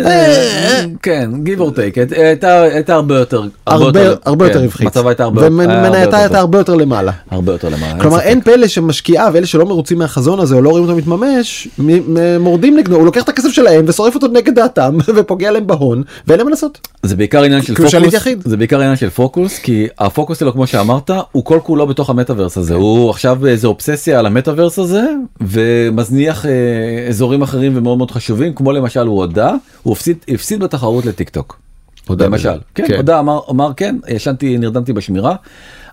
אה, 0.04 0.84
כן 1.02 1.30
give 1.44 1.60
or 1.60 1.76
take 1.76 2.14
הייתה- 2.16 2.94
הרבה 2.94 3.18
יותר 3.18 3.42
הרבה 4.24 4.46
יותר 4.46 4.58
כן, 4.58 4.64
רווחית. 4.64 4.86
מצבה 4.86 5.08
הייתה 5.10 5.24
הרבה 5.24 5.40
היה 5.42 5.50
הרבה 5.50 5.64
ומנייתה 5.64 5.98
יותר 6.06 6.16
הייתה. 6.16 6.38
הרבה 6.38 6.58
יותר 6.58 6.74
למעלה. 6.74 7.12
הרבה 7.30 7.52
יותר 7.52 7.68
למעלה. 7.68 8.00
כלומר. 8.00 8.20
אין 8.20 8.40
פלא 8.40 8.66
שמשקיעיו 8.66 9.30
ואלה 9.34 9.46
שלא 9.46 9.66
מרוצים 9.66 9.98
מהחזון 9.98 10.40
הזה 10.40 10.54
או 10.54 10.62
לא 10.62 10.68
רואים 10.70 10.84
אותו 10.84 10.96
מתממש 10.96 11.68
מורדים 12.40 12.76
נגדו 12.76 12.96
הוא 12.96 13.04
לוקח 13.04 13.22
את 13.22 13.28
הכסף 13.28 13.48
שלהם 13.48 13.84
ושורף 13.88 14.14
אותו 14.14 14.28
נגד 14.28 14.54
דעתם 14.54 14.98
ופוגע 15.16 15.50
להם 15.50 15.66
בהון 15.66 16.02
ואין 16.26 16.38
להם 16.38 16.46
מה 16.46 16.50
לעשות. 16.50 16.88
זה 17.02 17.16
בעיקר 17.16 17.42
עניין 17.42 17.62
של 17.62 17.88
שליט 17.88 18.14
פוקוס. 18.14 18.42
זה 18.44 18.56
בעיקר 18.56 18.80
עניין 18.80 18.96
של 18.96 19.10
פוקוס, 19.10 19.58
כי 19.58 19.86
הפוקוס 19.98 20.38
שלו 20.38 20.52
כמו 20.52 20.66
שאמרת 20.66 21.10
הוא 21.32 21.44
כל 21.44 21.58
כולו 21.62 21.86
בתוך 21.86 22.10
המטאוורס 22.10 22.58
הזה, 22.58 22.74
הוא 22.74 23.10
עכשיו 23.10 23.36
באיזה 23.40 23.66
אובססיה 23.66 24.18
על 24.18 24.26
המטאוורס 24.26 24.78
הזה 24.78 25.02
ומזניח 25.40 26.46
אה, 26.46 26.50
אזורים 27.08 27.42
אחרים 27.42 27.72
ומאוד 27.76 27.98
מאוד 27.98 28.10
חשובים, 28.10 28.54
כמו 28.54 28.72
למשל 28.72 29.06
הוא 29.06 29.16
הודה, 29.18 29.51
הוא 29.82 29.92
הפסיד, 29.92 30.16
הפסיד 30.28 30.60
בתחרות 30.60 31.06
לטיק 31.06 31.28
טוק. 31.28 31.58
הודה 32.08 32.26
למשל. 32.26 32.58
כן, 32.74 32.84
כן. 32.88 32.96
הודה 32.96 33.18
אמר, 33.18 33.40
אמר 33.50 33.72
כן, 33.76 33.96
ישנתי, 34.08 34.58
נרדמתי 34.58 34.92
בשמירה. 34.92 35.34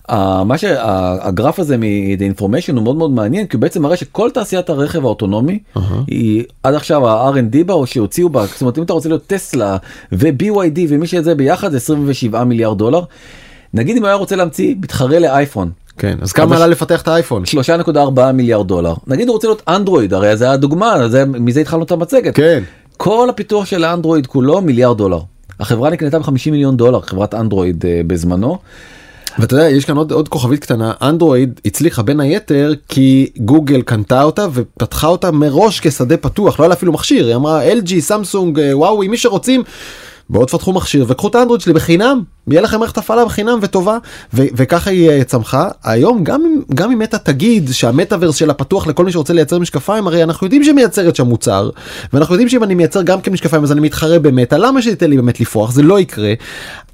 Uh, 0.09 0.13
מה 0.45 0.57
שהגרף 0.57 1.59
הזה 1.59 1.77
מ-The 1.77 2.37
Information 2.37 2.73
הוא 2.75 2.83
מאוד 2.83 2.95
מאוד 2.95 3.11
מעניין 3.11 3.47
כי 3.47 3.57
הוא 3.57 3.61
בעצם 3.61 3.81
מראה 3.81 3.95
שכל 3.95 4.29
תעשיית 4.29 4.69
הרכב 4.69 5.05
האוטונומי 5.05 5.59
היא 6.07 6.43
עד 6.63 6.75
עכשיו 6.75 7.07
ה-R&D 7.07 7.63
בה 7.65 7.73
או 7.73 7.87
שהוציאו 7.87 8.29
בה 8.29 8.45
זאת 8.45 8.61
אומרת 8.61 8.77
אם 8.77 8.83
אתה 8.83 8.93
רוצה 8.93 9.09
להיות 9.09 9.27
טסלה 9.27 9.77
ו-BYD 10.11 10.79
ומי 10.89 11.07
שזה 11.07 11.35
ביחד 11.35 11.75
27 11.75 12.43
מיליארד 12.43 12.77
דולר. 12.77 13.01
נגיד 13.73 13.97
אם 13.97 14.05
היה 14.05 14.13
רוצה 14.13 14.35
להמציא 14.35 14.75
מתחרה 14.81 15.19
לאייפון 15.19 15.71
כן 15.97 16.17
אז 16.21 16.31
כמה 16.31 16.55
עלה 16.55 16.67
לפתח 16.67 17.01
את 17.01 17.07
האייפון? 17.07 17.43
3.4 17.87 18.31
מיליארד 18.33 18.67
דולר 18.67 18.93
נגיד 19.07 19.27
הוא 19.27 19.33
רוצה 19.33 19.47
להיות 19.47 19.61
אנדרואיד 19.67 20.13
הרי 20.13 20.37
זה 20.37 20.51
הדוגמה 20.51 21.07
זה 21.07 21.25
מזה 21.25 21.61
התחלנו 21.61 21.83
את 21.83 21.91
המצגת 21.91 22.35
כן. 22.35 22.63
כל 23.01 23.29
הפיתוח 23.29 23.65
של 23.65 23.83
האנדרואיד 23.83 24.27
כולו 24.27 24.61
מיליארד 24.61 24.97
דולר. 24.97 25.19
החברה 25.59 25.89
נקנתה 25.89 26.19
ב-50 26.19 26.51
מיליון 26.51 26.77
דולר 26.77 27.01
חברת 27.01 27.33
אנדרואיד 27.33 27.85
uh, 27.85 27.87
בזמנו. 28.07 28.57
ואתה 29.39 29.53
יודע 29.53 29.69
יש 29.69 29.85
כאן 29.85 29.97
עוד 29.97 30.11
עוד 30.11 30.27
כוכבית 30.29 30.59
קטנה 30.59 30.93
אנדרואיד 31.01 31.61
הצליחה 31.65 32.03
בין 32.03 32.19
היתר 32.19 32.73
כי 32.87 33.29
גוגל 33.37 33.81
קנתה 33.81 34.23
אותה 34.23 34.47
ופתחה 34.53 35.07
אותה 35.07 35.31
מראש 35.31 35.79
כשדה 35.79 36.17
פתוח 36.17 36.59
לא 36.59 36.63
היה 36.63 36.69
לה 36.69 36.75
אפילו 36.75 36.91
מכשיר 36.91 37.27
היא 37.27 37.35
אמרה 37.35 37.71
LG 37.73 37.99
סמסונג 37.99 38.59
אה, 38.59 38.77
וואוי 38.77 39.07
מי 39.07 39.17
שרוצים. 39.17 39.63
בואו 40.29 40.45
תפתחו 40.45 40.73
מכשיר 40.73 41.05
וקחו 41.07 41.27
את 41.27 41.35
האנדרואיד 41.35 41.61
שלי 41.61 41.73
בחינם 41.73 42.21
יהיה 42.47 42.61
לכם 42.61 42.79
מערכת 42.79 42.97
הפעלה 42.97 43.25
בחינם 43.25 43.59
וטובה 43.61 43.97
ו- 44.33 44.43
וככה 44.55 44.89
היא 44.89 45.09
אה, 45.09 45.23
צמחה 45.23 45.69
היום 45.83 46.23
גם 46.23 46.41
גם 46.75 46.91
אם 46.91 46.99
מטא 46.99 47.17
תגיד 47.17 47.69
שהמטאוורס 47.71 48.35
שלה 48.35 48.53
פתוח 48.53 48.87
לכל 48.87 49.05
מי 49.05 49.11
שרוצה 49.11 49.33
לייצר 49.33 49.59
משקפיים 49.59 50.07
הרי 50.07 50.23
אנחנו 50.23 50.45
יודעים 50.45 50.63
שהיא 50.63 50.75
מייצרת 50.75 51.15
שם 51.15 51.25
מוצר 51.25 51.69
ואנחנו 52.13 52.33
יודעים 52.33 52.49
שאם 52.49 52.63
אני 52.63 52.75
מייצר 52.75 53.01
גם 53.01 53.21
כן 53.21 53.33
משקפיים 53.33 53.63
אז 53.63 53.71
אני 53.71 53.81
מתחרה 53.81 54.19
במטא 54.19 54.55
למה 54.55 54.81
שתיתן 54.81 55.09
לי 55.09 55.15
באמת 55.15 55.39
לפרוח 55.39 55.71
זה 55.71 55.83
לא 55.83 55.99
יקרה. 55.99 56.33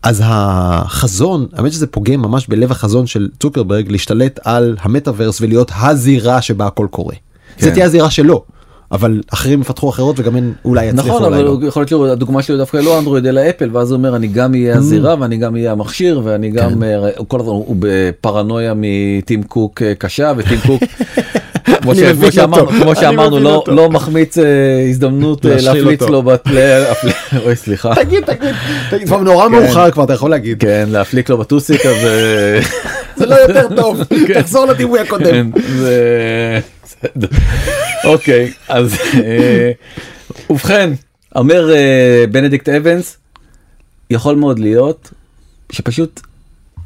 אז 0.03 0.21
החזון 0.25 1.47
האמת 1.53 1.71
שזה 1.71 1.87
פוגם 1.87 2.21
ממש 2.21 2.47
בלב 2.47 2.71
החזון 2.71 3.07
של 3.07 3.29
צוקרברג 3.39 3.91
להשתלט 3.91 4.39
על 4.43 4.75
המטאוורס 4.81 5.41
ולהיות 5.41 5.71
הזירה 5.75 6.41
שבה 6.41 6.67
הכל 6.67 6.87
קורה. 6.91 7.15
זה 7.59 7.67
כן. 7.67 7.73
תהיה 7.73 7.85
הזירה 7.85 8.09
שלו. 8.09 8.43
אבל 8.91 9.21
אחרים 9.33 9.61
יפתחו 9.61 9.89
אחרות 9.89 10.19
וגם 10.19 10.35
הם 10.35 10.53
אולי 10.65 10.85
יצליחו 10.85 11.07
נכון 11.07 11.23
אבל 11.23 11.41
לא. 11.43 11.57
יכול 11.67 11.81
להיות 11.81 11.89
שהדוגמה 11.89 12.41
שלי 12.41 12.57
דווקא 12.57 12.77
לא 12.77 12.99
אנדרואיד 12.99 13.25
אלא 13.25 13.41
אפל 13.49 13.69
ואז 13.73 13.91
הוא 13.91 13.97
אומר 13.97 14.15
אני 14.15 14.27
גם 14.27 14.51
Mm. 14.53 14.55
אהיה 14.57 14.77
הזירה 14.77 15.15
ואני 15.19 15.37
גם 15.37 15.55
אהיה 15.55 15.71
המכשיר 15.71 16.21
ואני 16.23 16.51
כן. 16.51 16.57
גם 16.57 16.83
אה, 16.83 17.09
הוא 17.17 17.27
כל 17.27 17.39
הזמן 17.39 17.51
הוא 17.51 17.75
בפרנויה 17.79 18.73
מטים 18.75 19.43
קוק 19.43 19.81
אה, 19.81 19.95
קשה 19.95 20.33
וטים 20.37 20.59
קוק. 20.67 20.81
כמו 21.65 21.95
שאמרנו 22.95 23.39
לא. 23.39 23.63
לא 23.67 23.89
מחמיץ 23.89 24.37
אה, 24.37 24.43
הזדמנות 24.89 25.45
אה, 25.45 25.55
להפליץ. 25.61 26.01
לו 26.01 26.23
להפל- 26.45 27.37
אוי 27.45 27.55
סליחה 27.55 27.95
תגיד 27.95 28.23
תגיד 28.25 28.55
תגיד 28.89 29.07
כבר 29.07 29.21
נורא 29.23 29.45
כן. 29.45 29.51
מאוחר 29.51 29.91
כבר 29.91 30.03
אתה 30.03 30.13
יכול 30.13 30.29
להגיד 30.29 30.59
כן 30.61 30.85
להפליק 30.91 31.29
לו 31.29 31.37
בטוסיק 31.37 31.85
אז 31.85 31.95
אה, 32.05 32.59
זה 33.17 33.25
לא 33.25 33.35
יותר 33.35 33.75
טוב 33.75 34.01
תחזור 34.39 34.65
לדימוי 34.65 34.99
הקודם. 34.99 35.51
כן. 35.51 36.59
אוקיי 38.05 38.51
אז 38.69 38.95
ובכן 40.49 40.89
אומר 41.35 41.69
בנדיקט 42.31 42.69
אבנס 42.69 43.17
יכול 44.09 44.35
מאוד 44.35 44.59
להיות 44.59 45.11
שפשוט 45.71 46.21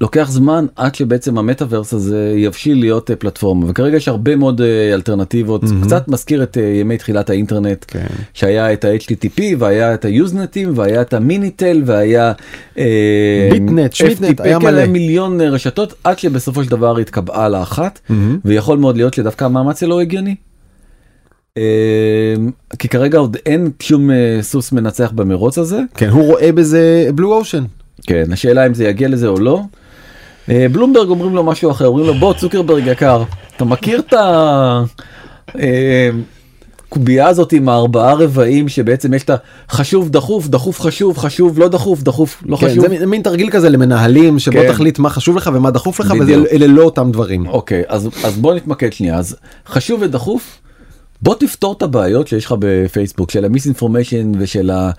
לוקח 0.01 0.27
זמן 0.31 0.65
עד 0.75 0.95
שבעצם 0.95 1.37
המטאוורס 1.37 1.93
הזה 1.93 2.33
יבשיל 2.37 2.79
להיות 2.79 3.11
אה, 3.11 3.15
פלטפורמה 3.15 3.65
וכרגע 3.69 3.97
יש 3.97 4.07
הרבה 4.07 4.35
מאוד 4.35 4.61
אה, 4.61 4.93
אלטרנטיבות 4.93 5.63
מהמם. 5.63 5.85
קצת 5.85 6.07
מזכיר 6.07 6.43
את 6.43 6.57
אה, 6.57 6.63
ימי 6.63 6.97
תחילת 6.97 7.29
האינטרנט 7.29 7.85
כן. 7.87 8.05
שהיה 8.33 8.73
את 8.73 8.85
ה-HTTP 8.85 9.41
והיה 9.57 9.93
את 9.93 10.05
היוזנטים 10.05 10.71
והיה 10.75 11.01
את 11.01 11.13
המיניטל 11.13 11.81
והיה 11.85 12.33
ביטנט, 13.51 13.93
שמיטנט, 13.93 14.41
היה 14.41 14.59
כן, 14.59 14.65
מלא. 14.65 14.85
מיליון 14.85 15.41
רשתות 15.41 15.93
עד 16.03 16.19
שבסופו 16.19 16.63
של 16.63 16.69
דבר 16.69 16.97
התקבעה 16.97 17.49
לאחת 17.49 17.99
מהמם. 18.09 18.39
ויכול 18.45 18.77
מאוד 18.77 18.97
להיות 18.97 19.13
שדווקא 19.13 19.45
המאמץ 19.45 19.79
שלו 19.79 19.99
הגיוני. 19.99 20.35
כי 22.79 22.87
כרגע 22.89 23.17
עוד 23.17 23.37
אין 23.45 23.71
שום 23.81 24.09
סוס 24.41 24.71
מנצח 24.71 25.11
במרוץ 25.15 25.57
הזה. 25.57 25.81
כן, 25.95 26.09
הוא 26.09 26.25
רואה 26.25 26.51
בזה 26.51 27.09
בלו 27.15 27.33
אושן. 27.33 27.63
כן, 28.03 28.23
השאלה 28.31 28.67
אם 28.67 28.73
זה 28.73 28.85
יגיע 28.87 29.07
לזה 29.07 29.27
או 29.27 29.39
לא. 29.39 29.61
אה, 30.49 30.65
בלומברג 30.71 31.09
אומרים 31.09 31.35
לו 31.35 31.43
משהו 31.43 31.71
אחר, 31.71 31.87
אומרים 31.87 32.07
לו 32.07 32.13
בוא 32.13 32.33
צוקרברג 32.33 32.83
יקר, 32.87 33.23
אתה 33.55 33.65
מכיר 33.65 33.99
את 33.99 34.13
הקובייה 36.87 37.27
הזאת 37.27 37.51
עם 37.51 37.69
הארבעה 37.69 38.13
רבעים 38.13 38.67
שבעצם 38.69 39.13
יש 39.13 39.23
את 39.23 39.31
החשוב 39.69 40.09
דחוף 40.09 40.47
דחוף 40.47 40.81
חשוב 40.81 41.17
חשוב 41.17 41.59
לא 41.59 41.67
דחוף 41.67 42.01
דחוף 42.03 42.43
לא 42.45 42.57
כן, 42.57 42.67
חשוב. 42.69 42.87
זה 42.97 43.05
מין- 43.05 43.21
תרגיל 43.21 43.49
כזה 43.49 43.69
למנהלים 43.69 44.39
שבוא 44.39 44.61
כן. 44.61 44.71
תחליט 44.71 44.99
מה 44.99 45.09
חשוב 45.09 45.37
לך 45.37 45.49
ומה 45.53 45.71
דחוף 45.71 45.99
לך. 45.99 46.13
ואלה 46.27 46.67
לא 46.67 46.81
אותם 46.83 47.11
דברים. 47.11 47.47
אוקיי 47.47 47.83
אז 47.87 48.09
אז 48.23 48.37
בוא 48.37 48.53
נתמקד 48.53 48.93
שנייה 48.93 49.17
אז 49.17 49.35
חשוב 49.67 50.01
ודחוף. 50.01 50.59
בוא 51.22 51.36
תפתור 51.36 51.74
את 51.74 51.82
הבעיות 51.82 52.28
שיש 52.28 52.45
לך 52.45 52.55
בפייסבוק 52.59 53.32
של 53.32 53.45
ה 53.45 53.65
misinformation 53.65 54.32
ושל 54.39 54.70
ה... 54.70 54.91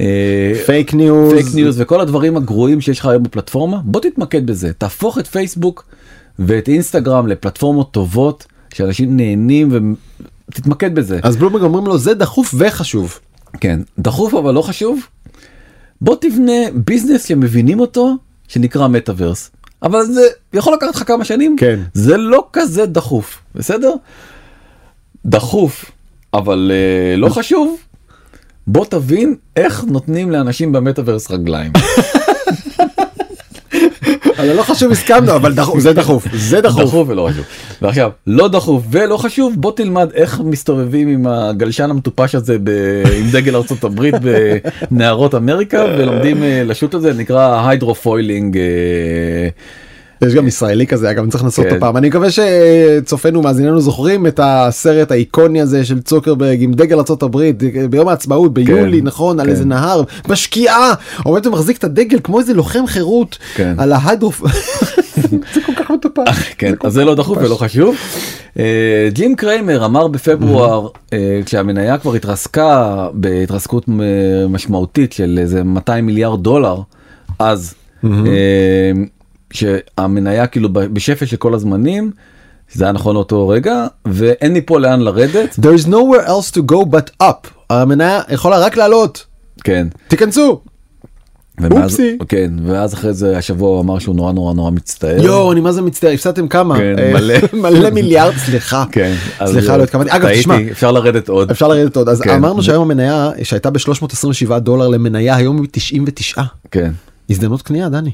אה, 0.00 0.52
פייק 0.66 0.94
ניוז. 0.94 1.32
פייק 1.32 1.46
ניוז 1.54 1.80
וכל 1.80 2.00
הדברים 2.00 2.36
הגרועים 2.36 2.80
שיש 2.80 2.98
לך 2.98 3.06
היום 3.06 3.22
בפלטפורמה 3.22 3.80
בוא 3.84 4.00
תתמקד 4.00 4.46
בזה 4.46 4.72
תהפוך 4.72 5.18
את 5.18 5.26
פייסבוק 5.26 5.84
ואת 6.38 6.68
אינסטגרם 6.68 7.26
לפלטפורמות 7.26 7.92
טובות 7.92 8.46
שאנשים 8.74 9.16
נהנים 9.16 9.94
ותתמקד 10.48 10.94
בזה 10.94 11.20
אז 11.22 11.36
בלומברג 11.36 11.62
אומרים 11.62 11.86
לו 11.86 11.98
זה 11.98 12.14
דחוף 12.14 12.54
וחשוב. 12.58 13.18
כן 13.60 13.80
דחוף 13.98 14.34
אבל 14.34 14.54
לא 14.54 14.62
חשוב 14.62 15.00
בוא 16.00 16.16
תבנה 16.20 16.52
ביזנס 16.74 17.24
שמבינים 17.24 17.80
אותו 17.80 18.16
שנקרא 18.48 18.88
מטאוורס 18.88 19.50
אבל 19.82 20.04
זה 20.04 20.22
יכול 20.52 20.74
לקחת 20.74 20.94
לך 20.94 21.06
כמה 21.06 21.24
שנים 21.24 21.56
כן. 21.58 21.80
זה 21.94 22.16
לא 22.16 22.48
כזה 22.52 22.86
דחוף 22.86 23.38
בסדר 23.54 23.92
דחוף 25.26 25.90
אבל 26.34 26.72
אה, 26.74 27.16
לא 27.16 27.28
חשוב 27.28 27.76
בוא 28.66 28.84
תבין 28.84 29.34
איך 29.56 29.84
נותנים 29.88 30.30
לאנשים 30.30 30.72
במטאוורס 30.72 31.30
רגליים. 31.30 31.72
אבל 34.38 34.52
לא 34.52 34.62
חשוב 34.62 34.92
הסכמנו 34.92 35.36
אבל 35.36 35.54
דחוף 35.54 35.80
זה 35.80 35.92
דחוף 35.92 36.26
זה 36.34 36.60
דחוף. 36.60 36.82
דחוף 36.82 37.08
ולא 37.08 37.28
חשוב. 37.30 37.44
ועכשיו 37.82 38.10
לא 38.26 38.48
דחוף 38.48 38.82
ולא 38.90 39.16
חשוב 39.16 39.54
בוא 39.58 39.72
תלמד 39.72 40.10
איך 40.14 40.40
מסתובבים 40.44 41.08
עם 41.08 41.26
הגלשן 41.26 41.90
המטופש 41.90 42.34
הזה 42.34 42.56
ב... 42.64 42.70
עם 43.18 43.30
דגל 43.32 43.56
ארצות 43.56 43.84
הברית 43.84 44.14
בנהרות 44.90 45.34
אמריקה 45.34 45.84
ולומדים 45.98 46.42
אה, 46.42 46.62
לשוט 46.64 46.94
הזה 46.94 47.12
נקרא 47.12 47.68
hydrofoiling. 47.68 48.58
יש 50.22 50.34
גם 50.34 50.46
ישראלי 50.46 50.86
כזה 50.86 51.10
אגב 51.10 51.30
צריך 51.30 51.44
לנסות 51.44 51.64
כן. 51.64 51.70
אותו 51.70 51.80
פעם 51.80 51.96
אני 51.96 52.08
מקווה 52.08 52.28
שצופינו 52.30 53.42
מאזיננו 53.42 53.80
זוכרים 53.80 54.26
את 54.26 54.40
הסרט 54.42 55.10
האיקוני 55.10 55.60
הזה 55.60 55.84
של 55.84 56.00
צוקרברג 56.00 56.62
עם 56.62 56.72
דגל 56.72 56.98
ארה"ב 56.98 57.36
ביום 57.90 58.08
העצמאות 58.08 58.54
ביולי 58.54 59.00
כן, 59.00 59.06
נכון 59.06 59.40
על 59.40 59.46
כן. 59.46 59.52
איזה 59.52 59.64
נהר 59.64 60.02
בשקיעה 60.28 60.94
עומד 61.24 61.46
ומחזיק 61.46 61.76
את 61.76 61.84
הדגל 61.84 62.18
כמו 62.24 62.40
איזה 62.40 62.54
לוחם 62.54 62.86
חירות 62.86 63.38
כן. 63.54 63.74
על 63.78 63.92
ה 63.92 63.97
hydrofoil 63.97 64.42
זה 65.54 65.60
כל 65.66 65.72
כך 65.76 65.90
מטופש. 65.90 66.54
כן 66.58 66.72
אז 66.84 66.92
זה 66.92 67.04
לא 67.04 67.14
דחוף 67.14 67.38
ולא 67.38 67.54
חשוב. 67.54 67.96
אה, 68.58 69.08
ג'ים 69.12 69.36
קריימר 69.36 69.84
אמר 69.84 70.08
בפברואר 70.08 70.88
אה, 71.12 71.40
כשהמניה 71.46 71.98
כבר 71.98 72.14
התרסקה 72.14 73.08
בהתרסקות 73.12 73.88
אה, 73.88 74.48
משמעותית 74.48 75.12
של 75.12 75.38
איזה 75.42 75.64
200 75.64 76.06
מיליארד 76.06 76.42
דולר 76.42 76.76
אז 77.38 77.74
שהמניה 79.52 80.46
כאילו 80.46 80.68
בשפל 80.72 81.26
של 81.26 81.36
כל 81.36 81.54
הזמנים. 81.54 82.10
זה 82.72 82.84
היה 82.84 82.92
נכון 82.92 83.14
לאותו 83.14 83.48
רגע 83.48 83.86
ואין 84.08 84.54
מפה 84.54 84.80
לאן 84.80 85.00
לרדת 85.00 85.58
There 85.58 85.80
is 85.82 85.86
nowhere 85.86 86.26
else 86.26 86.56
to 86.56 86.72
go 86.72 86.84
but 86.84 87.22
up 87.22 87.48
המניה 87.70 88.20
יכולה 88.30 88.58
רק 88.58 88.76
לעלות 88.76 89.26
כן 89.64 89.86
תיכנסו. 90.08 90.60
ומאז, 91.60 91.90
אופסי. 91.90 92.18
כן 92.28 92.52
ואז 92.66 92.94
אחרי 92.94 93.12
זה 93.14 93.38
השבוע 93.38 93.68
הוא 93.68 93.80
אמר 93.80 93.98
שהוא 93.98 94.16
נורא 94.16 94.32
נורא 94.32 94.54
נורא 94.54 94.70
מצטער. 94.70 95.24
יואו 95.24 95.52
אני 95.52 95.60
מה 95.60 95.72
זה 95.72 95.82
מצטער 95.82 96.10
הפסדתם 96.10 96.48
כמה 96.48 96.76
כן, 96.76 96.98
אה, 96.98 97.12
מלא. 97.14 97.34
מלא 97.62 97.90
מיליארד 97.90 98.34
סליחה 98.36 98.84
כן, 98.92 99.14
סליחה 99.46 99.72
אה, 99.72 99.76
לא 99.76 99.82
התכוונתי 99.82 100.16
אגב 100.16 100.28
תשמע 100.34 100.56
אפשר 100.70 100.92
לרדת 100.92 101.28
עוד. 101.28 101.50
אפשר 101.50 101.68
לרדת 101.68 101.96
עוד 101.96 102.08
אז 102.08 102.20
כן. 102.20 102.30
אמרנו 102.30 102.62
שהיום 102.62 102.82
המניה 102.82 103.30
שהייתה 103.42 103.70
ב-327 103.70 104.58
דולר 104.58 104.88
למניה 104.88 105.36
היום 105.36 105.60
היא 105.60 105.68
99 105.72 106.42
כן. 106.70 106.90
הזדמנות 107.30 107.62
קנייה 107.62 107.88
דני. 107.88 108.10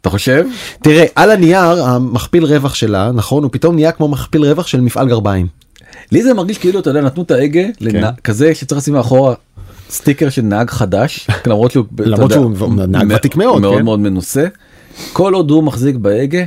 אתה 0.00 0.10
חושב? 0.10 0.46
תראה 0.82 1.04
על 1.14 1.30
הנייר 1.30 1.82
המכפיל 1.84 2.44
רווח 2.44 2.74
שלה 2.74 3.12
נכון 3.12 3.42
הוא 3.42 3.50
פתאום 3.52 3.74
נהיה 3.74 3.92
כמו 3.92 4.08
מכפיל 4.08 4.44
רווח 4.44 4.66
של 4.66 4.80
מפעל 4.80 5.08
גרביים. 5.08 5.46
לי 6.12 6.22
זה 6.22 6.34
מרגיש 6.34 6.58
כאילו 6.58 6.80
אתה 6.80 6.90
יודע 6.90 7.00
נתנו 7.00 7.22
את 7.22 7.30
ההגה 7.30 7.62
לנ... 7.80 8.10
כזה 8.24 8.54
שצריך 8.54 8.80
לשים 8.80 8.94
מאחורה 8.94 9.34
סטיקר 9.90 10.30
של 10.30 10.42
נהג 10.42 10.70
חדש 10.70 11.26
למרות 11.46 11.70
שהוא 11.70 11.84
למרות 11.98 12.32
שהוא 12.32 12.50
נהג 12.88 13.12
ותיק 13.16 13.36
מאוד, 13.36 13.62
מאוד 13.62 13.78
כן? 13.78 13.84
מאוד 13.84 14.00
מנוסה. 14.00 14.46
כל 15.12 15.34
עוד 15.34 15.50
הוא 15.50 15.62
מחזיק 15.62 15.96
בהגה 15.96 16.44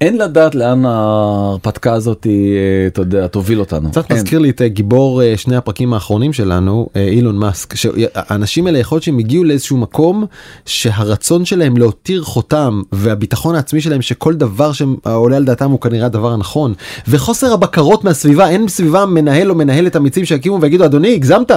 אין 0.00 0.18
לדעת 0.18 0.54
לאן 0.54 0.84
ההרפתקה 0.84 1.92
הזאת 1.92 2.26
אה, 2.30 2.86
אתה 2.86 3.00
יודע 3.00 3.26
תוביל 3.26 3.60
אותנו. 3.60 3.90
קצת 3.90 4.10
אין. 4.10 4.18
מזכיר 4.18 4.38
לי 4.38 4.50
את 4.50 4.62
אה, 4.62 4.68
גיבור 4.68 5.22
אה, 5.22 5.36
שני 5.36 5.56
הפרקים 5.56 5.94
האחרונים 5.94 6.32
שלנו 6.32 6.88
אילון 6.96 7.38
מאסק 7.38 7.74
שהאנשים 7.74 8.66
האלה 8.66 8.78
יכול 8.78 8.96
להיות 8.96 9.02
שהם 9.02 9.18
הגיעו 9.18 9.44
לאיזשהו 9.44 9.76
מקום 9.76 10.26
שהרצון 10.66 11.44
שלהם 11.44 11.76
להותיר 11.76 12.22
חותם 12.22 12.82
והביטחון 12.92 13.54
העצמי 13.54 13.80
שלהם 13.80 14.02
שכל 14.02 14.34
דבר 14.34 14.72
שעולה 14.72 15.36
על 15.36 15.44
דעתם 15.44 15.70
הוא 15.70 15.80
כנראה 15.80 16.06
הדבר 16.06 16.32
הנכון 16.32 16.74
וחוסר 17.08 17.52
הבקרות 17.52 18.04
מהסביבה 18.04 18.48
אין 18.48 18.68
סביבם 18.68 19.14
מנהל 19.14 19.50
או 19.50 19.54
מנהלת 19.54 19.96
אמיצים 19.96 20.24
שיקימו 20.24 20.60
ויגידו 20.60 20.84
אדוני 20.84 21.14
הגזמת 21.14 21.50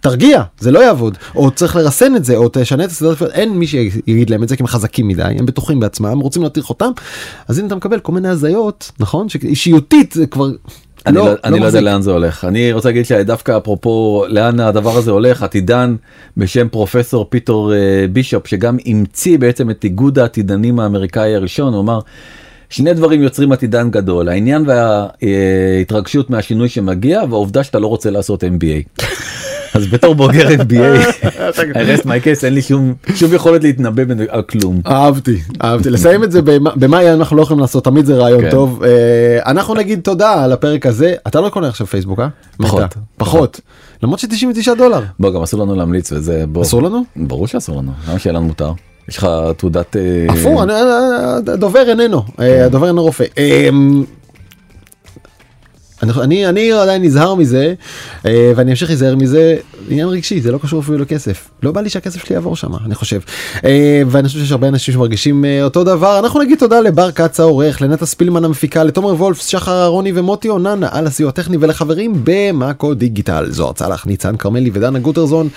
תרגיע 0.00 0.42
זה 0.58 0.70
לא 0.70 0.78
יעבוד 0.78 1.18
או 1.36 1.50
צריך 1.50 1.76
לרסן 1.76 2.16
את 2.16 2.24
זה 2.24 2.36
או 2.36 2.48
תשנה 2.52 2.84
את 2.84 2.90
הסדרת 2.90 3.22
אין 3.22 3.58
מי 3.58 3.66
שיגיד 3.66 4.30
להם 4.30 4.42
את 4.42 4.48
זה 4.48 4.56
כי 4.56 4.62
הם 4.62 4.66
חזקים 4.66 5.08
מדי 5.08 5.22
הם 5.22 5.46
בטוחים 5.46 5.80
בעצמם 5.80 6.06
הם 6.06 6.20
רוצים 6.20 6.42
להותיר 6.42 6.62
חותם 6.62 6.90
אז 7.48 7.58
הנה 7.58 7.66
אתה 7.66 7.77
מקבל 7.78 8.00
כל 8.00 8.12
מיני 8.12 8.28
הזיות 8.28 8.90
נכון 9.00 9.28
שאישיותית 9.28 10.12
זה 10.12 10.26
כבר. 10.26 10.48
אני 11.06 11.16
לא, 11.16 11.30
אני 11.44 11.60
לא 11.60 11.66
יודע 11.66 11.78
מחזיק. 11.78 11.82
לאן 11.82 12.02
זה 12.02 12.10
הולך 12.10 12.44
אני 12.44 12.72
רוצה 12.72 12.88
להגיד 12.88 13.06
שדווקא 13.06 13.56
אפרופו 13.56 14.24
לאן 14.28 14.60
הדבר 14.60 14.96
הזה 14.96 15.10
הולך 15.10 15.42
עתידן 15.42 15.96
בשם 16.36 16.68
פרופסור 16.68 17.26
פיטור 17.30 17.74
אה, 17.74 17.78
בישופ 18.12 18.46
שגם 18.46 18.76
המציא 18.86 19.38
בעצם 19.38 19.70
את 19.70 19.84
איגוד 19.84 20.18
העתידנים 20.18 20.80
האמריקאי 20.80 21.34
הראשון 21.34 21.74
הוא 21.74 21.80
אמר. 21.80 21.98
שני 22.70 22.94
דברים 22.94 23.22
יוצרים 23.22 23.52
עתידן 23.52 23.90
גדול 23.90 24.28
העניין 24.28 24.64
וההתרגשות 24.66 26.30
מהשינוי 26.30 26.68
שמגיע 26.68 27.22
והעובדה 27.30 27.64
שאתה 27.64 27.78
לא 27.78 27.86
רוצה 27.86 28.10
לעשות 28.10 28.44
MBA. 28.44 29.04
אז 29.74 29.86
בתור 29.86 30.14
בוגר 30.14 30.48
MBA, 30.48 31.02
I 31.48 32.00
rest 32.00 32.04
my 32.04 32.24
case 32.24 32.44
אין 32.44 32.54
לי 32.54 32.62
שום 32.62 32.94
שום 33.14 33.34
יכולת 33.34 33.62
להתנבא 33.64 34.02
על 34.28 34.42
כלום. 34.42 34.80
אהבתי 34.86 35.40
אהבתי 35.64 35.90
לסיים 35.90 36.24
את 36.24 36.32
זה 36.32 36.42
במ- 36.42 36.80
במאי 36.80 37.12
אנחנו 37.12 37.36
לא 37.36 37.42
יכולים 37.42 37.60
לעשות 37.60 37.84
תמיד 37.84 38.06
זה 38.06 38.16
רעיון 38.16 38.40
כן. 38.40 38.50
טוב 38.50 38.82
אה, 38.84 38.88
אנחנו 39.50 39.74
נגיד 39.74 40.00
תודה 40.00 40.44
על 40.44 40.52
הפרק 40.52 40.86
הזה 40.86 41.14
אתה 41.26 41.40
לא 41.40 41.48
קונה 41.48 41.68
עכשיו 41.68 41.86
פייסבוק 41.86 42.20
אה? 42.20 42.28
פחות. 42.56 42.82
פחות 43.16 43.60
למרות 44.02 44.20
ש99 44.20 44.74
דולר 44.78 45.00
בוא 45.20 45.30
גם 45.30 45.42
אסור 45.42 45.60
לנו 45.60 45.74
להמליץ 45.74 46.12
וזה 46.12 46.44
בוא. 46.48 46.62
אסור 46.62 46.82
לנו? 46.82 47.02
ברור 47.16 47.46
שאסור 47.46 47.76
לנו 47.76 47.92
למה 48.08 48.18
שיהיה 48.18 48.34
לנו 48.34 48.44
מותר. 48.46 48.72
יש 49.08 49.16
לך 49.16 49.28
תעודת 49.56 49.96
אה, 49.96 50.02
הפוך 50.28 50.62
אה, 50.70 51.36
הדובר 51.36 51.84
איננו 51.88 52.22
כן. 52.26 52.42
אה, 52.42 52.64
הדובר 52.64 52.86
אינו 52.88 53.02
רופא. 53.02 53.24
אני, 56.02 56.48
אני, 56.48 56.72
עדיין 56.72 57.02
נזהר 57.02 57.34
מזה 57.34 57.74
אה, 58.26 58.52
ואני 58.56 58.70
אמשיך 58.70 58.88
להיזהר 58.88 59.16
מזה 59.16 59.56
עניין 59.88 60.08
רגשי 60.08 60.40
זה 60.40 60.52
לא 60.52 60.58
קשור 60.58 60.80
אפילו 60.80 60.98
לכסף. 60.98 61.48
לא 61.62 61.72
בא 61.72 61.80
לי 61.80 61.88
שהכסף 61.88 62.24
שלי 62.24 62.34
יעבור 62.34 62.56
שם 62.56 62.70
אני 62.84 62.94
חושב. 62.94 63.20
אה, 63.64 64.02
ואני 64.06 64.28
חושב 64.28 64.40
שיש 64.40 64.52
הרבה 64.52 64.68
אנשים 64.68 64.94
שמרגישים 64.94 65.44
אה, 65.44 65.64
אותו 65.64 65.84
דבר. 65.84 66.18
אנחנו 66.18 66.40
נגיד 66.40 66.58
תודה 66.58 66.80
לבר 66.80 67.10
כץ 67.10 67.40
העורך 67.40 67.82
לנטע 67.82 68.06
ספילמן 68.06 68.44
המפיקה 68.44 68.84
לתומר 68.84 69.14
וולף 69.14 69.48
שחר 69.48 69.82
אהרוני 69.82 70.12
ומוטי 70.14 70.48
אוננה 70.48 70.88
על 70.90 71.06
הסיוע 71.06 71.28
הטכני 71.28 71.56
ולחברים 71.60 72.20
במאקו 72.24 72.94
דיגיטל. 72.94 73.46
זוהר 73.50 73.72
צלח 73.72 74.06
ניצן 74.06 74.36
כרמלי 74.36 74.70
ודנה 74.72 74.98
גוטרזון. 74.98 75.48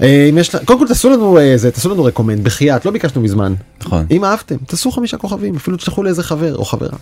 אה, 0.00 0.26
אם 0.30 0.38
יש 0.38 0.56
קודם 0.56 0.78
כל 0.78 0.86
תעשו 0.88 1.10
לנו 1.10 1.38
אה, 1.38 1.56
זה 1.56 1.70
תעשו 1.70 1.90
לנו 1.90 2.04
רקומנד 2.04 2.44
בחייאת 2.44 2.84
לא 2.84 2.90
ביקשנו 2.90 3.20
מזמן 3.22 3.54
נכון. 3.80 4.06
אם 4.10 4.24
אהבתם 4.24 4.56
תעשו 4.66 4.90
חמישה 4.90 5.16
כוכבים 5.16 5.56
אפילו 5.56 5.76
תשלחו 5.76 6.02
לאיזה 6.02 6.22
חבר 6.22 6.56
או 6.56 6.64
חברה. 6.64 6.98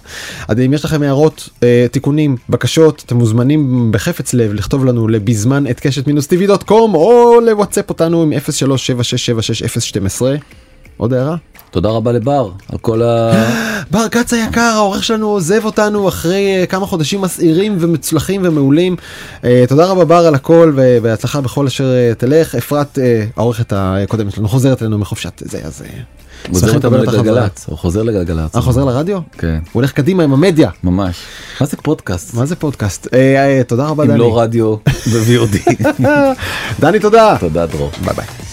אז 0.49 0.59
אם 0.59 0.75
יש 0.75 0.85
לכם 0.85 1.03
הערות 1.03 1.49
אה, 1.63 1.87
תיקונים 1.91 2.37
בקשות 2.49 3.03
אתם 3.07 3.17
מוזמנים 3.17 3.93
בחפץ 3.93 4.35
לב 4.35 4.53
לכתוב 4.53 4.85
לנו 4.85 5.09
לבזמן 5.09 5.67
את 5.67 5.81
קשת 5.81 6.07
מינוס 6.07 6.27
טיווי 6.27 6.47
דוט 6.47 6.63
קום 6.63 6.95
או 6.95 7.41
לוואטסאפ 7.41 7.89
אותנו 7.91 8.23
עם 8.23 8.33
0376766012 8.33 10.23
עוד 11.01 11.13
הערה 11.13 11.37
תודה 11.71 11.89
רבה 11.89 12.13
לבר 12.13 12.51
על 12.73 12.79
כל 12.79 13.03
ה... 13.03 13.33
בר 13.91 14.09
כץ 14.09 14.33
היקר 14.33 14.61
העורך 14.61 15.05
שלנו 15.05 15.29
עוזב 15.29 15.65
אותנו 15.65 16.09
אחרי 16.09 16.63
uh, 16.63 16.67
כמה 16.67 16.87
חודשים 16.87 17.21
מסעירים 17.21 17.77
ומצלחים 17.81 18.41
ומעולים. 18.45 18.97
אה, 19.43 19.45
תודה 19.69 19.87
רבה 19.87 20.05
בר 20.05 20.27
על 20.27 20.35
הכל 20.35 20.73
ובהצלחה 20.77 21.41
בכל 21.41 21.67
אשר 21.67 21.85
אה, 21.85 22.15
תלך. 22.15 22.55
אפרת 22.55 22.99
העורכת 23.37 23.73
הקודמת 23.77 24.33
שלנו 24.33 24.49
חוזרת 24.49 24.83
אלינו 24.83 24.99
מחופשת 24.99 25.43
זה 25.45 25.59
אז. 25.65 25.83
חוזר 26.49 26.75
אותנו 26.75 26.99
לגלגלצ, 26.99 27.67
הוא 27.69 27.79
חוזר 27.79 28.03
לגלגלצ. 28.03 28.57
אה, 28.57 28.61
חוזר 28.61 28.85
לרדיו? 28.85 29.19
כן. 29.39 29.59
הוא 29.65 29.71
הולך 29.73 29.93
קדימה 29.93 30.23
עם 30.23 30.33
המדיה. 30.33 30.71
ממש. 30.85 31.17
מה 31.61 31.67
זה 31.67 31.77
פודקאסט? 31.77 32.35
מה 32.35 32.47
זה 32.47 32.57
פודקאסט? 32.57 33.09
אה, 33.15 33.59
אה, 33.59 33.65
תודה 33.65 33.87
רבה 33.87 34.05
דני. 34.05 34.15
אם 34.15 34.19
לא 34.19 34.41
רדיו 34.41 34.77
ו-VOD. 35.11 35.73
דני 36.81 36.99
תודה. 37.01 37.37
תודה 37.41 37.67
דרור. 37.67 37.91
ביי 38.05 38.15
ביי. 38.15 38.50